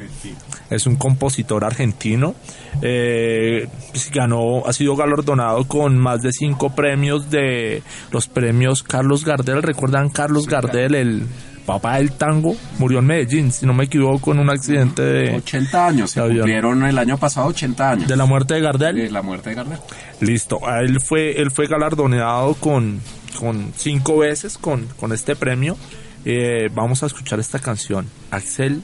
Es 0.70 0.86
un 0.86 0.96
compositor 0.96 1.66
argentino. 1.66 2.36
Eh, 2.82 3.68
ganó, 4.14 4.66
ha 4.66 4.74
sido 4.74 4.96
galardonado 4.96 5.68
con 5.68 5.98
más 5.98 6.22
de 6.22 6.32
cinco 6.32 6.76
premios 6.76 7.30
de 7.30 7.82
los 8.12 8.28
premios 8.28 8.84
Carlos 8.84 9.26
Gardel. 9.26 9.64
¿Recuerdan 9.64 10.10
Carlos 10.10 10.48
Gardel, 10.48 10.96
el 10.96 11.24
papá 11.66 11.98
del 11.98 12.12
tango? 12.12 12.56
Murió 12.78 13.00
en 13.00 13.06
Medellín, 13.06 13.52
si 13.52 13.66
no 13.66 13.74
me 13.74 13.86
equivoco, 13.86 14.32
en 14.32 14.40
un 14.40 14.50
accidente 14.50 15.02
de 15.02 15.38
80 15.38 15.88
años, 15.88 16.12
se 16.12 16.22
cumplieron 16.22 16.84
el 16.86 16.98
año 16.98 17.18
pasado 17.18 17.48
80 17.48 17.92
años. 17.92 18.08
de 18.08 18.16
la 18.16 18.26
muerte 18.26 18.56
de 18.56 18.62
Gardel. 18.62 18.96
De 18.96 19.12
la 19.12 19.22
muerte 19.22 19.50
de 19.50 19.56
Gardel. 19.56 19.80
Listo, 20.22 20.60
él 20.82 21.00
fue, 21.02 21.42
él 21.42 21.52
fue 21.52 21.68
galardonado 21.68 22.54
con, 22.56 23.00
con 23.40 23.74
cinco 23.76 24.20
veces 24.20 24.58
con, 24.58 24.86
con 25.00 25.14
este 25.14 25.36
premio. 25.36 25.78
Eh, 26.26 26.70
vamos 26.74 27.02
a 27.04 27.06
escuchar 27.06 27.40
esta 27.40 27.60
canción. 27.60 28.08
Axel 28.30 28.82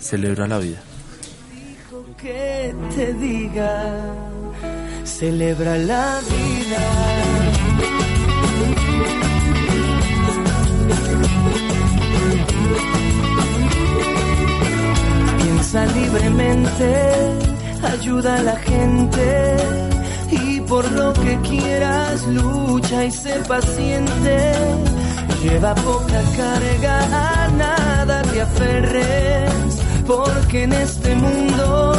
celebra 0.00 0.46
la 0.46 0.58
vida. 0.58 0.78
que 2.16 2.74
te 2.94 3.14
diga, 3.14 3.72
celebra 5.04 5.76
la 5.78 6.20
vida. 6.30 6.84
Piensa 15.42 15.86
libremente, 15.86 16.90
ayuda 17.94 18.36
a 18.36 18.42
la 18.42 18.56
gente 18.56 19.56
y 20.30 20.60
por 20.60 20.90
lo 20.92 21.12
que 21.14 21.38
quieras 21.40 22.26
lucha 22.26 23.04
y 23.04 23.10
sé 23.10 23.34
paciente. 23.48 24.52
Lleva 25.42 25.74
poca 25.74 26.20
carga, 26.36 27.44
a 27.44 27.48
nada 27.48 28.22
te 28.24 28.42
aferres, 28.42 29.80
porque 30.10 30.64
en 30.64 30.72
este 30.72 31.14
mundo 31.14 31.94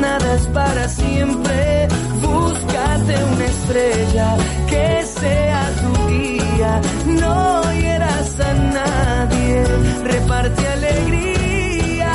nada 0.00 0.34
es 0.34 0.46
para 0.48 0.88
siempre. 0.88 1.88
Búscate 2.22 3.14
una 3.32 3.44
estrella 3.44 4.36
que 4.68 5.04
sea 5.20 5.62
tu 5.82 6.08
guía, 6.08 6.80
no 7.06 7.72
hieras 7.72 8.40
a 8.40 8.52
nadie, 8.54 9.64
reparte 10.04 10.68
alegría. 10.68 12.12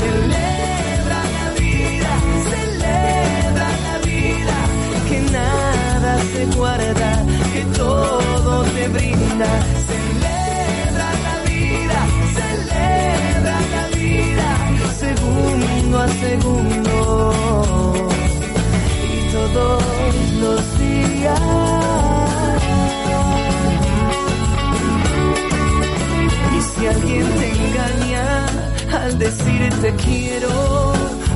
Celebra 0.00 1.20
la 1.38 1.48
vida, 1.60 2.12
celebra 2.52 3.68
la 3.86 3.96
vida, 4.10 4.56
que 5.08 5.18
nada 5.32 6.12
se 6.32 6.42
guarda, 6.56 7.10
que 7.52 7.62
todo 7.76 8.62
te 8.74 8.88
brinda. 8.88 9.73
Segundo 15.94 15.98
a 15.98 16.08
segundo 16.08 17.32
y 19.04 19.32
todos 19.32 19.82
los 20.40 20.78
días. 20.78 21.40
Y 26.56 26.60
si 26.60 26.86
alguien 26.86 27.26
te 27.38 27.48
engaña 27.50 28.46
al 29.02 29.18
decirte 29.18 29.94
quiero, 30.04 30.92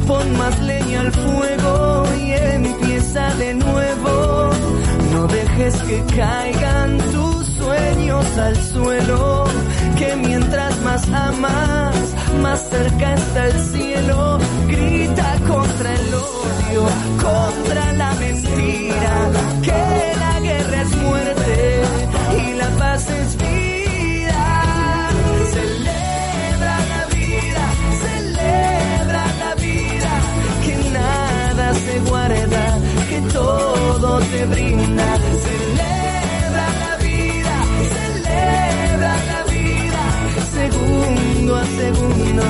pon 0.07 0.37
más 0.37 0.59
leña 0.61 1.01
al 1.03 1.13
fuego 1.13 2.05
y 2.21 2.33
empieza 2.33 3.35
de 3.35 3.55
nuevo. 3.55 4.51
No 5.13 5.27
dejes 5.27 5.75
que 5.83 6.03
caigan 6.17 6.99
tus 7.13 7.47
sueños 7.47 8.39
al 8.39 8.57
suelo, 8.57 9.45
que 9.99 10.15
mientras 10.17 10.81
más 10.83 11.09
amas, 11.09 11.95
más 12.41 12.61
cerca 12.71 13.15
está 13.15 13.47
el 13.47 13.59
cielo. 13.73 14.39
Grita 14.67 15.37
contra 15.47 15.95
el 15.95 16.15
odio, 16.15 16.83
contra 17.21 17.93
la 17.95 18.15
mentira, 18.15 19.31
que 19.63 20.19
la 20.25 20.41
guerra 20.41 20.83
es 20.83 20.97
muerte 20.97 21.83
y 22.41 22.55
la 22.55 22.69
paz 22.79 23.11
es 23.11 23.37
vida. 23.37 25.11
Celebra 25.53 26.77
la 26.95 27.03
vida, 27.17 27.65
celebra 28.07 29.25
la 29.43 29.55
vida, 29.57 30.13
que 30.65 30.91
nada 30.91 31.75
se 31.75 31.99
guarda, 32.09 32.79
que 33.09 33.21
todo 33.33 34.21
te 34.21 34.47
brinda. 34.47 35.17
Celebra 35.45 35.98
segundo. 41.65 42.43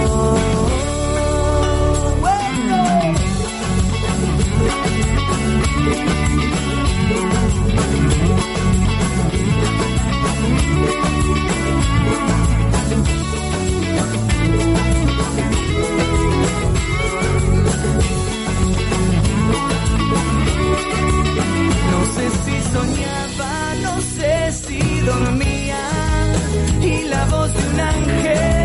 No 21.91 22.05
sé 22.15 22.31
si 22.45 22.57
soñaba, 22.73 23.75
no 23.83 24.01
sé 24.01 24.53
si 24.53 25.01
dormía. 25.01 25.81
Y 26.81 27.09
la 27.09 27.25
voz 27.27 27.53
de 27.55 27.69
un 27.69 27.81
ángel 27.81 28.58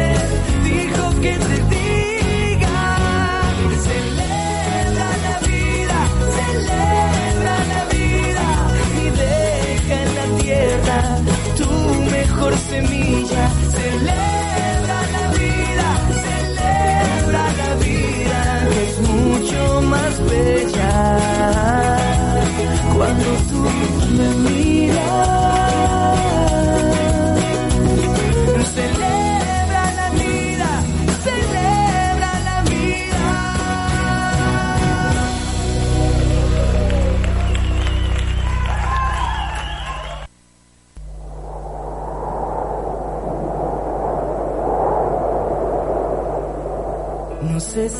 semilla. 12.73 13.43
Celebra 13.77 14.99
la 15.15 15.25
vida, 15.37 15.89
celebra 16.25 17.43
la 17.61 17.71
vida. 17.85 18.41
Que 18.71 18.81
es 18.89 18.97
mucho 19.09 19.81
más 19.81 20.13
bella 20.31 20.93
cuando 22.95 23.29
tú 23.49 23.61
me 24.17 24.27
miras. 24.35 24.62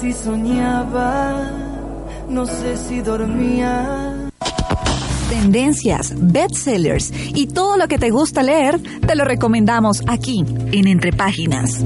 Si 0.04 0.12
soñaba, 0.12 1.50
no 2.28 2.46
sé 2.46 2.76
si 2.76 3.00
dormía. 3.00 4.30
Tendencias, 5.30 6.14
bestsellers 6.18 7.14
y 7.34 7.48
todo 7.48 7.78
lo 7.78 7.88
que 7.88 7.98
te 7.98 8.10
gusta 8.10 8.44
leer, 8.44 8.82
te 8.82 9.16
lo 9.16 9.24
recomendamos 9.24 10.04
aquí, 10.08 10.44
en 10.74 10.88
Entre 10.88 11.14
Páginas. 11.14 11.86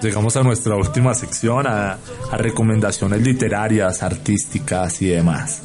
Llegamos 0.00 0.36
a 0.36 0.42
nuestra 0.42 0.74
última 0.74 1.12
sección, 1.12 1.66
a, 1.66 1.98
a 2.30 2.36
recomendaciones 2.38 3.20
literarias, 3.20 4.02
artísticas 4.02 5.02
y 5.02 5.08
demás. 5.08 5.64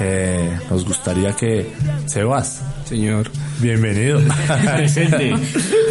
Eh, 0.00 0.58
nos 0.70 0.84
gustaría 0.84 1.32
que 1.34 1.72
Sebas, 2.06 2.62
señor, 2.86 3.30
bienvenido. 3.60 4.20
Presente. 4.76 5.34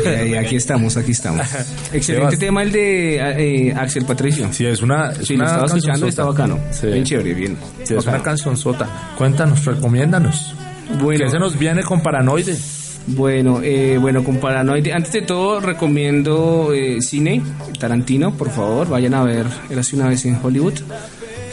Eh, 0.06 0.38
aquí 0.38 0.56
estamos, 0.56 0.98
aquí 0.98 1.12
estamos. 1.12 1.46
Excelente 1.94 2.38
tema 2.38 2.64
el 2.64 2.72
de 2.72 3.18
eh, 3.18 3.74
Axel 3.76 4.06
Patricio. 4.06 4.52
Sí, 4.52 4.66
es 4.66 4.82
una, 4.82 5.12
es 5.12 5.28
Sí, 5.28 5.36
lo 5.36 5.44
una 5.44 5.52
estaba 5.52 5.66
escuchando 5.68 6.08
está 6.08 6.24
bacano. 6.24 6.60
Sí. 6.72 6.88
Bien 6.88 7.04
chévere, 7.04 7.34
bien. 7.34 7.58
Sí, 7.84 7.94
es 7.94 7.98
Bacano. 7.98 8.16
una 8.16 8.24
canción 8.24 8.58
sota. 8.58 9.14
Cuéntanos, 9.18 9.66
recomiéndanos. 9.66 10.56
Bueno. 11.02 11.26
¿Qué 11.26 11.32
se 11.32 11.40
nos 11.40 11.58
viene 11.58 11.84
con 11.84 12.02
Paranoide? 12.02 12.56
Bueno, 13.08 13.60
eh, 13.62 13.98
bueno, 14.00 14.24
con 14.24 14.38
Paranoide. 14.38 14.94
Antes 14.94 15.12
de 15.14 15.22
todo, 15.22 15.60
recomiendo 15.60 16.74
eh, 16.74 17.02
cine, 17.02 17.42
Tarantino, 17.80 18.36
por 18.36 18.50
favor, 18.50 18.90
vayan 18.90 19.14
a 19.14 19.24
ver 19.24 19.46
Érase 19.70 19.96
una 19.96 20.08
vez 20.08 20.26
en 20.26 20.40
Hollywood. 20.42 20.74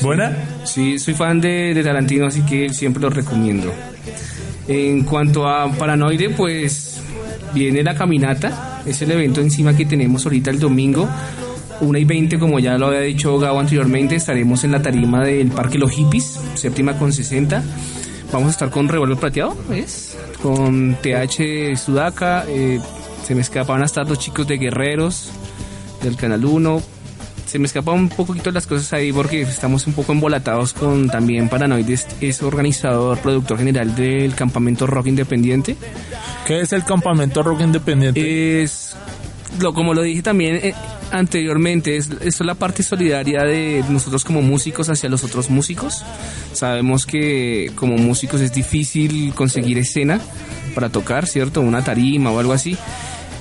¿Buena? 0.01 0.37
Sí, 0.65 0.99
soy 0.99 1.15
fan 1.15 1.41
de, 1.41 1.75
de 1.75 1.85
Tarantino, 1.85 2.27
así 2.27 2.43
que 2.43 2.71
siempre 2.71 3.03
lo 3.03 3.11
recomiendo. 3.11 3.73
En 4.69 5.03
cuanto 5.05 5.49
a 5.49 5.71
Paranoide, 5.73 6.31
pues 6.31 7.01
viene 7.55 7.83
la 7.83 7.95
caminata, 7.95 8.83
es 8.87 9.03
el 9.03 9.11
evento 9.11 9.41
encima 9.41 9.77
que 9.77 9.87
tenemos 9.87 10.25
ahorita 10.25 10.51
el 10.51 10.59
domingo. 10.59 11.09
1 11.81 11.99
y 11.99 12.05
20, 12.05 12.39
como 12.39 12.61
ya 12.61 12.79
lo 12.79 12.87
había 12.87 13.01
dicho 13.01 13.39
Gabo 13.39 13.59
anteriormente, 13.59 14.15
estaremos 14.15 14.63
en 14.63 14.73
la 14.73 14.83
tarima 14.83 15.25
del 15.25 15.49
Parque 15.49 15.79
Los 15.79 15.91
Hippies, 15.91 16.41
séptima 16.55 16.97
con 16.97 17.13
60. 17.13 17.63
Vamos 18.33 18.49
a 18.49 18.51
estar 18.53 18.71
con 18.71 18.89
Revuelo 18.89 19.17
Plateado, 19.17 19.57
¿ves? 19.69 20.17
Con 20.41 20.97
TH 21.03 21.77
Sudaca, 21.77 22.45
eh, 22.49 22.81
se 23.27 23.35
me 23.35 23.41
escapan 23.41 23.83
a 23.83 23.87
estar 23.87 24.09
los 24.09 24.19
chicos 24.19 24.47
de 24.47 24.59
Guerreros, 24.59 25.31
del 26.03 26.17
Canal 26.17 26.45
1. 26.45 26.83
Se 27.47 27.59
me 27.59 27.67
escapan 27.67 27.95
un 27.95 28.09
poquito 28.09 28.51
las 28.51 28.67
cosas 28.67 28.93
ahí 28.93 29.13
porque 29.13 29.43
estamos 29.43 29.87
un 29.87 29.93
poco 29.93 30.13
embolatados 30.13 30.73
con 30.73 31.09
también 31.09 31.49
Paranoides, 31.49 32.07
es 32.21 32.43
organizador, 32.43 33.19
productor 33.19 33.59
general 33.59 33.95
del 33.95 34.35
Campamento 34.35 34.87
Rock 34.87 35.09
Independiente. 35.09 35.77
¿Qué 36.47 36.61
es 36.61 36.73
el 36.73 36.85
Campamento 36.85 37.43
Rock 37.43 37.61
Independiente? 37.61 38.63
Es, 38.63 38.97
lo, 39.61 39.75
como 39.75 39.93
lo 39.93 40.03
dije 40.03 40.23
también 40.23 40.57
eh, 40.57 40.75
anteriormente, 41.11 41.97
es, 41.97 42.11
es 42.23 42.41
la 42.41 42.55
parte 42.55 42.83
solidaria 42.83 43.43
de 43.43 43.85
nosotros 43.89 44.25
como 44.25 44.41
músicos 44.41 44.89
hacia 44.89 45.09
los 45.09 45.25
otros 45.25 45.51
músicos. 45.51 46.05
Sabemos 46.53 47.07
que 47.07 47.71
como 47.75 47.97
músicos 47.97 48.41
es 48.41 48.53
difícil 48.53 49.35
conseguir 49.35 49.79
escena 49.79 50.21
para 50.75 50.89
tocar, 50.89 51.27
¿cierto? 51.27 51.61
Una 51.61 51.85
tarima 51.85 52.31
o 52.31 52.39
algo 52.39 52.53
así. 52.53 52.77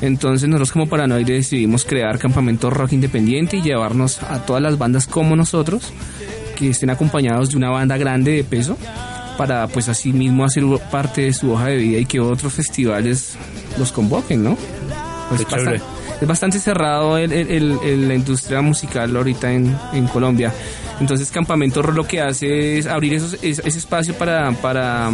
Entonces 0.02 0.50
nosotros 0.50 0.72
como 0.72 0.88
Paranoide 0.88 1.34
decidimos 1.34 1.86
crear 1.86 2.18
Campamento 2.18 2.70
Rock 2.70 2.94
Independiente 2.94 3.58
y 3.58 3.62
llevarnos 3.62 4.22
a 4.24 4.40
todas 4.46 4.62
las 4.62 4.78
bandas 4.78 5.06
como 5.08 5.36
nosotros 5.36 5.94
que 6.58 6.70
estén 6.70 6.90
acompañados 6.90 7.50
de 7.52 7.58
una 7.58 7.70
banda 7.70 7.98
grande 7.98 8.32
de 8.32 8.44
peso 8.44 8.78
para 9.38 9.68
pues 9.68 9.90
así 9.90 10.12
mismo 10.14 10.44
hacer 10.46 10.64
parte 10.92 11.22
de 11.22 11.34
su 11.34 11.52
hoja 11.52 11.68
de 11.68 11.78
vida 11.78 12.00
y 12.00 12.06
que 12.06 12.20
otros 12.20 12.54
festivales 12.54 13.36
los 13.80 13.92
convoquen, 13.92 14.44
¿no? 14.44 14.58
Pues 15.30 15.42
bastante, 15.56 15.82
es 16.22 16.28
bastante 16.28 16.60
cerrado 16.60 17.18
el, 17.18 17.32
el- 17.32 17.50
el- 17.50 17.78
el- 17.84 18.08
la 18.08 18.16
industria 18.16 18.62
musical 18.62 19.16
ahorita 19.16 19.52
en, 19.54 19.76
en 19.94 20.08
Colombia. 20.08 20.52
Entonces 21.02 21.32
Campamento 21.32 21.82
Rock 21.82 21.96
lo 21.98 22.08
que 22.08 22.22
hace 22.22 22.78
es 22.78 22.88
abrir 22.88 23.16
esos- 23.16 23.34
es- 23.42 23.60
ese 23.66 23.80
espacio 23.80 24.14
para, 24.14 24.52
para 24.54 25.10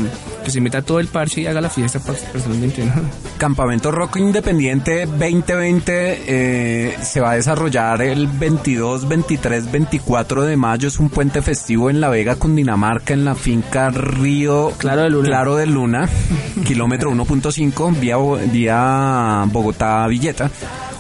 que 0.46 0.52
se 0.52 0.62
meta 0.62 0.84
todo 0.84 1.00
el 1.00 1.08
parche 1.08 1.42
y 1.42 1.48
haga 1.48 1.62
la 1.62 1.70
fiesta 1.70 2.00
personalmente, 2.00 2.86
¿no? 2.86 2.92
Campamento 3.38 3.90
Rock 3.90 4.18
Independiente 4.18 5.06
2020 5.06 6.24
eh, 6.28 6.96
se 7.02 7.22
va 7.22 7.32
a 7.32 7.36
desarrollar 7.36 8.02
el 8.02 8.28
22, 8.28 9.08
23, 9.08 9.72
24 9.72 10.44
de 10.44 10.58
mayo. 10.58 10.88
Es 10.88 11.00
un 11.00 11.10
puente 11.10 11.42
festivo 11.42 11.90
en 11.90 12.02
La 12.02 12.10
Vega, 12.10 12.36
Cundinamarca, 12.36 13.14
en 13.14 13.26
la 13.26 13.34
finca 13.36 13.90
Río 13.90 14.74
Claro 14.78 15.04
de 15.04 15.10
Luna, 15.10 15.28
Claro 15.28 15.56
de 15.56 15.66
Luna 15.68 16.10
kilómetro 16.66 17.12
1.5, 17.12 17.98
vía, 18.00 18.18
vía 18.52 19.44
Bogotá-Villeta. 19.48 20.52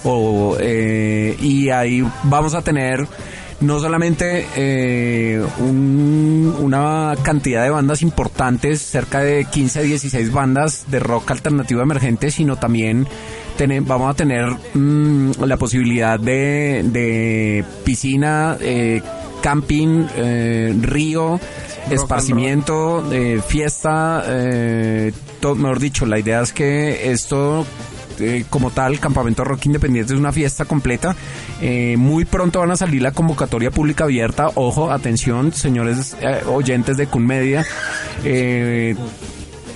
O, 0.04 0.56
eh, 0.60 1.36
y 1.42 1.70
ahí 1.70 2.02
vamos 2.24 2.54
a 2.54 2.62
tener 2.62 3.06
no 3.60 3.80
solamente 3.80 4.46
eh, 4.56 5.42
un- 5.60 6.56
una 6.60 7.16
cantidad 7.24 7.64
de 7.64 7.70
bandas 7.70 8.02
importantes, 8.02 8.82
cerca 8.82 9.20
de 9.22 9.46
15 9.46 9.84
16 9.84 10.32
bandas 10.32 10.86
de 10.92 11.00
rock 11.00 11.32
alternativo 11.32 11.82
emergente, 11.82 12.30
sino 12.32 12.58
también 12.58 13.08
vamos 13.82 14.12
a 14.12 14.14
tener 14.14 14.50
mm, 14.76 15.32
la 15.44 15.58
posibilidad 15.58 16.20
de, 16.20 16.84
de 16.86 17.66
piscina, 17.84 18.56
eh, 18.62 19.02
camping, 19.42 20.06
eh, 20.16 20.76
río, 20.82 21.40
esparcimiento, 21.90 23.12
eh, 23.12 23.42
fiesta, 23.48 24.24
eh, 24.28 25.12
todo, 25.40 25.56
mejor 25.56 25.80
dicho, 25.80 26.06
la 26.06 26.20
idea 26.20 26.42
es 26.42 26.54
que 26.54 27.12
esto 27.12 27.66
eh, 28.20 28.46
como 28.50 28.72
tal, 28.72 29.00
Campamento 29.00 29.44
Rock 29.44 29.66
Independiente 29.66 30.14
es 30.14 30.20
una 30.20 30.32
fiesta 30.32 30.66
completa. 30.66 31.16
Eh, 31.62 31.96
muy 31.98 32.26
pronto 32.26 32.60
van 32.60 32.72
a 32.72 32.78
salir 32.78 33.02
la 33.02 33.12
convocatoria 33.12 33.72
pública 33.72 34.06
abierta. 34.06 34.48
Ojo, 34.56 34.92
atención, 34.92 35.54
señores 35.54 36.16
eh, 36.22 36.42
oyentes 36.48 36.98
de 36.98 37.08
Kun 37.08 37.26
Media. 37.26 37.66
Eh, 38.24 38.96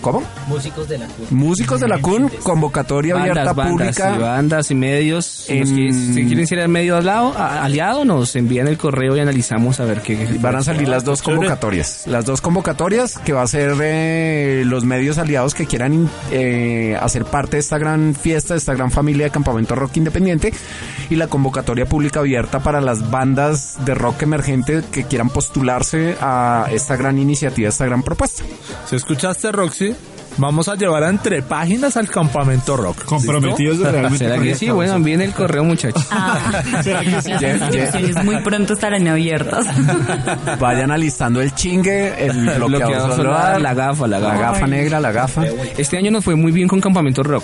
¿Cómo? 0.02 0.24
Músicos 0.48 0.88
de 0.90 0.98
la 0.98 1.06
CUN. 1.08 1.28
Músicos 1.30 1.80
de 1.80 1.88
la 1.88 2.00
CUN, 2.00 2.30
convocatoria 2.44 3.16
abierta 3.16 3.54
bandas, 3.54 3.70
pública. 3.72 4.16
y 4.16 4.20
bandas 4.20 4.72
y 4.72 4.76
medios. 4.76 5.26
Si 5.26 5.54
quieren 6.28 6.48
ser 6.48 6.60
al 6.62 6.70
medio 6.70 6.98
al 6.98 7.06
lado, 7.06 7.34
a- 7.38 7.64
aliado, 7.64 8.04
nos 8.04 8.36
envían 8.36 8.68
el 8.68 8.78
correo 8.78 9.16
y 9.16 9.20
analizamos 9.20 9.80
a 9.80 9.86
ver 9.86 10.02
qué. 10.02 10.38
Van 10.42 10.56
a 10.56 10.64
salir 10.64 10.88
las 10.88 11.04
dos 11.04 11.22
convocatorias. 11.22 12.08
Las 12.08 12.26
dos 12.26 12.42
convocatorias 12.42 13.18
que 13.20 13.34
va 13.34 13.44
a 13.44 13.48
ser 13.48 13.76
eh, 13.82 14.64
los 14.66 14.86
medios 14.86 15.18
aliados 15.20 15.54
que 15.54 15.66
quieran 15.68 16.10
eh, 16.32 16.98
hacer 17.00 17.26
parte 17.26 17.58
de 17.58 17.60
esta 17.62 17.78
gran 17.78 18.16
fiesta, 18.16 18.54
de 18.56 18.58
esta 18.58 18.74
gran 18.74 18.92
familia 18.92 19.26
de 19.26 19.32
Campamento 19.32 19.76
Rock 19.76 19.98
Independiente 19.98 20.54
y 21.10 21.16
la 21.16 21.28
convocatoria 21.28 21.86
pública 21.86 22.22
abierta 22.22 22.60
para 22.60 22.82
las 22.82 23.12
bandas 23.12 23.78
de 23.86 23.94
rock 23.94 24.24
emergente 24.24 24.82
que 24.92 25.04
quieran 25.04 25.30
postularse 25.30 26.16
a 26.22 26.68
esta 26.72 26.96
gran 26.96 27.20
iniciativa, 27.20 27.70
esta 27.70 27.86
gran 27.86 28.02
propuesta. 28.04 28.44
Si 28.90 28.96
escuchaste, 28.96 29.52
Roxy, 29.52 29.91
vamos 30.38 30.68
a 30.70 30.76
llevar 30.76 31.04
a 31.04 31.10
entre 31.10 31.42
páginas 31.42 31.98
al 31.98 32.10
Campamento 32.10 32.76
Rock. 32.78 33.04
Comprometidos 33.06 33.78
¿Listo? 33.78 33.92
realmente 33.92 34.18
¿Será 34.26 34.36
con 34.38 34.44
que 34.46 34.56
sí? 34.56 34.70
Bueno, 34.70 34.94
envíen 34.96 35.22
el 35.22 35.34
correo, 35.34 35.64
muchachos. 35.64 36.08
¿Será 36.84 37.02
que 37.02 37.22
sí? 37.22 37.30
Las 37.32 37.44
inscripciones 37.62 38.24
muy 38.24 38.38
pronto 38.44 38.74
estarán 38.74 39.08
abiertas. 39.08 39.66
Vayan 40.60 40.92
alistando 40.92 41.42
el 41.42 41.54
chingue, 41.54 42.26
el 42.26 42.32
bloqueador 42.58 42.70
Bloqueador 42.70 43.16
solar, 43.16 43.62
la 43.62 43.74
gafa, 43.74 44.08
la 44.08 44.20
gafa. 44.20 44.38
gafa 44.38 44.68
negra, 44.68 45.00
la 45.00 45.12
gafa. 45.12 45.44
Este 45.78 45.98
año 45.98 46.12
nos 46.12 46.24
fue 46.24 46.36
muy 46.36 46.52
bien 46.52 46.68
con 46.68 46.82
Campamento 46.82 47.24
Rock. 47.24 47.44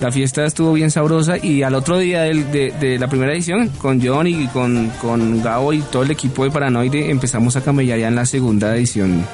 La 0.00 0.10
fiesta 0.10 0.46
estuvo 0.46 0.72
bien 0.72 0.90
sabrosa 0.90 1.36
y 1.36 1.62
al 1.62 1.74
otro 1.74 1.98
día 1.98 2.22
del- 2.22 2.50
de, 2.50 2.72
de 2.80 2.98
la 2.98 3.06
primera 3.08 3.32
edición, 3.34 3.68
con 3.76 4.00
John 4.02 4.26
y 4.26 4.46
con, 4.46 4.88
con 5.02 5.42
Gabo 5.42 5.74
y 5.74 5.80
todo 5.82 6.04
el 6.04 6.10
equipo 6.10 6.44
de 6.44 6.50
Paranoide, 6.50 7.10
empezamos 7.10 7.54
a 7.56 7.60
camellar 7.60 7.98
ya 7.98 8.08
en 8.08 8.14
la 8.14 8.24
segunda 8.24 8.74
edición. 8.74 9.26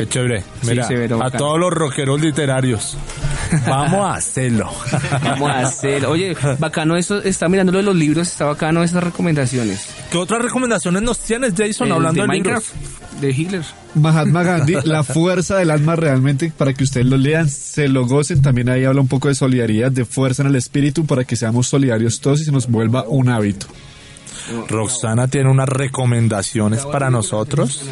Qué 0.00 0.08
chévere. 0.08 0.42
Mira, 0.62 0.88
a 1.22 1.30
todos 1.30 1.60
los 1.60 1.70
rockeros 1.70 2.18
literarios. 2.18 2.96
Vamos 3.66 4.06
a 4.06 4.14
hacerlo. 4.14 4.70
Vamos 5.22 5.50
a 5.50 5.60
hacer. 5.60 6.06
Oye, 6.06 6.34
bacano 6.58 6.96
eso, 6.96 7.22
está 7.22 7.50
mirando 7.50 7.72
lo 7.72 7.78
de 7.78 7.84
los 7.84 7.94
libros, 7.94 8.28
está 8.28 8.46
bacano 8.46 8.82
esas 8.82 9.04
recomendaciones. 9.04 9.88
¿Qué 10.10 10.16
otras 10.16 10.40
recomendaciones 10.40 11.02
nos 11.02 11.18
tienes, 11.18 11.52
Jason, 11.54 11.88
El 11.88 11.92
hablando 11.92 12.22
de 12.22 12.22
de, 12.22 12.28
Minecraft, 12.28 12.74
libros? 12.74 13.20
de 13.20 13.30
Hitler. 13.30 13.64
Mahatma 13.94 14.42
Gandhi, 14.42 14.76
la 14.84 15.02
fuerza 15.02 15.56
del 15.58 15.70
alma 15.70 15.96
realmente 15.96 16.50
para 16.56 16.72
que 16.72 16.84
ustedes 16.84 17.06
lo 17.06 17.18
lean, 17.18 17.50
se 17.50 17.88
lo 17.88 18.06
gocen. 18.06 18.40
También 18.40 18.70
ahí 18.70 18.84
habla 18.84 19.02
un 19.02 19.08
poco 19.08 19.28
de 19.28 19.34
solidaridad, 19.34 19.92
de 19.92 20.06
fuerza 20.06 20.42
en 20.42 20.48
el 20.48 20.56
espíritu 20.56 21.04
para 21.04 21.24
que 21.24 21.36
seamos 21.36 21.66
solidarios 21.66 22.20
todos 22.20 22.40
y 22.40 22.44
se 22.44 22.52
nos 22.52 22.68
vuelva 22.68 23.04
un 23.06 23.28
hábito. 23.28 23.66
Roxana 24.68 25.28
tiene 25.28 25.50
unas 25.50 25.68
recomendaciones 25.68 26.86
para 26.86 27.10
nosotros. 27.10 27.84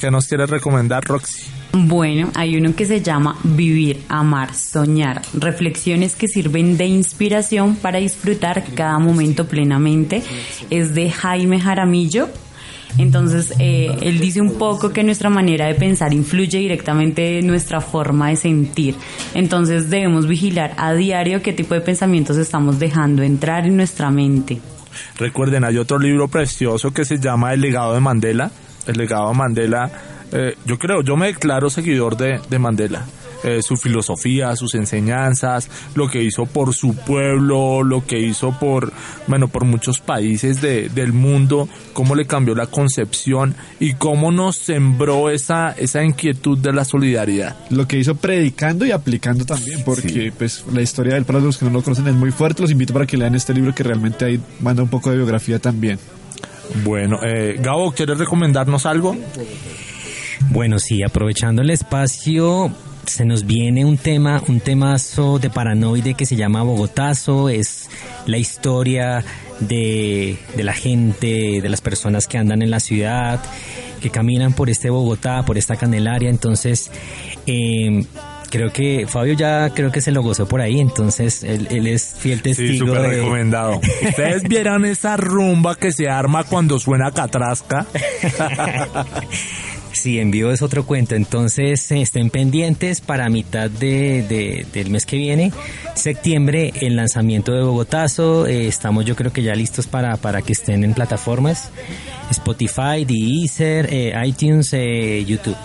¿Qué 0.00 0.10
nos 0.10 0.26
quieres 0.26 0.48
recomendar, 0.48 1.04
Roxy? 1.04 1.42
Bueno, 1.74 2.30
hay 2.34 2.56
uno 2.56 2.74
que 2.74 2.86
se 2.86 3.02
llama 3.02 3.36
Vivir, 3.44 4.00
Amar, 4.08 4.54
Soñar, 4.54 5.20
reflexiones 5.34 6.16
que 6.16 6.26
sirven 6.26 6.78
de 6.78 6.86
inspiración 6.86 7.76
para 7.76 7.98
disfrutar 7.98 8.64
cada 8.74 8.98
momento 8.98 9.46
plenamente. 9.46 10.22
Es 10.70 10.94
de 10.94 11.10
Jaime 11.10 11.60
Jaramillo. 11.60 12.30
Entonces, 12.96 13.52
eh, 13.58 13.94
él 14.00 14.20
dice 14.20 14.40
un 14.40 14.54
poco 14.54 14.90
que 14.90 15.04
nuestra 15.04 15.28
manera 15.28 15.66
de 15.66 15.74
pensar 15.74 16.14
influye 16.14 16.58
directamente 16.58 17.38
en 17.38 17.46
nuestra 17.46 17.82
forma 17.82 18.30
de 18.30 18.36
sentir. 18.36 18.94
Entonces, 19.34 19.90
debemos 19.90 20.26
vigilar 20.26 20.72
a 20.78 20.94
diario 20.94 21.42
qué 21.42 21.52
tipo 21.52 21.74
de 21.74 21.82
pensamientos 21.82 22.38
estamos 22.38 22.78
dejando 22.78 23.22
entrar 23.22 23.66
en 23.66 23.76
nuestra 23.76 24.10
mente. 24.10 24.60
Recuerden, 25.18 25.62
hay 25.64 25.76
otro 25.76 25.98
libro 25.98 26.26
precioso 26.28 26.90
que 26.90 27.04
se 27.04 27.18
llama 27.18 27.52
El 27.52 27.60
legado 27.60 27.92
de 27.92 28.00
Mandela. 28.00 28.50
El 28.90 28.98
legado 28.98 29.28
de 29.28 29.34
Mandela, 29.34 29.90
eh, 30.32 30.56
yo 30.66 30.78
creo, 30.78 31.02
yo 31.02 31.16
me 31.16 31.28
declaro 31.28 31.70
seguidor 31.70 32.16
de, 32.16 32.40
de 32.50 32.58
Mandela. 32.58 33.06
Eh, 33.42 33.62
su 33.62 33.78
filosofía, 33.78 34.54
sus 34.54 34.74
enseñanzas, 34.74 35.70
lo 35.94 36.08
que 36.08 36.22
hizo 36.22 36.44
por 36.44 36.74
su 36.74 36.94
pueblo, 36.94 37.82
lo 37.82 38.04
que 38.04 38.18
hizo 38.18 38.52
por, 38.58 38.92
bueno, 39.28 39.48
por 39.48 39.64
muchos 39.64 39.98
países 39.98 40.60
de, 40.60 40.90
del 40.90 41.14
mundo, 41.14 41.66
cómo 41.94 42.14
le 42.14 42.26
cambió 42.26 42.54
la 42.54 42.66
concepción 42.66 43.54
y 43.78 43.94
cómo 43.94 44.30
nos 44.30 44.56
sembró 44.56 45.30
esa, 45.30 45.70
esa 45.70 46.04
inquietud 46.04 46.58
de 46.58 46.74
la 46.74 46.84
solidaridad. 46.84 47.56
Lo 47.70 47.88
que 47.88 47.98
hizo 47.98 48.14
predicando 48.14 48.84
y 48.84 48.90
aplicando 48.90 49.46
también, 49.46 49.84
porque 49.84 50.32
pues 50.36 50.64
la 50.70 50.82
historia 50.82 51.14
del 51.14 51.24
para 51.24 51.40
los 51.40 51.56
que 51.56 51.64
no 51.64 51.70
lo 51.70 51.82
conocen 51.82 52.08
es 52.08 52.14
muy 52.14 52.32
fuerte, 52.32 52.60
los 52.60 52.70
invito 52.70 52.92
para 52.92 53.06
que 53.06 53.16
lean 53.16 53.34
este 53.34 53.54
libro 53.54 53.74
que 53.74 53.84
realmente 53.84 54.26
ahí 54.26 54.40
manda 54.60 54.82
un 54.82 54.90
poco 54.90 55.10
de 55.10 55.16
biografía 55.16 55.58
también. 55.58 55.98
Bueno, 56.84 57.18
eh, 57.22 57.56
Gabo, 57.60 57.92
¿quieres 57.92 58.18
recomendarnos 58.18 58.86
algo? 58.86 59.16
Bueno, 60.50 60.78
sí, 60.78 61.02
aprovechando 61.02 61.62
el 61.62 61.70
espacio, 61.70 62.72
se 63.06 63.24
nos 63.24 63.44
viene 63.44 63.84
un 63.84 63.98
tema, 63.98 64.42
un 64.48 64.60
temazo 64.60 65.38
de 65.38 65.50
paranoide 65.50 66.14
que 66.14 66.26
se 66.26 66.36
llama 66.36 66.62
Bogotazo, 66.62 67.48
es 67.48 67.88
la 68.26 68.38
historia 68.38 69.24
de, 69.60 70.38
de 70.56 70.64
la 70.64 70.72
gente, 70.72 71.60
de 71.60 71.68
las 71.68 71.80
personas 71.80 72.26
que 72.26 72.38
andan 72.38 72.62
en 72.62 72.70
la 72.70 72.80
ciudad, 72.80 73.40
que 74.00 74.10
caminan 74.10 74.54
por 74.54 74.70
este 74.70 74.90
Bogotá, 74.90 75.44
por 75.44 75.58
esta 75.58 75.76
Candelaria, 75.76 76.30
entonces 76.30 76.90
eh, 77.46 78.04
creo 78.50 78.72
que 78.72 79.06
Fabio 79.08 79.34
ya 79.34 79.70
creo 79.70 79.90
que 79.92 80.00
se 80.00 80.10
lo 80.12 80.22
gozó 80.22 80.46
por 80.46 80.60
ahí, 80.60 80.78
entonces 80.80 81.42
él, 81.44 81.68
él 81.70 81.86
es 81.86 82.14
fiel 82.18 82.42
testigo. 82.42 82.72
Sí, 82.72 82.78
súper 82.78 83.02
de- 83.02 83.08
recomendado. 83.16 83.80
Ustedes 84.08 84.42
vieran 84.42 84.84
esa 84.84 85.16
rumba 85.16 85.76
que 85.76 85.92
se 85.92 86.08
arma 86.08 86.44
cuando 86.44 86.78
suena 86.78 87.10
Catrasca. 87.12 87.86
Sí, 89.92 90.18
en 90.20 90.30
vivo 90.30 90.50
es 90.52 90.62
otro 90.62 90.86
cuento. 90.86 91.14
Entonces 91.16 91.90
eh, 91.90 92.00
estén 92.00 92.30
pendientes 92.30 93.00
para 93.00 93.28
mitad 93.28 93.68
de, 93.68 94.22
de- 94.22 94.64
del 94.72 94.88
mes 94.88 95.04
que 95.04 95.16
viene, 95.16 95.52
septiembre, 95.94 96.72
el 96.80 96.94
lanzamiento 96.96 97.52
de 97.52 97.62
Bogotazo. 97.62 98.46
Eh, 98.46 98.68
estamos 98.68 99.04
yo 99.04 99.16
creo 99.16 99.32
que 99.32 99.42
ya 99.42 99.54
listos 99.54 99.88
para, 99.88 100.16
para 100.16 100.42
que 100.42 100.52
estén 100.52 100.84
en 100.84 100.94
plataformas 100.94 101.70
Spotify, 102.30 103.04
Deezer, 103.04 103.88
eh, 103.92 104.12
iTunes, 104.24 104.70
eh, 104.72 105.24
YouTube. 105.26 105.56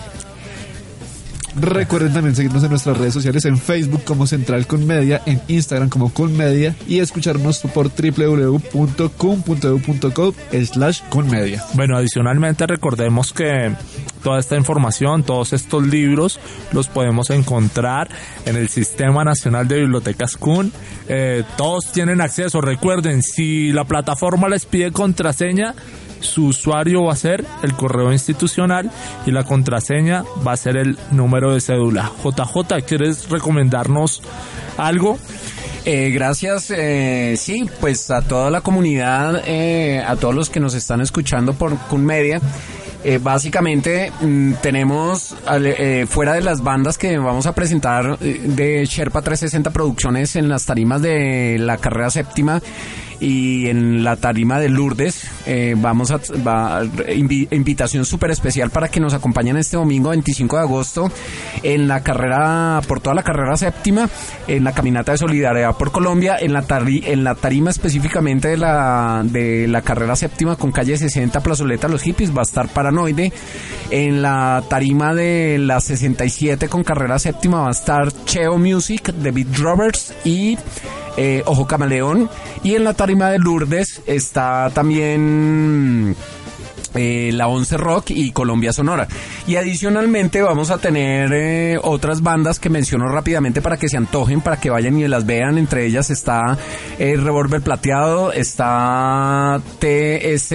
Recuerden 1.58 2.12
también 2.12 2.36
seguirnos 2.36 2.62
en 2.64 2.70
nuestras 2.70 2.98
redes 2.98 3.14
sociales 3.14 3.46
en 3.46 3.56
Facebook 3.56 4.04
como 4.04 4.26
Central 4.26 4.66
Con 4.66 4.86
Media, 4.86 5.22
en 5.24 5.40
Instagram 5.48 5.88
como 5.88 6.12
Con 6.12 6.36
Media 6.36 6.76
y 6.86 6.98
escucharnos 6.98 7.60
por 7.72 7.90
www.cum.edu.co 7.90 8.74
slash 10.64 11.00
conmedia. 11.08 11.64
Bueno, 11.72 11.96
adicionalmente 11.96 12.66
recordemos 12.66 13.32
que 13.32 13.72
toda 14.22 14.38
esta 14.38 14.56
información, 14.56 15.22
todos 15.22 15.54
estos 15.54 15.86
libros 15.86 16.38
los 16.72 16.88
podemos 16.88 17.30
encontrar 17.30 18.10
en 18.44 18.56
el 18.56 18.68
Sistema 18.68 19.24
Nacional 19.24 19.66
de 19.66 19.80
Bibliotecas 19.80 20.36
CUN. 20.36 20.70
Eh, 21.08 21.42
todos 21.56 21.90
tienen 21.92 22.20
acceso. 22.20 22.60
Recuerden, 22.60 23.22
si 23.22 23.72
la 23.72 23.84
plataforma 23.84 24.48
les 24.48 24.66
pide 24.66 24.92
contraseña, 24.92 25.74
su 26.20 26.46
usuario 26.46 27.04
va 27.04 27.12
a 27.12 27.16
ser 27.16 27.44
el 27.62 27.74
correo 27.74 28.12
institucional 28.12 28.90
y 29.26 29.30
la 29.30 29.44
contraseña 29.44 30.24
va 30.46 30.52
a 30.52 30.56
ser 30.56 30.76
el 30.76 30.98
número 31.10 31.54
de 31.54 31.60
cédula. 31.60 32.10
JJ, 32.22 32.82
¿quieres 32.86 33.28
recomendarnos 33.28 34.22
algo? 34.76 35.18
Eh, 35.84 36.10
gracias, 36.10 36.72
eh, 36.72 37.34
sí, 37.36 37.70
pues 37.80 38.10
a 38.10 38.22
toda 38.22 38.50
la 38.50 38.60
comunidad, 38.60 39.42
eh, 39.46 40.02
a 40.04 40.16
todos 40.16 40.34
los 40.34 40.50
que 40.50 40.58
nos 40.58 40.74
están 40.74 41.00
escuchando 41.00 41.54
por 41.54 41.76
Kun 41.78 42.04
Media. 42.04 42.40
Eh, 43.08 43.20
básicamente 43.22 44.10
mm, 44.20 44.54
tenemos 44.54 45.36
eh, 45.48 46.06
fuera 46.08 46.32
de 46.32 46.40
las 46.40 46.60
bandas 46.60 46.98
que 46.98 47.16
vamos 47.18 47.46
a 47.46 47.54
presentar 47.54 48.18
eh, 48.20 48.40
de 48.42 48.84
Sherpa 48.84 49.22
360 49.22 49.70
Producciones 49.70 50.34
en 50.34 50.48
las 50.48 50.66
tarimas 50.66 51.02
de 51.02 51.56
la 51.60 51.76
carrera 51.76 52.10
séptima 52.10 52.60
y 53.20 53.68
en 53.68 54.04
la 54.04 54.16
tarima 54.16 54.58
de 54.60 54.68
Lourdes 54.68 55.22
eh, 55.46 55.74
vamos 55.76 56.10
a 56.10 56.16
va- 56.46 56.82
invi- 56.84 57.48
invitación 57.50 58.04
súper 58.04 58.30
especial 58.30 58.70
para 58.70 58.88
que 58.88 59.00
nos 59.00 59.14
acompañen 59.14 59.56
este 59.56 59.76
domingo 59.76 60.10
25 60.10 60.56
de 60.56 60.62
agosto 60.62 61.10
en 61.62 61.88
la 61.88 62.02
carrera 62.02 62.80
por 62.86 63.00
toda 63.00 63.14
la 63.14 63.22
carrera 63.22 63.56
séptima 63.56 64.08
en 64.46 64.64
la 64.64 64.72
caminata 64.72 65.12
de 65.12 65.18
solidaridad 65.18 65.76
por 65.76 65.92
Colombia 65.92 66.36
en 66.40 66.52
la 66.52 66.62
tari- 66.66 67.02
en 67.06 67.24
la 67.24 67.34
tarima 67.34 67.70
específicamente 67.70 68.48
de 68.48 68.56
la 68.56 69.22
de 69.24 69.66
la 69.68 69.82
carrera 69.82 70.16
séptima 70.16 70.56
con 70.56 70.72
calle 70.72 70.96
60 70.96 71.40
plazoleta 71.40 71.88
los 71.88 72.02
hippies 72.02 72.36
va 72.36 72.40
a 72.40 72.44
estar 72.44 72.68
paranoide 72.68 73.32
en 73.90 74.22
la 74.22 74.62
tarima 74.68 75.14
de 75.14 75.58
la 75.58 75.80
67 75.80 76.68
con 76.68 76.84
carrera 76.84 77.18
séptima 77.18 77.60
va 77.62 77.68
a 77.68 77.72
estar 77.72 78.12
Cheo 78.24 78.58
Music 78.58 79.12
David 79.14 79.46
Roberts 79.58 80.14
y 80.24 80.58
eh, 81.18 81.42
Ojo 81.46 81.66
Camaleón. 81.66 82.28
Y 82.62 82.74
en 82.74 82.84
la 82.84 82.92
tarima 82.92 83.05
de 83.06 83.38
Lourdes 83.38 84.02
está 84.06 84.68
también 84.74 86.16
eh, 86.94 87.30
la 87.32 87.46
Once 87.46 87.76
Rock 87.76 88.10
y 88.10 88.32
Colombia 88.32 88.72
Sonora. 88.72 89.06
Y 89.46 89.56
adicionalmente 89.56 90.42
vamos 90.42 90.70
a 90.70 90.78
tener 90.78 91.32
eh, 91.32 91.78
otras 91.82 92.22
bandas 92.22 92.58
que 92.58 92.68
menciono 92.68 93.06
rápidamente 93.06 93.62
para 93.62 93.76
que 93.76 93.88
se 93.88 93.96
antojen, 93.96 94.40
para 94.40 94.58
que 94.58 94.70
vayan 94.70 94.98
y 94.98 95.06
las 95.06 95.24
vean. 95.24 95.56
Entre 95.56 95.86
ellas 95.86 96.10
está 96.10 96.58
eh, 96.98 97.16
Revolver 97.16 97.60
Plateado, 97.60 98.32
está 98.32 99.60
TS, 99.78 100.54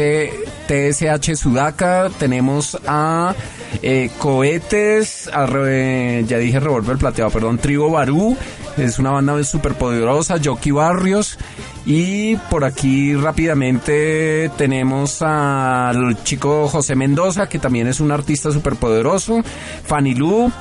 TSH 0.68 1.36
Sudaca, 1.36 2.10
tenemos 2.20 2.78
a 2.86 3.34
eh, 3.82 4.10
Cohetes, 4.18 5.30
a 5.30 5.46
ya 5.46 6.38
dije 6.38 6.60
Revolver 6.60 6.98
Plateado, 6.98 7.32
perdón, 7.32 7.60
Trigo 7.60 7.90
Barú, 7.90 8.36
es 8.78 9.00
una 9.00 9.12
banda 9.12 9.44
súper 9.44 9.74
poderosa, 9.74 10.38
Jockey 10.44 10.72
Barrios. 10.72 11.38
Y 11.86 12.36
por 12.36 12.64
aquí 12.64 13.16
rápidamente 13.16 14.52
tenemos 14.58 15.22
al 15.22 16.24
chico 16.24 16.68
José 16.68 16.96
Mendoza, 16.96 17.50
que 17.50 17.58
también 17.60 17.88
es 17.88 18.00
un 18.00 18.12
artista 18.12 18.52
súper 18.52 18.76
poderoso. 18.76 19.42
Fanny 19.86 20.14
Lu. 20.14 20.52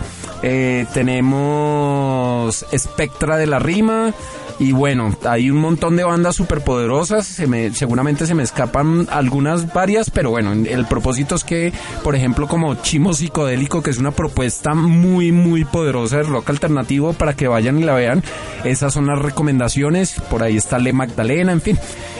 eh, 0.42 0.86
tenemos 0.94 2.64
Spectra 2.76 3.36
de 3.36 3.46
la 3.46 3.58
Rima. 3.58 4.14
Y 4.60 4.72
bueno, 4.72 5.16
hay 5.24 5.50
un 5.50 5.56
montón 5.56 5.96
de 5.96 6.04
bandas 6.04 6.36
súper 6.36 6.60
poderosas. 6.60 7.26
Se 7.26 7.46
me, 7.46 7.72
seguramente 7.72 8.26
se 8.26 8.34
me 8.34 8.42
escapan 8.42 9.08
algunas 9.10 9.72
varias, 9.72 10.10
pero 10.10 10.28
bueno, 10.28 10.52
el 10.52 10.84
propósito 10.84 11.34
es 11.34 11.44
que, 11.44 11.72
por 12.04 12.14
ejemplo, 12.14 12.46
como 12.46 12.74
Chimo 12.74 13.14
Psicodélico, 13.14 13.82
que 13.82 13.88
es 13.88 13.96
una 13.96 14.10
propuesta 14.10 14.74
muy, 14.74 15.32
muy 15.32 15.64
poderosa 15.64 16.18
de 16.18 16.24
rock 16.24 16.50
alternativo 16.50 17.14
para 17.14 17.32
que 17.32 17.48
vayan 17.48 17.78
y 17.78 17.84
la 17.84 17.94
vean. 17.94 18.22
Esas 18.62 18.92
son 18.92 19.06
las 19.06 19.18
recomendaciones. 19.18 20.20
Por 20.28 20.42
ahí 20.42 20.58
está 20.58 20.78
Le 20.78 20.92
Magdalena, 20.92 21.52
en 21.52 21.62
fin. 21.62 21.78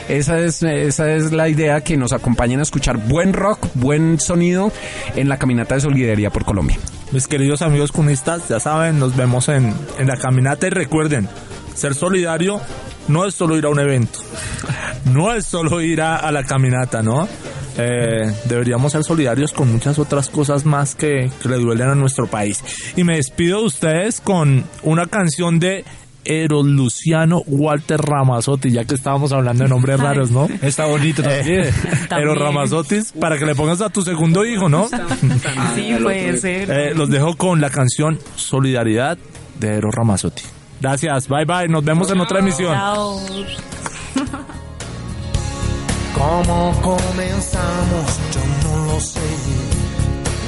Esa 0.09 0.39
es, 0.39 0.63
esa 0.63 1.13
es 1.13 1.31
la 1.31 1.47
idea 1.47 1.81
que 1.81 1.95
nos 1.95 2.11
acompañen 2.11 2.59
a 2.59 2.63
escuchar 2.63 2.97
buen 2.97 3.33
rock, 3.33 3.67
buen 3.75 4.19
sonido 4.19 4.71
en 5.15 5.29
la 5.29 5.37
caminata 5.37 5.75
de 5.75 5.81
solidaridad 5.81 6.31
por 6.31 6.43
Colombia. 6.43 6.79
Mis 7.11 7.27
queridos 7.27 7.61
amigos 7.61 7.91
cunistas, 7.91 8.49
ya 8.49 8.59
saben, 8.59 8.97
nos 8.97 9.15
vemos 9.15 9.47
en, 9.47 9.75
en 9.99 10.07
la 10.07 10.17
caminata 10.17 10.65
y 10.65 10.71
recuerden, 10.71 11.29
ser 11.73 11.95
solidario 11.95 12.61
no 13.07 13.25
es 13.25 13.33
solo 13.35 13.57
ir 13.57 13.65
a 13.65 13.69
un 13.69 13.79
evento, 13.79 14.19
no 15.13 15.33
es 15.33 15.45
solo 15.45 15.81
ir 15.81 16.01
a, 16.01 16.17
a 16.17 16.31
la 16.31 16.43
caminata, 16.43 17.01
¿no? 17.01 17.27
Eh, 17.77 18.31
deberíamos 18.45 18.91
ser 18.91 19.03
solidarios 19.03 19.53
con 19.53 19.71
muchas 19.71 19.97
otras 19.97 20.29
cosas 20.29 20.65
más 20.65 20.95
que, 20.95 21.31
que 21.41 21.49
le 21.49 21.57
duelen 21.57 21.89
a 21.89 21.95
nuestro 21.95 22.27
país. 22.27 22.63
Y 22.95 23.03
me 23.03 23.15
despido 23.15 23.59
de 23.59 23.65
ustedes 23.65 24.21
con 24.21 24.65
una 24.83 25.07
canción 25.07 25.59
de 25.59 25.85
Eros 26.23 26.65
Luciano 26.65 27.41
Walter 27.47 27.99
Ramazotti, 27.99 28.71
ya 28.71 28.85
que 28.85 28.95
estábamos 28.95 29.31
hablando 29.31 29.63
de 29.63 29.69
nombres 29.69 29.99
raros, 29.99 30.31
¿no? 30.31 30.47
Está 30.61 30.85
bonito 30.85 31.23
también. 31.23 31.69
Eros 32.11 32.37
Ramazotti, 32.37 32.99
para 33.19 33.37
que 33.37 33.45
le 33.45 33.55
pongas 33.55 33.81
a 33.81 33.89
tu 33.89 34.01
segundo 34.01 34.45
hijo, 34.45 34.69
¿no? 34.69 34.87
Sí, 35.75 35.95
puede 36.01 36.37
ser. 36.37 36.69
Eh, 36.69 36.93
los 36.93 37.09
dejo 37.09 37.35
con 37.35 37.61
la 37.61 37.69
canción 37.69 38.19
Solidaridad 38.35 39.17
de 39.59 39.75
Eros 39.75 39.95
Ramazzotti. 39.95 40.43
Gracias, 40.81 41.27
bye 41.27 41.45
bye, 41.45 41.67
nos 41.67 41.83
vemos 41.85 42.09
en 42.09 42.19
otra 42.21 42.39
emisión. 42.39 42.73
Chao. 42.73 43.19
¿Cómo 46.15 46.73
comenzamos? 46.81 48.19
Yo 48.33 48.41
no 48.63 48.85
lo 48.87 48.99
sé. 48.99 49.19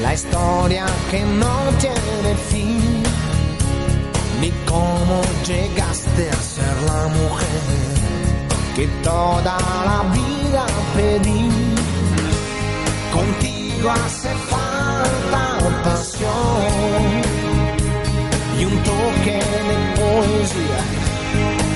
La 0.01 0.15
historia 0.15 0.85
que 1.11 1.21
no 1.23 1.55
tiene 1.79 2.35
fin. 2.49 3.03
Ni 4.41 4.49
cómo 4.65 5.21
llegaste 5.45 6.29
a 6.31 6.33
ser 6.33 6.81
la 6.87 7.07
mujer 7.09 7.61
que 8.75 8.87
toda 9.03 9.57
la 9.85 10.01
vida 10.13 10.65
pedí. 10.95 11.49
Contigo 13.13 13.91
hace 13.91 14.33
falta 14.49 15.59
pasión 15.83 17.32
y 18.63 18.65
un 18.65 18.77
toque 18.83 19.33
de 19.33 19.77
poesía 19.99 20.81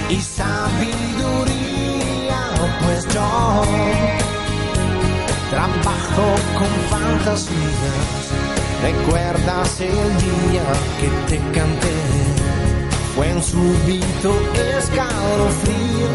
y 0.09 0.21
sabiduría, 0.21 1.49
pues 2.83 3.03
yo 3.13 3.63
trabajo 5.49 6.25
con 6.57 6.71
fantasías. 6.89 8.23
¿Recuerdas 8.81 9.81
el 9.81 10.17
día 10.17 10.67
que 10.99 11.09
te 11.29 11.37
canté? 11.51 11.97
Fue 13.15 13.25
en 13.31 13.43
súbito 13.43 14.31
escalofrío. 14.77 16.09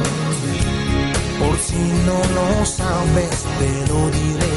Por 1.38 1.56
si 1.58 1.82
no 2.06 2.18
lo 2.36 2.48
sabes, 2.64 3.44
te 3.58 3.70
lo 3.92 4.00
diré. 4.10 4.56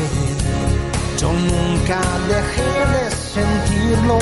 Yo 1.18 1.30
nunca 1.34 2.00
dejé 2.30 2.72
de 2.94 3.06
sentirlo. 3.12 4.18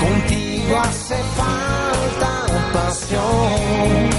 Contigo 0.00 0.39
hace 0.76 1.16
falta 1.36 2.46
pasión. 2.72 4.10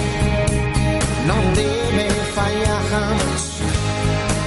No 1.27 1.35
debe 1.55 2.09
fallar 2.35 2.81
jamás. 2.89 3.41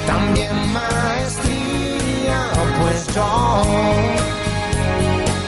También 0.07 0.72
maestría, 0.72 2.40
pues 2.80 3.07
yo 3.14 3.62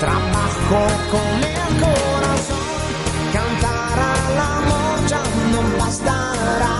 trabajo 0.00 0.78
con 1.12 1.30
el 1.44 1.70
corazón. 1.84 2.64
Cantar 3.32 3.98
al 4.14 4.38
amor 4.56 5.06
ya 5.08 5.22
no 5.52 5.78
bastará. 5.78 6.78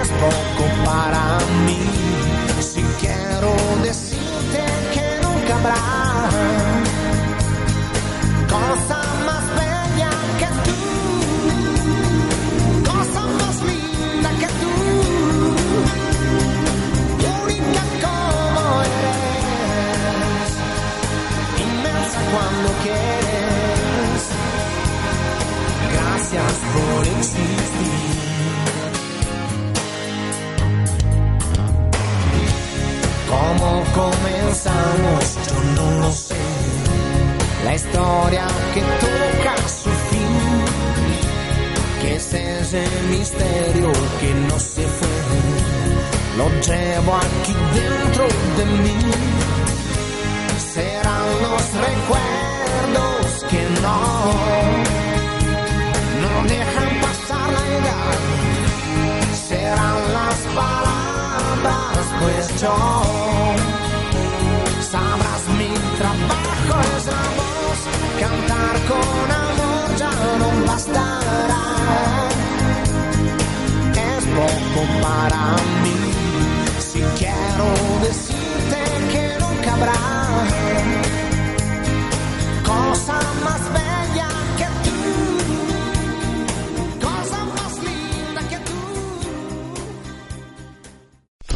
Es 0.00 0.08
poco 0.22 0.64
para 0.84 1.38
mí. 1.66 1.80
Si 2.60 2.82
quiero 3.00 3.50
decirte 3.82 4.64
que 4.94 5.20
nunca 5.22 5.54
habrá 5.56 5.95
comenzamos? 33.96 35.36
Yo 35.48 35.82
no 35.82 36.00
lo 36.00 36.12
sé. 36.12 36.65
La 37.66 37.74
historia 37.74 38.46
que 38.74 38.80
toca 38.80 39.56
su 39.66 39.90
fin, 39.90 40.34
que 42.00 42.14
es 42.14 42.32
ese 42.32 42.84
misterio 43.10 43.90
que 44.20 44.34
no 44.48 44.56
se 44.60 44.86
fue, 44.86 45.18
lo 46.38 46.48
llevo 46.60 47.16
aquí 47.16 47.54
dentro 47.74 48.24
de 48.56 48.64
mí. 48.84 48.98
Serán 50.74 51.26
los 51.42 51.64
recuerdos 51.88 53.44
que 53.50 53.62
no, 53.82 53.98
no 56.22 56.48
dejan 56.48 57.00
pasar 57.00 57.48
la 57.52 57.64
edad. 57.78 58.14
Serán 59.48 60.12
las 60.12 60.38
palabras, 60.54 62.06
pues 62.20 62.60
yo 62.60 62.76
sabrás 64.88 65.42
mi 65.58 65.74
trabajo 65.98 66.80
es 66.96 67.04
cantar 67.04 67.45
con 68.88 69.30
amor 69.46 69.96
ya 69.96 70.10
no 70.40 70.66
bastará. 70.66 71.64
Es 74.10 74.24
poco 74.38 74.80
para 75.02 75.42
mí, 75.82 75.98
si 76.78 77.00
quiero 77.18 77.66
decirte 78.02 78.80
que 79.12 79.24
nunca 79.40 79.72
habrá 79.74 80.00
cosa 82.64 83.18
más 83.44 83.62
bella 83.72 83.95